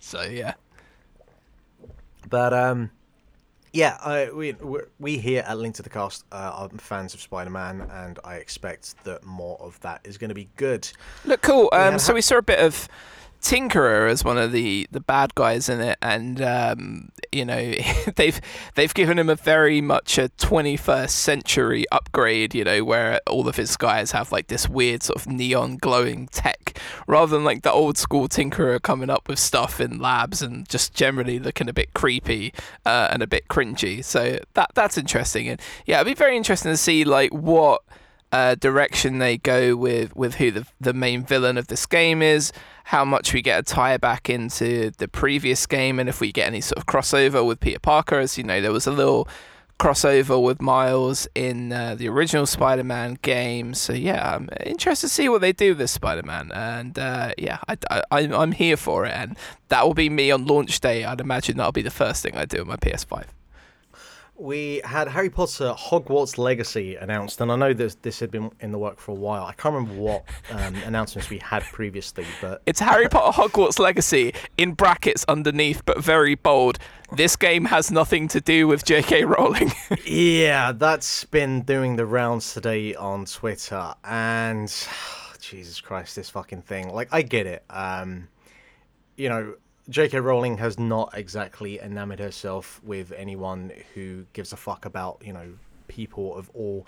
[0.00, 0.54] So yeah.
[2.28, 2.90] But um,
[3.72, 7.20] yeah, I, we we we here at Link to the Cast uh, are fans of
[7.20, 10.88] Spider-Man, and I expect that more of that is going to be good.
[11.24, 11.68] Look cool.
[11.72, 12.88] Um, had so we saw a bit of
[13.40, 17.74] Tinkerer as one of the, the bad guys in it, and um, you know
[18.16, 18.40] they've
[18.74, 22.54] they've given him a very much a 21st century upgrade.
[22.54, 26.28] You know where all of his guys have like this weird sort of neon glowing
[26.28, 30.68] tech, rather than like the old school Tinkerer coming up with stuff in labs and
[30.68, 32.52] just generally looking a bit creepy
[32.84, 34.04] uh, and a bit cringy.
[34.04, 37.82] So that that's interesting, and yeah, it'd be very interesting to see like what
[38.32, 42.52] uh, direction they go with with who the the main villain of this game is,
[42.84, 46.46] how much we get a tie back into the previous game, and if we get
[46.46, 48.18] any sort of crossover with Peter Parker.
[48.18, 49.28] As you know, there was a little
[49.78, 53.74] crossover with Miles in uh, the original Spider-Man game.
[53.74, 57.76] So yeah, I'm interested to see what they do with Spider-Man, and uh, yeah, I,
[57.90, 59.36] I, I'm I'm here for it, and
[59.68, 61.04] that will be me on launch day.
[61.04, 63.24] I'd imagine that'll be the first thing I do on my PS5.
[64.38, 68.70] We had Harry Potter Hogwarts Legacy announced, and I know this this had been in
[68.70, 69.44] the work for a while.
[69.44, 74.34] I can't remember what um, announcements we had previously, but It's Harry Potter Hogwarts Legacy
[74.58, 76.78] in brackets underneath, but very bold.
[77.12, 79.24] This game has nothing to do with J.K.
[79.24, 79.72] Rowling.
[80.04, 84.68] yeah, that's been doing the rounds today on Twitter, and
[85.40, 86.92] Jesus Christ, this fucking thing.
[86.92, 87.64] Like, I get it.
[87.70, 88.28] Um,
[89.16, 89.54] you know,
[89.88, 90.18] J.K.
[90.20, 95.54] Rowling has not exactly enamored herself with anyone who gives a fuck about you know
[95.88, 96.86] people of all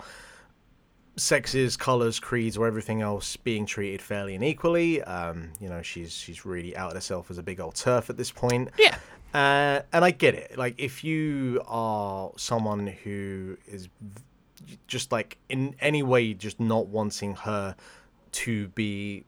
[1.15, 5.01] sexes, colors, creeds, or everything else being treated fairly and equally.
[5.03, 8.31] Um, you know, she's she's really outed herself as a big old TERF at this
[8.31, 8.69] point.
[8.77, 8.97] yeah.
[9.33, 10.57] Uh, and I get it.
[10.57, 13.87] Like, if you are someone who is
[14.87, 17.75] just like in any way just not wanting her
[18.31, 19.23] to be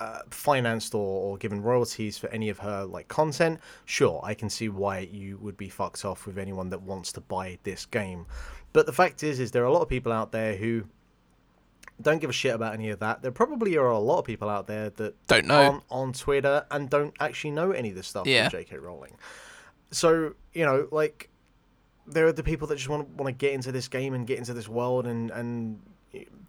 [0.00, 0.98] uh, financed or,
[1.32, 5.38] or given royalties for any of her like content, sure, I can see why you
[5.38, 8.26] would be fucked off with anyone that wants to buy this game.
[8.72, 10.84] But the fact is, is there are a lot of people out there who
[12.02, 13.22] don't give a shit about any of that.
[13.22, 15.54] There probably are a lot of people out there that Don't know.
[15.62, 18.48] aren't on Twitter and don't actually know any of this stuff Yeah.
[18.48, 18.78] from J.K.
[18.78, 19.16] Rowling.
[19.92, 21.28] So you know, like
[22.06, 24.26] there are the people that just want to want to get into this game and
[24.26, 25.80] get into this world and and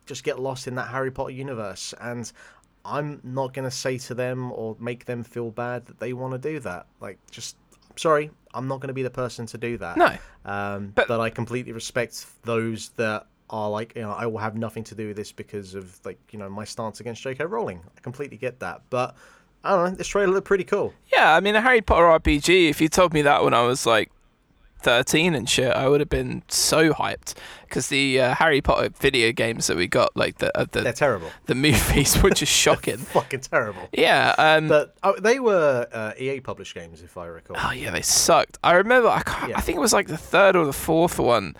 [0.07, 1.93] just get lost in that Harry Potter universe.
[2.01, 2.31] And
[2.85, 6.37] I'm not gonna say to them or make them feel bad that they want to
[6.37, 6.85] do that.
[7.01, 7.57] Like, just
[7.95, 9.97] sorry, I'm not gonna be the person to do that.
[9.97, 10.15] No.
[10.45, 14.55] Um, But- but, I completely respect those that are like, you know, I will have
[14.55, 17.45] nothing to do with this because of like, you know, my stance against J.K.
[17.45, 17.81] Rowling.
[17.97, 19.15] I completely get that, but
[19.63, 19.95] I don't know.
[19.95, 20.93] This trailer looked pretty cool.
[21.11, 23.85] Yeah, I mean, a Harry Potter RPG, if you told me that when I was
[23.85, 24.11] like
[24.85, 27.33] 13 and shit, I would have been so hyped
[27.63, 31.31] because the uh, Harry Potter video games that we got, like the uh, They're terrible.
[31.47, 32.97] the movies, were just shocking.
[32.97, 33.89] Fucking terrible.
[33.91, 34.35] Yeah.
[34.37, 37.57] Um, But oh, they were uh, EA published games, if I recall.
[37.59, 38.59] Oh yeah, they sucked.
[38.63, 39.09] I remember.
[39.09, 39.57] I can't, Yeah.
[39.57, 41.55] I think it was like the third or the fourth one,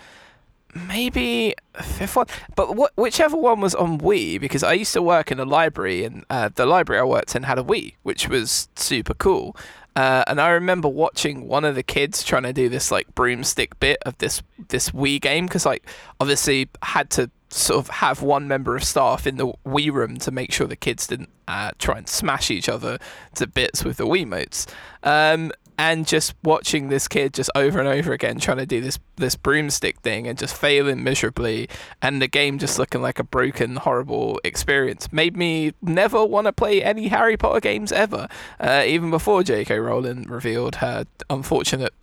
[0.88, 2.28] maybe fifth one.
[2.56, 6.04] But wh- whichever one was on Wii, because I used to work in a library,
[6.06, 9.56] and uh, the library I worked in had a Wii, which was super cool.
[9.96, 13.80] Uh, and I remember watching one of the kids trying to do this like broomstick
[13.80, 15.88] bit of this this Wii game because like
[16.20, 20.32] obviously had to sort of have one member of staff in the Wii room to
[20.32, 22.98] make sure the kids didn't uh, try and smash each other
[23.36, 24.68] to bits with the Wiimotes.
[25.04, 29.00] Um, and just watching this kid just over and over again trying to do this
[29.18, 31.70] this broomstick thing and just failing miserably
[32.02, 36.54] and the game just looking like a broken horrible experience made me never want to
[36.54, 38.28] play any harry potter games ever.
[38.60, 41.94] Uh, even before j.k rowling revealed her unfortunate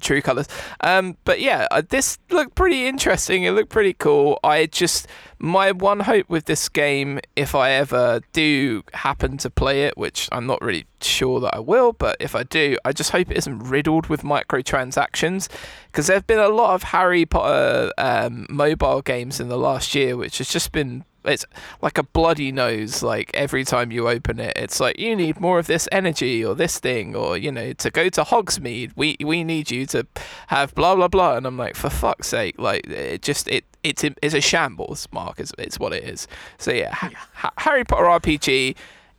[0.00, 0.48] true colors.
[0.80, 3.44] Um, but yeah uh, this looked pretty interesting.
[3.44, 4.38] It looked pretty cool.
[4.44, 5.06] I just
[5.42, 10.28] my one hope with this game if i ever do happen to play it which
[10.30, 13.36] i'm not really sure that i will but if i do i just hope it
[13.36, 15.48] isn't riddled with microtransactions
[15.90, 19.96] because there have been a lot of harry potter um, mobile games in the last
[19.96, 21.44] year which has just been it's
[21.80, 25.58] like a bloody nose like every time you open it it's like you need more
[25.58, 29.42] of this energy or this thing or you know to go to hogsmeade we we
[29.42, 30.06] need you to
[30.48, 34.04] have blah blah blah and i'm like for fuck's sake like it just it it's
[34.04, 36.28] it's a shambles mark is it's what it is
[36.58, 38.76] so yeah, Ha- Ha- harry potter rpg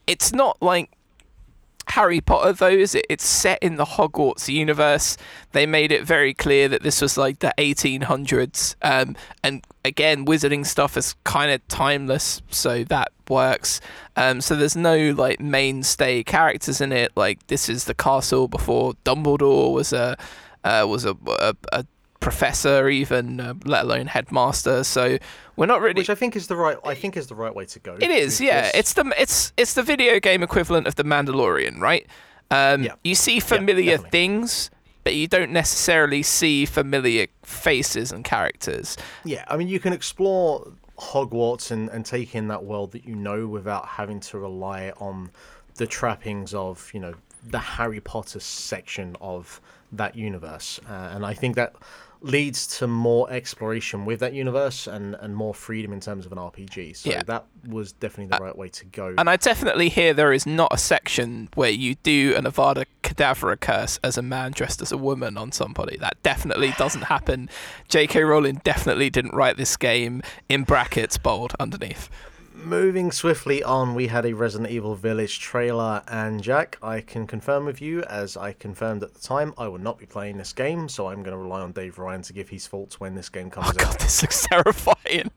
[0.07, 0.89] it's not like
[1.87, 3.05] Harry Potter, though, is it?
[3.09, 5.17] It's set in the Hogwarts universe.
[5.51, 8.75] They made it very clear that this was like the 1800s.
[8.81, 13.81] Um, and again, wizarding stuff is kind of timeless, so that works.
[14.15, 17.11] Um, so there's no like mainstay characters in it.
[17.15, 20.17] Like this is the castle before Dumbledore was a
[20.63, 21.85] uh, was a, a, a
[22.23, 24.83] professor, even uh, let alone headmaster.
[24.83, 25.17] So
[25.55, 25.99] we're not really.
[25.99, 26.77] Which I think is the right.
[26.83, 27.97] I think is the right way to go.
[27.99, 28.63] It is, yeah.
[28.63, 28.71] this.
[28.75, 32.07] It's the it's it's the video game equivalent of the Mandalorian, right?
[32.49, 32.95] Um, Yeah.
[33.03, 34.09] You see familiar definitely.
[34.11, 34.71] things,
[35.03, 38.97] but you don't necessarily see familiar faces and characters.
[39.23, 43.15] Yeah, I mean, you can explore Hogwarts and, and take in that world that you
[43.15, 45.31] know without having to rely on
[45.75, 47.13] the trappings of, you know,
[47.45, 49.59] the Harry Potter section of
[49.91, 50.79] that universe.
[50.87, 51.75] Uh, and I think that
[52.23, 56.37] leads to more exploration with that universe and, and more freedom in terms of an
[56.37, 56.95] RPG.
[56.95, 57.21] So Yeah.
[57.23, 59.13] that was definitely the uh, right way to go.
[59.17, 63.59] And I definitely hear there is not a section where you do an Avada Kedavra
[63.59, 65.97] curse as a man dressed as a woman on somebody.
[65.97, 67.49] That definitely doesn't happen.
[67.89, 68.23] J.K.
[68.23, 72.09] Rowling definitely didn't write this game in brackets bold underneath.
[72.55, 77.65] Moving swiftly on, we had a Resident Evil Village trailer, and Jack, I can confirm
[77.65, 80.87] with you, as I confirmed at the time, I will not be playing this game,
[80.87, 83.49] so I'm going to rely on Dave Ryan to give his thoughts when this game
[83.49, 83.77] comes Oh out.
[83.77, 85.31] god, this looks terrifying.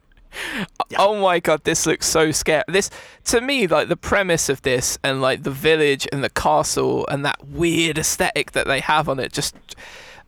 [0.97, 2.63] Oh my god, this looks so scary.
[2.67, 2.91] This
[3.25, 7.25] to me, like the premise of this and like the village and the castle and
[7.25, 9.55] that weird aesthetic that they have on it, just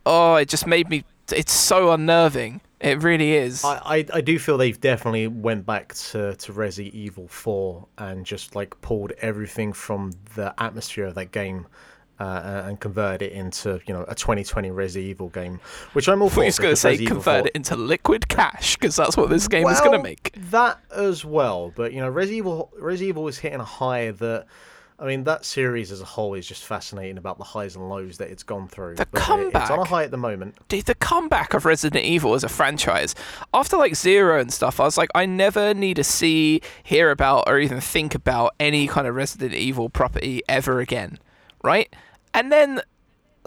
[0.06, 1.04] oh, it just made me.
[1.32, 2.62] It's so unnerving.
[2.80, 3.66] It really is.
[3.66, 8.26] I, I, I do feel they've definitely went back to, to Resi Evil 4 and
[8.26, 11.68] just like pulled everything from the atmosphere of that game
[12.20, 15.60] uh, and converted it into you know a 2020 Resi Evil game,
[15.94, 16.44] which I'm all for.
[16.44, 19.68] was going to say Resi convert it into liquid cash because that's what this game
[19.68, 20.34] is going to make.
[20.52, 24.46] That as well, but you know, Resident Evil, Resident Evil is hitting a high that,
[25.02, 28.18] I mean, that series as a whole is just fascinating about the highs and lows
[28.18, 28.96] that it's gone through.
[28.96, 29.88] The But it- It's on a comeback.
[29.88, 30.58] high at the moment.
[30.68, 33.16] Dude, the comeback of Resident Evil as a franchise,
[33.54, 37.46] after like Zero and stuff, I was like, I never need to see, hear about,
[37.48, 41.18] or even think about any kind of Resident Evil property ever again,
[41.64, 41.94] right?
[42.34, 42.82] And then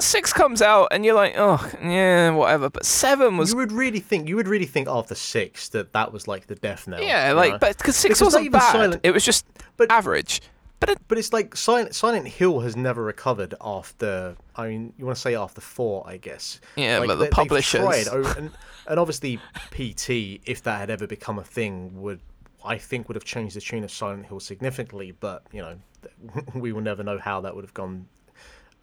[0.00, 2.70] six comes out, and you're like, oh, yeah, whatever.
[2.70, 6.12] But seven was, You would really think, you would really think after six that that
[6.14, 7.02] was like the death knell.
[7.02, 7.58] yeah, like, know?
[7.58, 9.44] but because six Because wasn't bad, Silent- it was just
[9.76, 10.40] But- average.
[10.82, 14.36] But it, But it's like Silent, Silent Hill has never recovered after.
[14.56, 16.60] I mean, you want to say after four, I guess.
[16.76, 18.50] Yeah, Like, but the they- publishers- tried, and,
[18.88, 19.38] and obviously
[19.70, 22.20] PT, if that had ever become a thing, would
[22.64, 25.12] I think would have changed the tune of Silent Hill significantly.
[25.12, 25.76] But you know,
[26.54, 28.06] we will never know how that would have gone.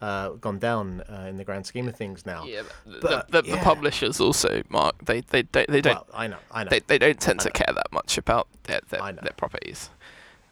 [0.02, 2.42] Uh, gone down uh, in the grand scheme of things now.
[2.46, 2.62] yeah,
[3.02, 3.62] But, the, the, the yeah.
[3.62, 5.96] publishers also, Mark, they, they, they, they don't.
[5.96, 6.70] Well, I know, I know.
[6.70, 9.90] they, they don't tend to care that much about their, their, their properties.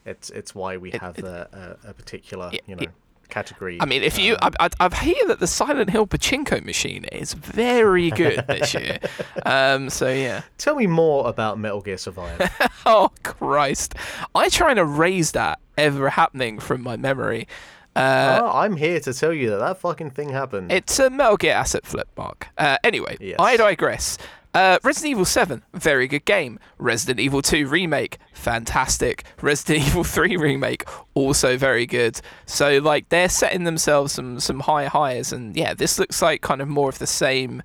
[0.09, 2.91] It's it's why we It- have it- a, a, particular Yeah, you know it-
[3.29, 3.77] category.
[3.79, 7.05] I mean, if you, um, I, I, I've heard that the Silent Hill pachinko machine
[7.13, 8.99] is very good this year.
[9.45, 10.43] Um, so yeah.
[10.57, 12.51] tell me more about Metal Gear Survive.
[12.87, 13.95] Oh Christ!
[14.35, 17.47] I try to erase that ever happening from my memory.
[17.95, 20.73] Uh, Oh, I'm here to tell you that that fucking thing happened.
[20.73, 22.49] It's a Metal Gear asset flip, Mark.
[22.57, 23.37] Uh, anyway, Yes.
[23.41, 24.17] I digress.
[24.55, 26.59] Uh, Resident Evil 7, very good game.
[26.79, 29.25] Resident Evil 2 remake, fantastic.
[29.43, 30.85] Resident Evil 3 remake,
[31.15, 32.21] also very good.
[32.47, 36.63] So like they're setting themselves some some high highs, and yeah, this looks like kind
[36.63, 37.63] of more of the same.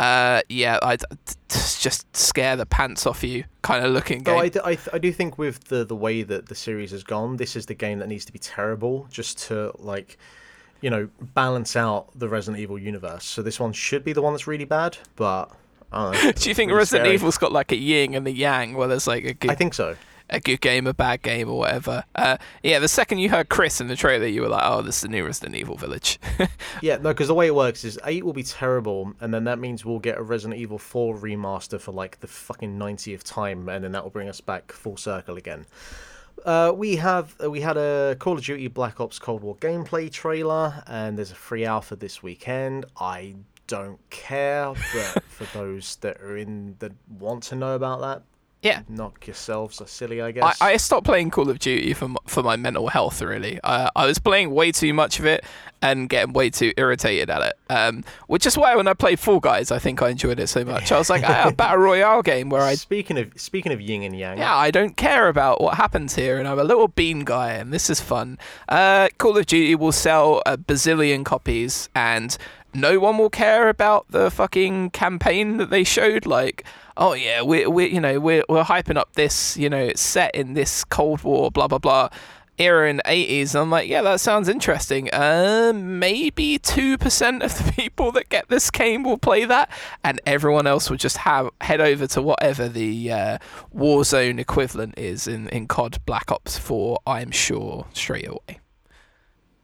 [0.00, 0.96] Uh, yeah, I
[1.48, 4.36] just scare the pants off you kind of looking game.
[4.38, 7.04] I, d- I, th- I do think with the the way that the series has
[7.04, 10.18] gone, this is the game that needs to be terrible just to like,
[10.80, 13.24] you know, balance out the Resident Evil universe.
[13.24, 15.63] So this one should be the one that's really bad, but I don't know.
[16.34, 17.14] Do you think Really Resident scary.
[17.14, 19.74] Evil's got like a yin and a yang, where there's like a good I think
[19.74, 19.96] so.
[20.30, 22.04] a good game, a bad game, or whatever.
[22.14, 24.96] Uh, yeah, the second you heard Chris in the trailer, you were like, "Oh, this
[24.96, 26.18] is the new Resident Evil Village."
[26.82, 29.58] Yeah, no, because the way it works is eight will be terrible, and then that
[29.58, 33.84] means we'll get a Resident Evil Four remaster for like the fucking ninetieth time, and
[33.84, 35.64] then that will bring us back full circle again.
[36.44, 40.10] Uh, we have uh, we had a Call of Duty Black Ops Cold War gameplay
[40.10, 42.84] trailer, and there's a free alpha this weekend.
[42.98, 48.22] I don't care, but for those that are in that want to know about that,
[48.64, 50.60] yeah, knock yourselves are silly, I I, guess.
[50.62, 53.20] I stopped playing Call of Duty for m- for my mental health.
[53.20, 55.44] Really, uh, I was playing way too much of it
[55.82, 57.52] and getting way too irritated at it.
[57.68, 60.64] Um, which is why when I played Fall Guys, I think I enjoyed it so
[60.64, 60.90] much.
[60.92, 64.02] I was like, ah, a battle royale game where I Speaking of speaking of yin
[64.02, 67.24] and yang, yeah, I don't care about what happens here, and I'm a little bean
[67.24, 68.38] guy, and this is fun.
[68.66, 72.34] Uh, Call of Duty will sell a bazillion copies, and
[72.74, 76.26] no one will care about the fucking campaign that they showed.
[76.26, 76.64] Like,
[76.96, 80.34] oh yeah, we're we you know we're we're hyping up this you know it's set
[80.34, 82.08] in this Cold War blah blah blah
[82.58, 83.60] era in the 80s.
[83.60, 85.10] I'm like, yeah, that sounds interesting.
[85.12, 89.70] Uh, maybe 2% of the people that get this game will play that,
[90.02, 93.38] and everyone else will just have head over to whatever the uh,
[93.74, 98.60] Warzone equivalent is in, in COD Black Ops 4, I'm sure, straight away.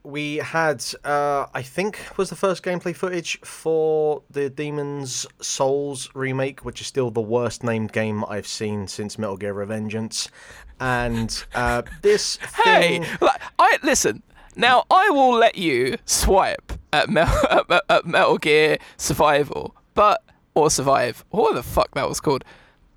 [0.02, 6.64] We had uh, I think was the first gameplay footage for the Demons Souls remake,
[6.64, 10.28] which is still the worst named game I've seen since Metal Gear Revengeance.
[10.78, 14.22] And uh, this Hey, like, I listen.
[14.56, 20.22] Now I will let you swipe at, Mel, at, at Metal Gear Survival, but
[20.54, 22.44] or Survive, or what the fuck that was called.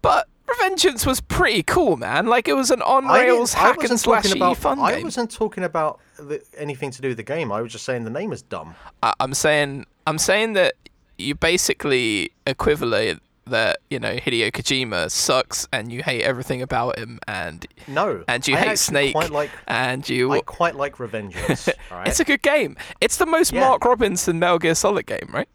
[0.02, 2.28] But Revengeance was pretty cool, man.
[2.28, 5.04] Like it was an on I rails I hack and slashy about, fun I game.
[5.06, 7.52] wasn't talking about the, anything to do with the game.
[7.52, 8.76] I was just saying the name is dumb.
[9.02, 10.74] I, I'm saying I'm saying that
[11.18, 17.20] you basically equivalent that you know Hideo Kojima sucks and you hate everything about him
[17.28, 21.70] and No, and you I hate Snake Quite like, and you I quite like Revengeance.
[21.92, 22.08] right?
[22.08, 22.76] it's a good game.
[23.02, 23.62] It's the most Yeah.
[23.62, 25.48] Mark Robinson Metal Gear Solid game, right?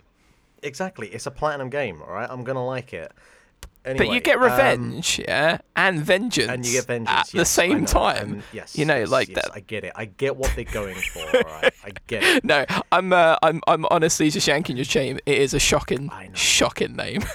[0.63, 1.09] exactly.
[1.09, 2.03] It's a platinum game.
[2.03, 3.13] All right, I'm gonna like it.
[3.97, 7.59] But you get um, revenge, yeah, and vengeance, and you get vengeance at the yes,
[7.59, 8.33] I same know, time.
[8.33, 9.53] and yes, you know, yes, like yes, that.
[9.55, 9.93] I get it.
[9.97, 11.21] I get what they're going for.
[11.21, 12.45] all right, I get it.
[12.45, 15.21] No, I'm, uh, I'm, I'm honestly just yanking your chain.
[15.25, 17.23] It is a shocking, shocking name.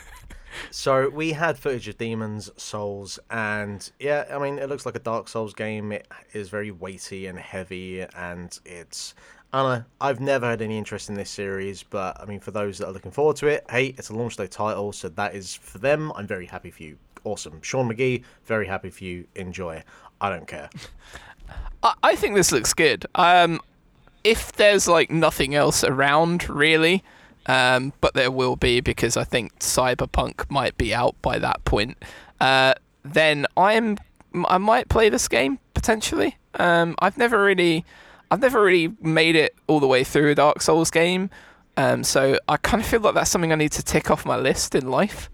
[0.72, 5.00] So we had footage of Demons Souls, and yeah, I mean, it looks like a
[5.00, 5.92] Dark Souls game.
[5.92, 9.16] It is very weighty and heavy, and it's.
[9.54, 9.84] I.
[10.02, 12.92] I've never had any interest in this series, but I mean, for those that are
[12.92, 16.12] looking forward to it, hey, it's a launch day title, so that is for them.
[16.16, 16.98] I'm very happy for you.
[17.24, 18.24] Awesome, Sean McGee.
[18.46, 19.26] Very happy for you.
[19.36, 19.84] Enjoy.
[20.20, 20.70] I don't care.
[21.84, 23.06] I, I think this looks good.
[23.16, 23.60] Um,
[24.24, 27.04] if there's like nothing else around really,
[27.46, 31.98] um, but there will be because I think Cyberpunk might be out by that point.
[32.40, 32.74] Uh,
[33.04, 33.98] then I'm
[34.46, 36.38] I might play this game potentially.
[36.56, 37.86] Um, I've never really
[38.34, 41.30] I've never really made it all the way through a Dark Souls game.
[41.77, 44.38] Um, so I kind of feel like that's something I need to tick off my
[44.38, 45.30] list in life.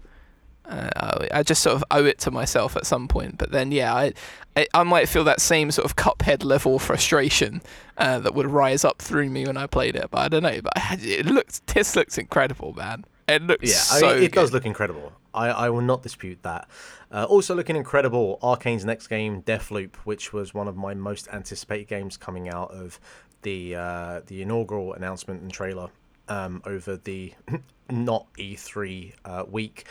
[0.66, 3.38] Uh, I just sort of owe it to myself at some point.
[3.38, 4.12] But then, yeah, I,
[4.54, 7.62] I, I might feel that same sort of Cuphead level frustration
[7.96, 10.10] uh, that would rise up through me when I played it.
[10.10, 10.60] But I don't know.
[10.60, 13.06] But it looks, this looks incredible, man.
[13.28, 15.14] It looks Yeah, so I mean, it does look incredible.
[15.34, 16.68] I, I will not dispute that.
[17.10, 21.88] Uh, also looking incredible, Arkane's next game, Deathloop, which was one of my most anticipated
[21.88, 23.00] games coming out of
[23.42, 25.88] the uh, the inaugural announcement and trailer
[26.28, 27.32] um, over the
[27.90, 29.86] not E3 uh, week.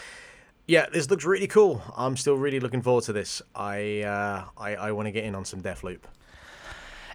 [0.67, 1.81] Yeah, this looks really cool.
[1.97, 3.41] I'm still really looking forward to this.
[3.55, 6.01] I uh, I, I want to get in on some Deathloop.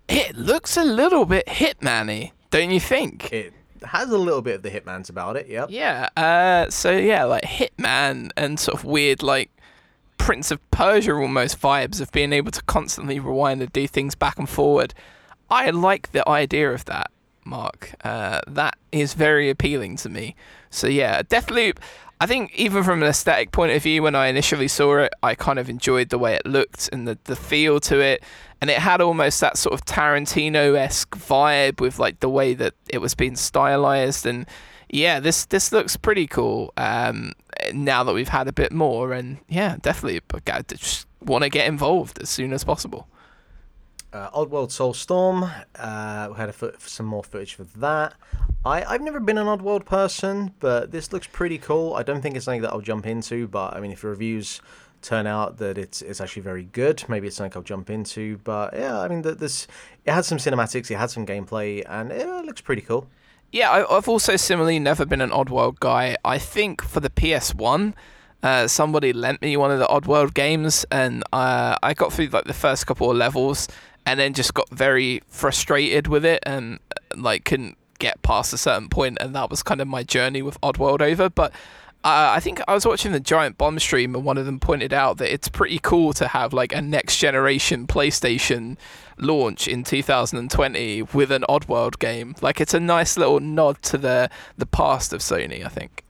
[0.08, 3.32] It looks a little bit Hitman-y, don't you think?
[3.32, 3.54] It
[3.86, 5.46] has a little bit of the Hitman's about it.
[5.48, 5.68] Yep.
[5.70, 6.08] Yeah.
[6.16, 9.50] Uh, so yeah, like Hitman and sort of weird like
[10.18, 14.38] Prince of Persia almost vibes of being able to constantly rewind and do things back
[14.38, 14.94] and forward.
[15.50, 17.10] I like the idea of that,
[17.44, 17.94] Mark.
[18.02, 20.34] Uh, that is very appealing to me.
[20.70, 21.78] So yeah, Deathloop.
[22.20, 25.34] I think even from an aesthetic point of view, when I initially saw it, I
[25.34, 28.22] kind of enjoyed the way it looked and the, the feel to it.
[28.60, 32.74] And it had almost that sort of Tarantino esque vibe with like the way that
[32.88, 34.26] it was being stylized.
[34.26, 34.46] And
[34.88, 36.72] yeah, this this looks pretty cool.
[36.76, 37.32] Um,
[37.72, 40.20] now that we've had a bit more, and yeah, definitely,
[41.20, 43.08] want to get involved as soon as possible.
[44.14, 48.14] Uh, Oddworld Soulstorm, uh, we had a foot, some more footage for that.
[48.64, 51.94] I, I've never been an Oddworld person, but this looks pretty cool.
[51.94, 54.62] I don't think it's something that I'll jump into, but I mean, if the reviews
[55.02, 58.38] turn out that it's it's actually very good, maybe it's something I'll jump into.
[58.44, 59.66] But yeah, I mean, this
[60.04, 63.08] it had some cinematics, it had some gameplay, and it looks pretty cool.
[63.50, 66.16] Yeah, I, I've also similarly never been an Oddworld guy.
[66.24, 67.94] I think for the PS1,
[68.44, 72.44] uh, somebody lent me one of the Oddworld games, and uh, I got through like
[72.44, 73.68] the first couple of levels,
[74.06, 76.78] and then just got very frustrated with it and
[77.16, 80.60] like couldn't get past a certain point and that was kind of my journey with
[80.60, 81.52] Oddworld over but
[82.04, 84.92] uh, I think I was watching the Giant Bomb stream and one of them pointed
[84.92, 88.76] out that it's pretty cool to have like a next generation PlayStation
[89.16, 92.34] launch in 2020 with an Oddworld game.
[92.42, 94.28] Like it's a nice little nod to the
[94.58, 96.04] the past of Sony, I think.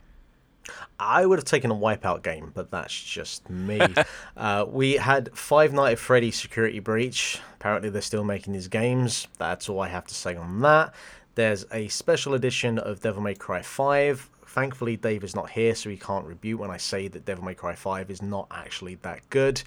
[0.99, 3.81] I would have taken a Wipeout game, but that's just me.
[4.37, 7.39] uh, we had Five Nights at Freddy's Security Breach.
[7.55, 9.27] Apparently, they're still making these games.
[9.37, 10.93] That's all I have to say on that.
[11.35, 14.29] There's a special edition of Devil May Cry 5.
[14.47, 17.55] Thankfully, Dave is not here, so he can't rebuke when I say that Devil May
[17.55, 19.61] Cry 5 is not actually that good.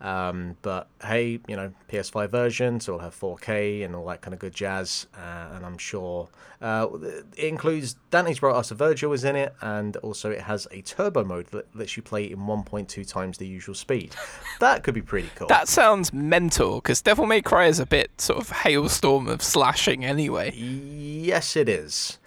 [0.00, 4.32] Um, but hey, you know, PS5 version, so it'll have 4K and all that kind
[4.32, 5.06] of good jazz.
[5.14, 6.28] Uh, and I'm sure
[6.62, 6.88] uh,
[7.36, 10.80] it includes Dante's brought us a Vergil is in it, and also it has a
[10.82, 14.14] turbo mode that lets you play in 1.2 times the usual speed.
[14.60, 15.48] That could be pretty cool.
[15.48, 20.04] that sounds mental because Devil May Cry is a bit sort of hailstorm of slashing
[20.04, 20.52] anyway.
[20.54, 22.18] Yes, it is.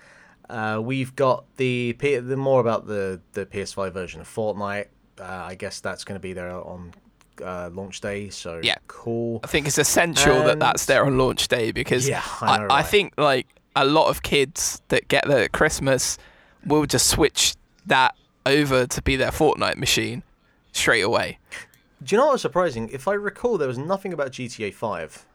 [0.49, 4.87] Uh, we've got the, the more about the the PS5 version of Fortnite.
[5.19, 6.93] Uh, I guess that's going to be there on
[7.41, 8.29] uh, launch day.
[8.29, 9.39] So yeah, cool.
[9.43, 10.49] I think it's essential and...
[10.49, 13.85] that that's there on launch day because yeah, I, know, I, I think like a
[13.85, 16.17] lot of kids that get that at Christmas
[16.65, 17.55] will just switch
[17.85, 18.15] that
[18.45, 20.23] over to be their Fortnite machine
[20.71, 21.39] straight away.
[22.03, 22.89] Do you know what's surprising?
[22.91, 25.25] If I recall, there was nothing about GTA Five.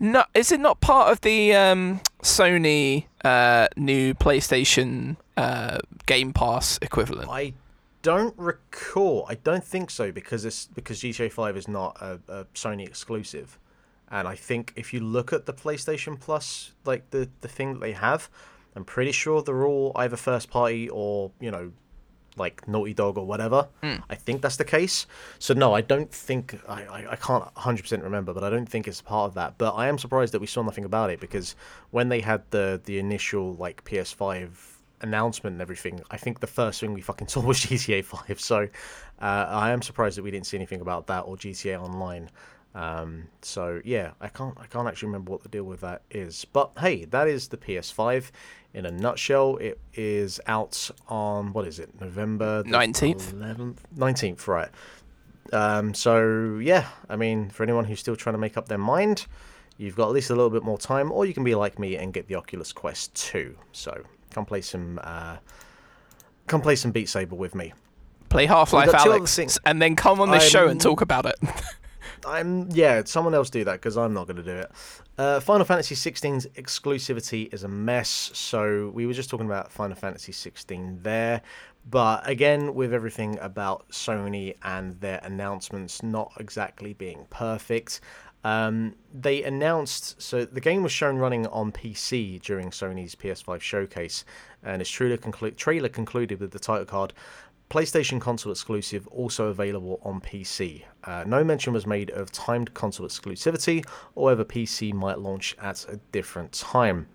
[0.00, 6.78] No, is it not part of the um, Sony uh, new PlayStation uh, Game Pass
[6.82, 7.30] equivalent?
[7.30, 7.52] I
[8.02, 9.26] don't recall.
[9.28, 13.58] I don't think so because it's because GTA Five is not a, a, Sony exclusive,
[14.10, 17.80] and I think if you look at the PlayStation Plus, like the the thing that
[17.80, 18.28] they have,
[18.76, 21.72] I'm pretty sure they're all either first party or you know,
[22.36, 23.68] like Naughty Dog or whatever.
[23.82, 24.02] Mm.
[24.10, 25.06] I think that's the case.
[25.38, 28.68] So no, I don't think I I, I can't 100 percent remember, but I don't
[28.68, 29.58] think it's part of that.
[29.58, 31.54] But I am surprised that we saw nothing about it because
[31.90, 34.71] when they had the the initial like PS5
[35.02, 38.40] announcement and everything, I think the first thing we fucking saw was GTA 5.
[38.40, 38.68] So
[39.20, 42.30] uh, I am surprised that we didn't see anything about that or GTA Online.
[42.74, 46.44] Um, so yeah, I can't I can't actually remember what the deal with that is.
[46.46, 48.30] But hey, that is the PS5
[48.72, 49.58] in a nutshell.
[49.58, 52.62] It is out on what is it, November
[53.34, 53.34] nineteenth,
[53.94, 54.70] nineteenth, right?
[55.52, 59.26] Um, so yeah, I mean, for anyone who's still trying to make up their mind,
[59.76, 61.96] you've got at least a little bit more time, or you can be like me
[61.96, 63.54] and get the Oculus Quest 2.
[63.72, 64.02] So
[64.32, 65.00] Come play some.
[65.02, 65.36] Uh,
[66.46, 67.72] come play some Beat Saber with me.
[68.28, 71.36] Play Half Life, Alyx, and then come on this show and talk about it.
[72.26, 73.02] I'm yeah.
[73.04, 74.70] Someone else do that because I'm not going to do it.
[75.18, 78.30] Uh, Final Fantasy 16's exclusivity is a mess.
[78.32, 81.42] So we were just talking about Final Fantasy 16 there,
[81.90, 88.00] but again, with everything about Sony and their announcements not exactly being perfect,
[88.44, 94.24] um, they announced so the game was shown running on PC during Sony's PS5 showcase,
[94.62, 97.12] and its trailer, conclu- trailer concluded with the title card
[97.72, 100.82] PlayStation console exclusive, also available on PC.
[101.04, 103.82] Uh, no mention was made of timed console exclusivity,
[104.14, 107.06] or whether PC might launch at a different time.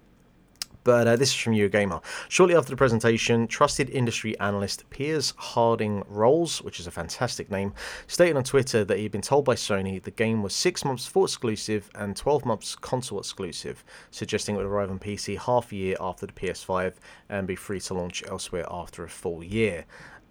[0.88, 2.02] But uh, this is from Eurogamer.
[2.30, 7.74] Shortly after the presentation, trusted industry analyst Piers Harding Rolls, which is a fantastic name,
[8.08, 11.06] stated on Twitter that he had been told by Sony the game was six months
[11.06, 15.76] full exclusive and 12 months console exclusive, suggesting it would arrive on PC half a
[15.76, 16.94] year after the PS5
[17.28, 19.84] and be free to launch elsewhere after a full year.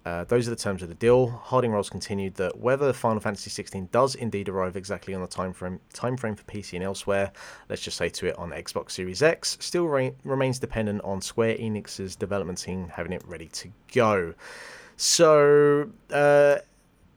[0.07, 1.27] Uh, those are the terms of the deal.
[1.27, 5.51] Harding Rolls continued that whether Final Fantasy XVI does indeed arrive exactly on the time
[5.51, 7.29] frame, time frame for PC and elsewhere,
[7.67, 11.57] let's just say to it on Xbox Series X, still re- remains dependent on Square
[11.57, 14.33] Enix's development team having it ready to go.
[14.95, 16.59] So, uh,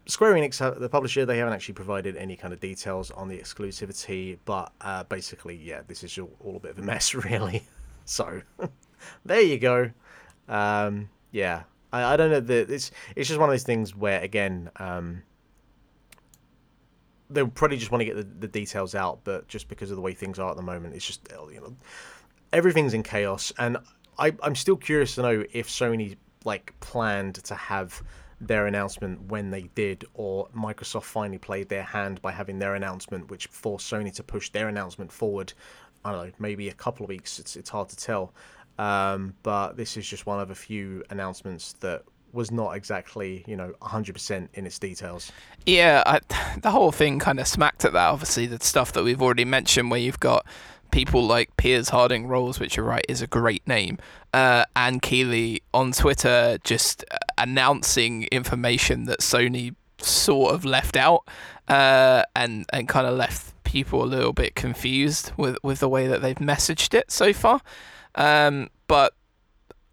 [0.07, 4.37] Square Enix, the publisher, they haven't actually provided any kind of details on the exclusivity,
[4.45, 7.62] but uh, basically, yeah, this is all, all, a bit of a mess, really.
[8.05, 8.43] so,
[9.25, 9.93] there you go.
[10.49, 11.62] Um, yeah,
[11.93, 15.23] I, I don't know that it's it's just one of those things where again, um,
[17.29, 20.03] they'll probably just want to get the, the details out, but just because of the
[20.03, 21.77] way things are at the moment, it's just you know
[22.53, 23.79] everything's in chaos, and
[24.19, 28.03] I I'm still curious to know if Sony like planned to have
[28.41, 33.31] their announcement when they did, or Microsoft finally played their hand by having their announcement,
[33.31, 35.53] which forced Sony to push their announcement forward.
[36.05, 37.39] I don't know, maybe a couple of weeks.
[37.39, 38.33] It's it's hard to tell.
[38.81, 42.02] Um, but this is just one of a few announcements that
[42.32, 45.31] was not exactly, you know, 100% in its details.
[45.66, 46.20] Yeah, I,
[46.62, 48.09] the whole thing kind of smacked at that.
[48.09, 50.47] Obviously, the stuff that we've already mentioned, where you've got
[50.90, 53.98] people like Piers Harding Rolls, which you're right is a great name,
[54.32, 57.05] uh, and Keighley on Twitter just
[57.36, 61.28] announcing information that Sony sort of left out,
[61.69, 66.07] uh, and and kind of left people a little bit confused with with the way
[66.07, 67.61] that they've messaged it so far.
[68.15, 69.15] Um, but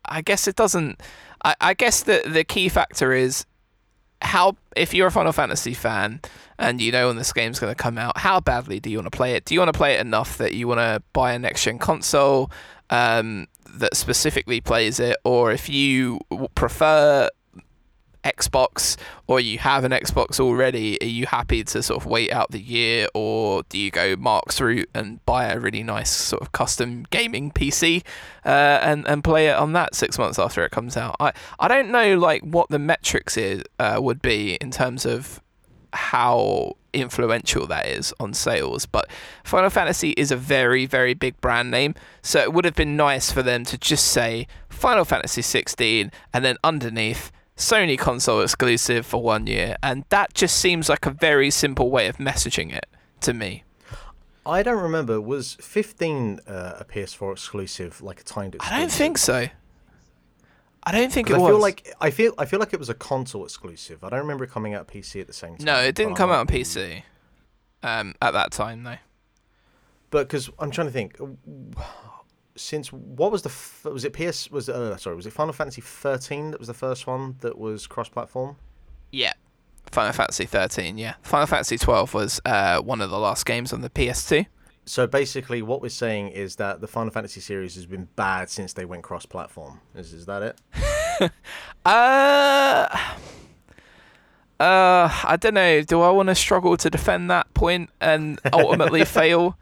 [0.06, 1.02] I guess it doesn't.
[1.44, 3.46] I, I guess the the key factor is
[4.22, 6.22] how if you're a Final Fantasy fan
[6.58, 9.12] and you know when this game's going to come out, how badly do you want
[9.12, 9.46] to play it?
[9.46, 11.78] Do you want to play it enough that you want to buy a next gen
[11.78, 12.52] console
[12.90, 16.20] um, that specifically plays it, or if you
[16.56, 17.30] prefer
[18.36, 18.98] Xbox
[19.28, 22.62] or you have an Xbox already, are you happy to sort of wait out the
[22.62, 27.06] year or do you go Mark's route and buy a really nice sort of custom
[27.10, 28.04] gaming PC
[28.46, 31.16] uh, and and play it on that six months after it comes out?
[31.20, 35.42] I I don't know like what the metrics is uh, would be in terms of
[35.94, 38.86] how influential that is on sales.
[38.86, 39.10] But
[39.44, 43.32] Final Fantasy is a very, very big brand name, so it would have been nice
[43.32, 49.22] for them to just say Final Fantasy 16 and then underneath Sony console exclusive for
[49.22, 52.86] one year, and that just seems like a very simple way of messaging it
[53.22, 53.64] to me.
[54.46, 55.20] I don't remember.
[55.20, 58.76] Was 15 uh, a PS4 exclusive, like a timed exclusive?
[58.78, 59.48] I don't think so.
[60.84, 61.50] I don't think it I was.
[61.50, 64.06] feel like I feel I feel like it was a console exclusive.
[64.06, 65.66] I don't remember it coming out PC at the same time.
[65.66, 67.02] no, it didn't come out on PC
[67.84, 68.98] um, at that time, though.
[70.12, 71.18] But because I'm trying to think,
[72.58, 75.82] since what was the f- was it PS was uh, sorry was it Final Fantasy
[75.82, 78.58] 13 that was the first one that was cross-platform?
[79.12, 79.34] Yeah.
[79.92, 81.14] Final Fantasy 13, yeah.
[81.22, 84.46] Final Fantasy 12 was uh, one of the last games on the PS2.
[84.86, 88.74] So basically, what we're saying is that the Final Fantasy series has been bad since
[88.74, 89.82] they went cross-platform.
[89.96, 90.60] Is is that it?
[91.86, 92.86] Uh,
[94.60, 95.82] uh, I don't know.
[95.82, 99.58] Do I want to struggle to defend that point and ultimately fail?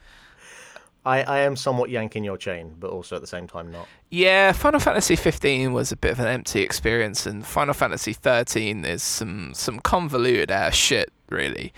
[1.05, 3.87] I, I am somewhat yanking your chain, but also at the same time not.
[4.09, 8.85] Yeah, Final Fantasy 15 was a bit of an empty experience, and Final Fantasy 13
[8.85, 11.73] is some some convoluted ass shit, really.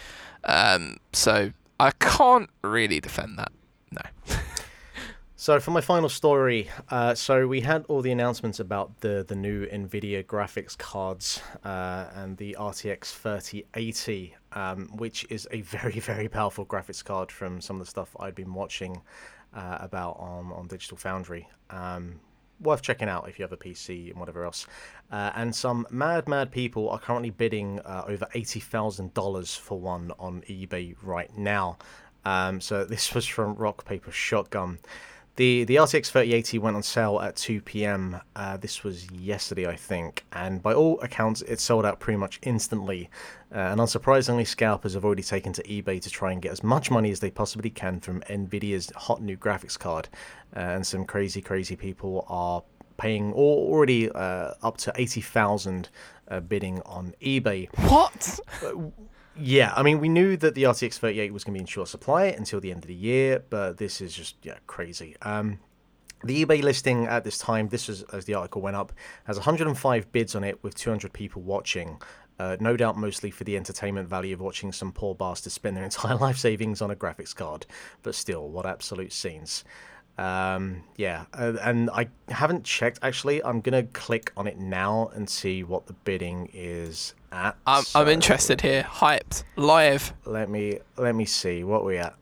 [0.45, 3.51] Um, so I can't really defend that.
[5.39, 9.35] So for my final story, uh, so we had all the announcements about the the
[9.35, 16.27] new Nvidia graphics cards uh, and the RTX 3080, um, which is a very very
[16.27, 18.99] powerful graphics card from some of the stuff I'd been watching
[19.53, 21.47] uh, about on on Digital Foundry.
[21.69, 22.19] Um,
[22.59, 24.65] worth checking out if you have a PC and whatever else.
[25.11, 29.79] Uh, and some mad mad people are currently bidding uh, over eighty thousand dollars for
[29.79, 31.77] one on eBay right now.
[32.25, 34.79] Um, so this was from Rock Paper Shotgun.
[35.37, 38.19] The the RTX 3080 went on sale at 2 p.m.
[38.35, 42.39] Uh, this was yesterday, I think, and by all accounts, it sold out pretty much
[42.41, 43.11] instantly.
[43.53, 46.89] Uh, and unsurprisingly, scalpers have already taken to eBay to try and get as much
[46.89, 50.09] money as they possibly can from Nvidia's hot new graphics card.
[50.55, 52.63] Uh, and some crazy, crazy people are
[52.97, 55.89] paying already uh, up to 80,000
[56.29, 57.69] uh, bidding on eBay.
[57.87, 58.39] What?
[59.39, 61.89] Yeah, I mean, we knew that the RTX 38 was going to be in short
[61.89, 65.15] supply until the end of the year, but this is just yeah crazy.
[65.21, 65.59] Um,
[66.23, 68.91] the eBay listing at this time, this was as the article went up,
[69.25, 72.01] has 105 bids on it with 200 people watching.
[72.39, 75.83] Uh, no doubt, mostly for the entertainment value of watching some poor bastards spend their
[75.91, 77.65] entire life savings on a graphics card.
[78.01, 79.63] But still, what absolute scenes!
[80.17, 83.43] Um, yeah, uh, and I haven't checked actually.
[83.43, 87.55] I'm gonna click on it now and see what the bidding is at.
[87.65, 88.83] I'm, I'm interested here.
[88.83, 89.43] Hyped.
[89.55, 90.13] Live.
[90.25, 92.15] let me let me see what we at.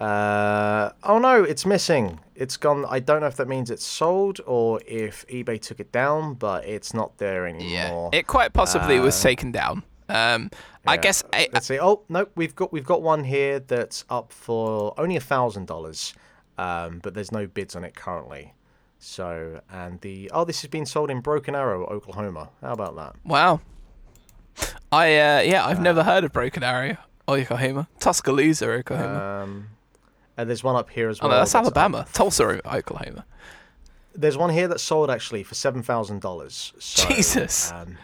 [0.00, 2.20] Uh, oh no, it's missing.
[2.36, 2.84] It's gone.
[2.88, 6.64] I don't know if that means it's sold or if eBay took it down, but
[6.64, 8.10] it's not there anymore.
[8.12, 9.82] It quite possibly was Uh, taken down.
[10.08, 10.50] Um,
[10.86, 11.78] I guess I, Let's see.
[11.80, 16.14] Oh no, we've got we've got one here that's up for only a thousand dollars,
[16.56, 18.54] um, but there's no bids on it currently.
[19.00, 22.50] So and the oh this has been sold in Broken Arrow, Oklahoma.
[22.62, 23.16] How about that?
[23.24, 23.60] wow.
[24.92, 26.96] I uh, yeah, I've never heard of Broken Arrow,
[27.28, 29.42] Oklahoma, Tuscaloosa, Oklahoma.
[29.42, 29.68] Um,
[30.36, 31.30] and there's one up here as oh well.
[31.32, 33.24] no, that's that's up Alabama, Tulsa, Oklahoma.
[34.14, 36.72] there's one here that sold actually for seven thousand dollars.
[36.78, 37.72] Jesus.
[37.72, 37.98] Um,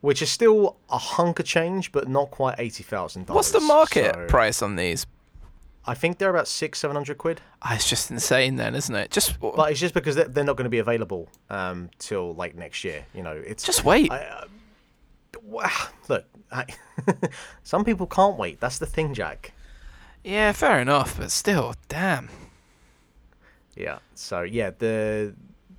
[0.00, 3.36] which is still a hunk of change, but not quite eighty thousand dollars.
[3.36, 5.06] What's the market So, price on these?
[5.86, 7.40] I think they're about six, seven hundred quid.
[7.62, 9.10] Ah, it's just insane, then, isn't it?
[9.10, 12.54] Just, But it's just because they're, they're not going to be available um, till like
[12.54, 13.06] next year.
[13.14, 14.12] You know, it's just wait.
[14.12, 14.44] I, uh,
[16.08, 16.64] look, I,
[17.62, 18.60] some people can't wait.
[18.60, 19.52] That's the thing, Jack.
[20.24, 22.28] yeah, fair enough, but still, damn.
[23.76, 23.98] Yeah.
[24.14, 25.34] So yeah, the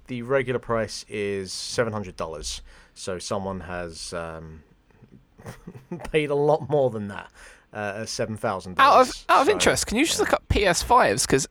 [0.07, 2.61] the regular price is seven hundred dollars.
[2.93, 4.63] So someone has um,
[6.11, 7.31] paid a lot more than that,
[7.73, 11.25] uh, seven thousand Out of out of interest, can you just look up PS5s?
[11.25, 11.47] Because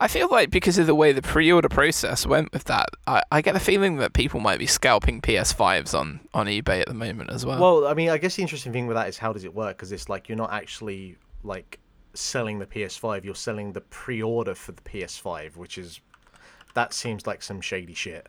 [0.00, 3.42] I feel like because of the way the pre-order process went with that, I, I
[3.42, 7.30] get the feeling that people might be scalping PS5s on on eBay at the moment
[7.30, 7.60] as well.
[7.60, 9.76] Well, I mean, I guess the interesting thing with that is how does it work?
[9.76, 11.80] Because it's like you're not actually like
[12.14, 16.00] selling the PS5, you're selling the pre-order for the PS5, which is
[16.74, 18.28] that seems like some shady shit.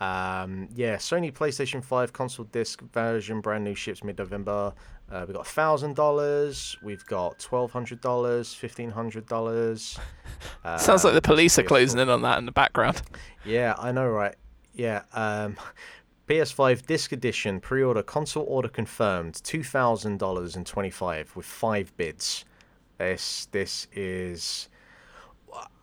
[0.00, 4.72] Um, yeah, Sony PlayStation 5 console disc version, brand new ships mid-November.
[5.10, 6.76] Uh, we've got thousand dollars.
[6.82, 9.98] We've got twelve hundred dollars, fifteen hundred dollars.
[10.64, 13.02] Uh, Sounds like the police are closing in on that in the background.
[13.44, 14.36] Yeah, I know, right?
[14.72, 15.02] Yeah.
[15.12, 15.56] Um,
[16.28, 22.44] PS5 disc edition pre-order console order confirmed two thousand dollars and twenty-five with five bids.
[22.98, 24.68] This this is.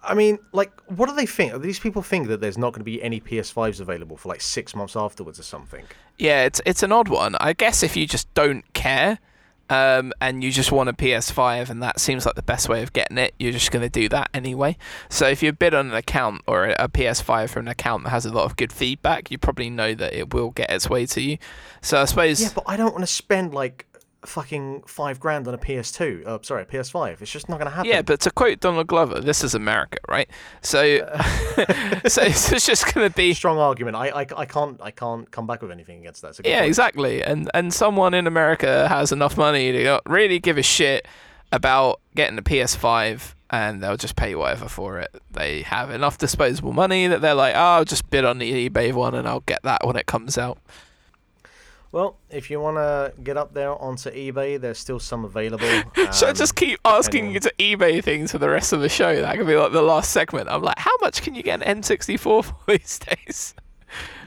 [0.04, 1.52] I mean, like, what do they think?
[1.52, 4.42] Do these people think that there's not going to be any PS5s available for like
[4.42, 5.86] six months afterwards or something?
[6.18, 7.36] Yeah, it's it's an odd one.
[7.40, 9.20] I guess if you just don't care,
[9.70, 12.94] um, and you just want a PS5, and that seems like the best way of
[12.94, 14.78] getting it, you're just going to do that anyway.
[15.10, 18.12] So if you bid on an account or a a PS5 from an account that
[18.12, 21.06] has a lot of good feedback, you probably know that it will get its way
[21.08, 21.38] to you.
[21.82, 23.87] So I suppose Yeah, but I don't want to spend like
[24.26, 26.26] fucking five grand on a PS2.
[26.26, 27.22] Uh, sorry, a PS5.
[27.22, 27.90] It's just not going to happen.
[27.90, 30.30] Yeah, but to quote Donald Glover, this is America, right?
[30.62, 30.80] So,
[32.08, 33.96] so it's just going to be strong argument.
[33.96, 36.40] I, I, I can't I can't come back with anything against that.
[36.40, 36.68] A good yeah, point.
[36.68, 37.24] exactly.
[37.24, 41.08] And and someone in America has enough money to not really give a shit
[41.52, 45.16] about getting a PS5, and they'll just pay whatever for it.
[45.32, 48.94] They have enough disposable money that they're like, oh, I'll just bid on the eBay
[48.94, 50.58] one, and I'll get that when it comes out.
[51.92, 55.66] Well, if you want to get up there onto eBay, there's still some available.
[55.96, 58.90] Should I Um, just keep asking you to eBay things for the rest of the
[58.90, 59.22] show?
[59.22, 60.50] That could be like the last segment.
[60.50, 63.56] I'm like, how much can you get an N64 for these days?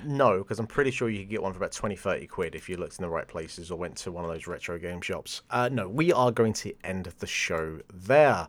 [0.05, 2.69] No, because I'm pretty sure you could get one for about 20, 30 quid if
[2.71, 5.43] you looked in the right places or went to one of those retro game shops.
[5.51, 8.49] Uh, no, we are going to end the show there.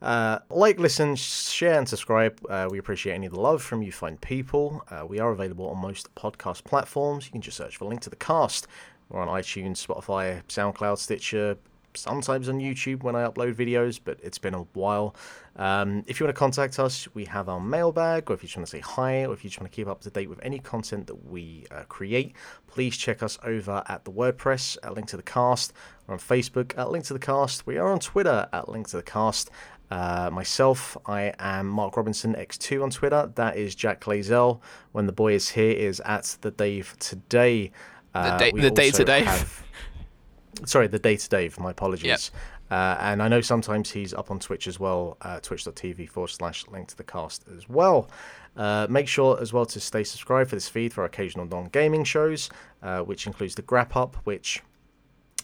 [0.00, 2.38] Uh, like, listen, share, and subscribe.
[2.48, 4.84] Uh, we appreciate any of the love from you fine people.
[4.90, 7.26] Uh, we are available on most podcast platforms.
[7.26, 8.68] You can just search for Link to the Cast.
[9.08, 11.56] We're on iTunes, Spotify, SoundCloud, Stitcher,
[11.94, 15.14] sometimes on YouTube when I upload videos, but it's been a while.
[15.56, 18.56] Um, if you want to contact us, we have our mailbag, or if you just
[18.56, 20.38] want to say hi, or if you just want to keep up to date with
[20.42, 22.34] any content that we uh, create,
[22.66, 25.72] please check us over at the WordPress at Link to the Cast.
[26.06, 27.66] We're on Facebook at Link to the Cast.
[27.66, 29.50] We are on Twitter at Link to the Cast.
[29.90, 33.30] Uh, myself, I am Mark Robinson X2 on Twitter.
[33.36, 34.60] That is Jack Clazel.
[34.92, 37.72] When the boy is here, is at the Dave today.
[38.14, 39.26] Uh, the day to Dave.
[39.26, 39.64] have-
[40.66, 41.58] sorry, the day to Dave.
[41.58, 42.30] My apologies.
[42.70, 46.66] Uh, and I know sometimes he's up on Twitch as well, uh, twitch.tv forward slash
[46.68, 48.10] link to the cast as well.
[48.58, 51.68] Uh, make sure as well to stay subscribed for this feed for our occasional non
[51.68, 52.50] gaming shows,
[52.82, 54.62] uh, which includes the Grap Up, which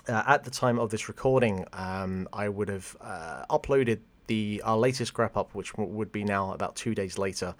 [0.06, 4.76] uh, at the time of this recording, um, I would have uh, uploaded the our
[4.76, 7.54] latest grap up, which would be now about two days later.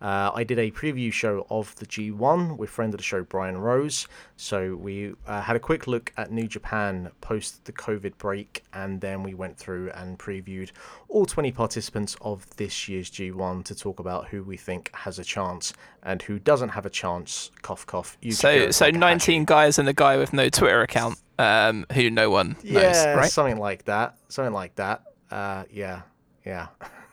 [0.00, 3.58] Uh, I did a preview show of the G1 with friend of the show Brian
[3.58, 4.06] Rose.
[4.36, 9.00] So we uh, had a quick look at New Japan post the COVID break, and
[9.00, 10.70] then we went through and previewed
[11.08, 15.24] all 20 participants of this year's G1 to talk about who we think has a
[15.24, 15.72] chance
[16.04, 17.50] and who doesn't have a chance.
[17.62, 18.16] Cough cough.
[18.22, 22.30] You So, so 19 guys and a guy with no Twitter account, um, who no
[22.30, 23.30] one knows, Yeah, right?
[23.30, 24.16] something like that.
[24.28, 25.02] Something like that.
[25.30, 26.02] Uh, yeah,
[26.48, 26.68] yeah.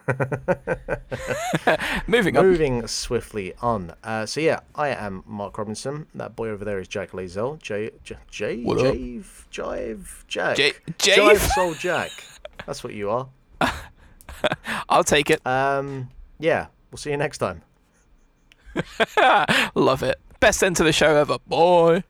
[2.07, 2.45] Moving on.
[2.45, 3.93] Moving swiftly on.
[4.03, 6.07] Uh, so yeah, I am Mark Robinson.
[6.15, 7.59] That boy over there is Jack Lazel.
[7.61, 8.77] J, J, J, What?
[8.77, 10.57] Jave, Jive, Jack.
[10.57, 11.53] J- Jive Jave?
[11.53, 12.11] Soul Jack.
[12.65, 13.27] That's what you are.
[14.89, 15.45] I'll take it.
[15.45, 16.09] Um,
[16.39, 17.61] yeah, we'll see you next time.
[19.75, 20.19] Love it.
[20.39, 21.37] Best end to the show ever.
[21.47, 22.03] Boy.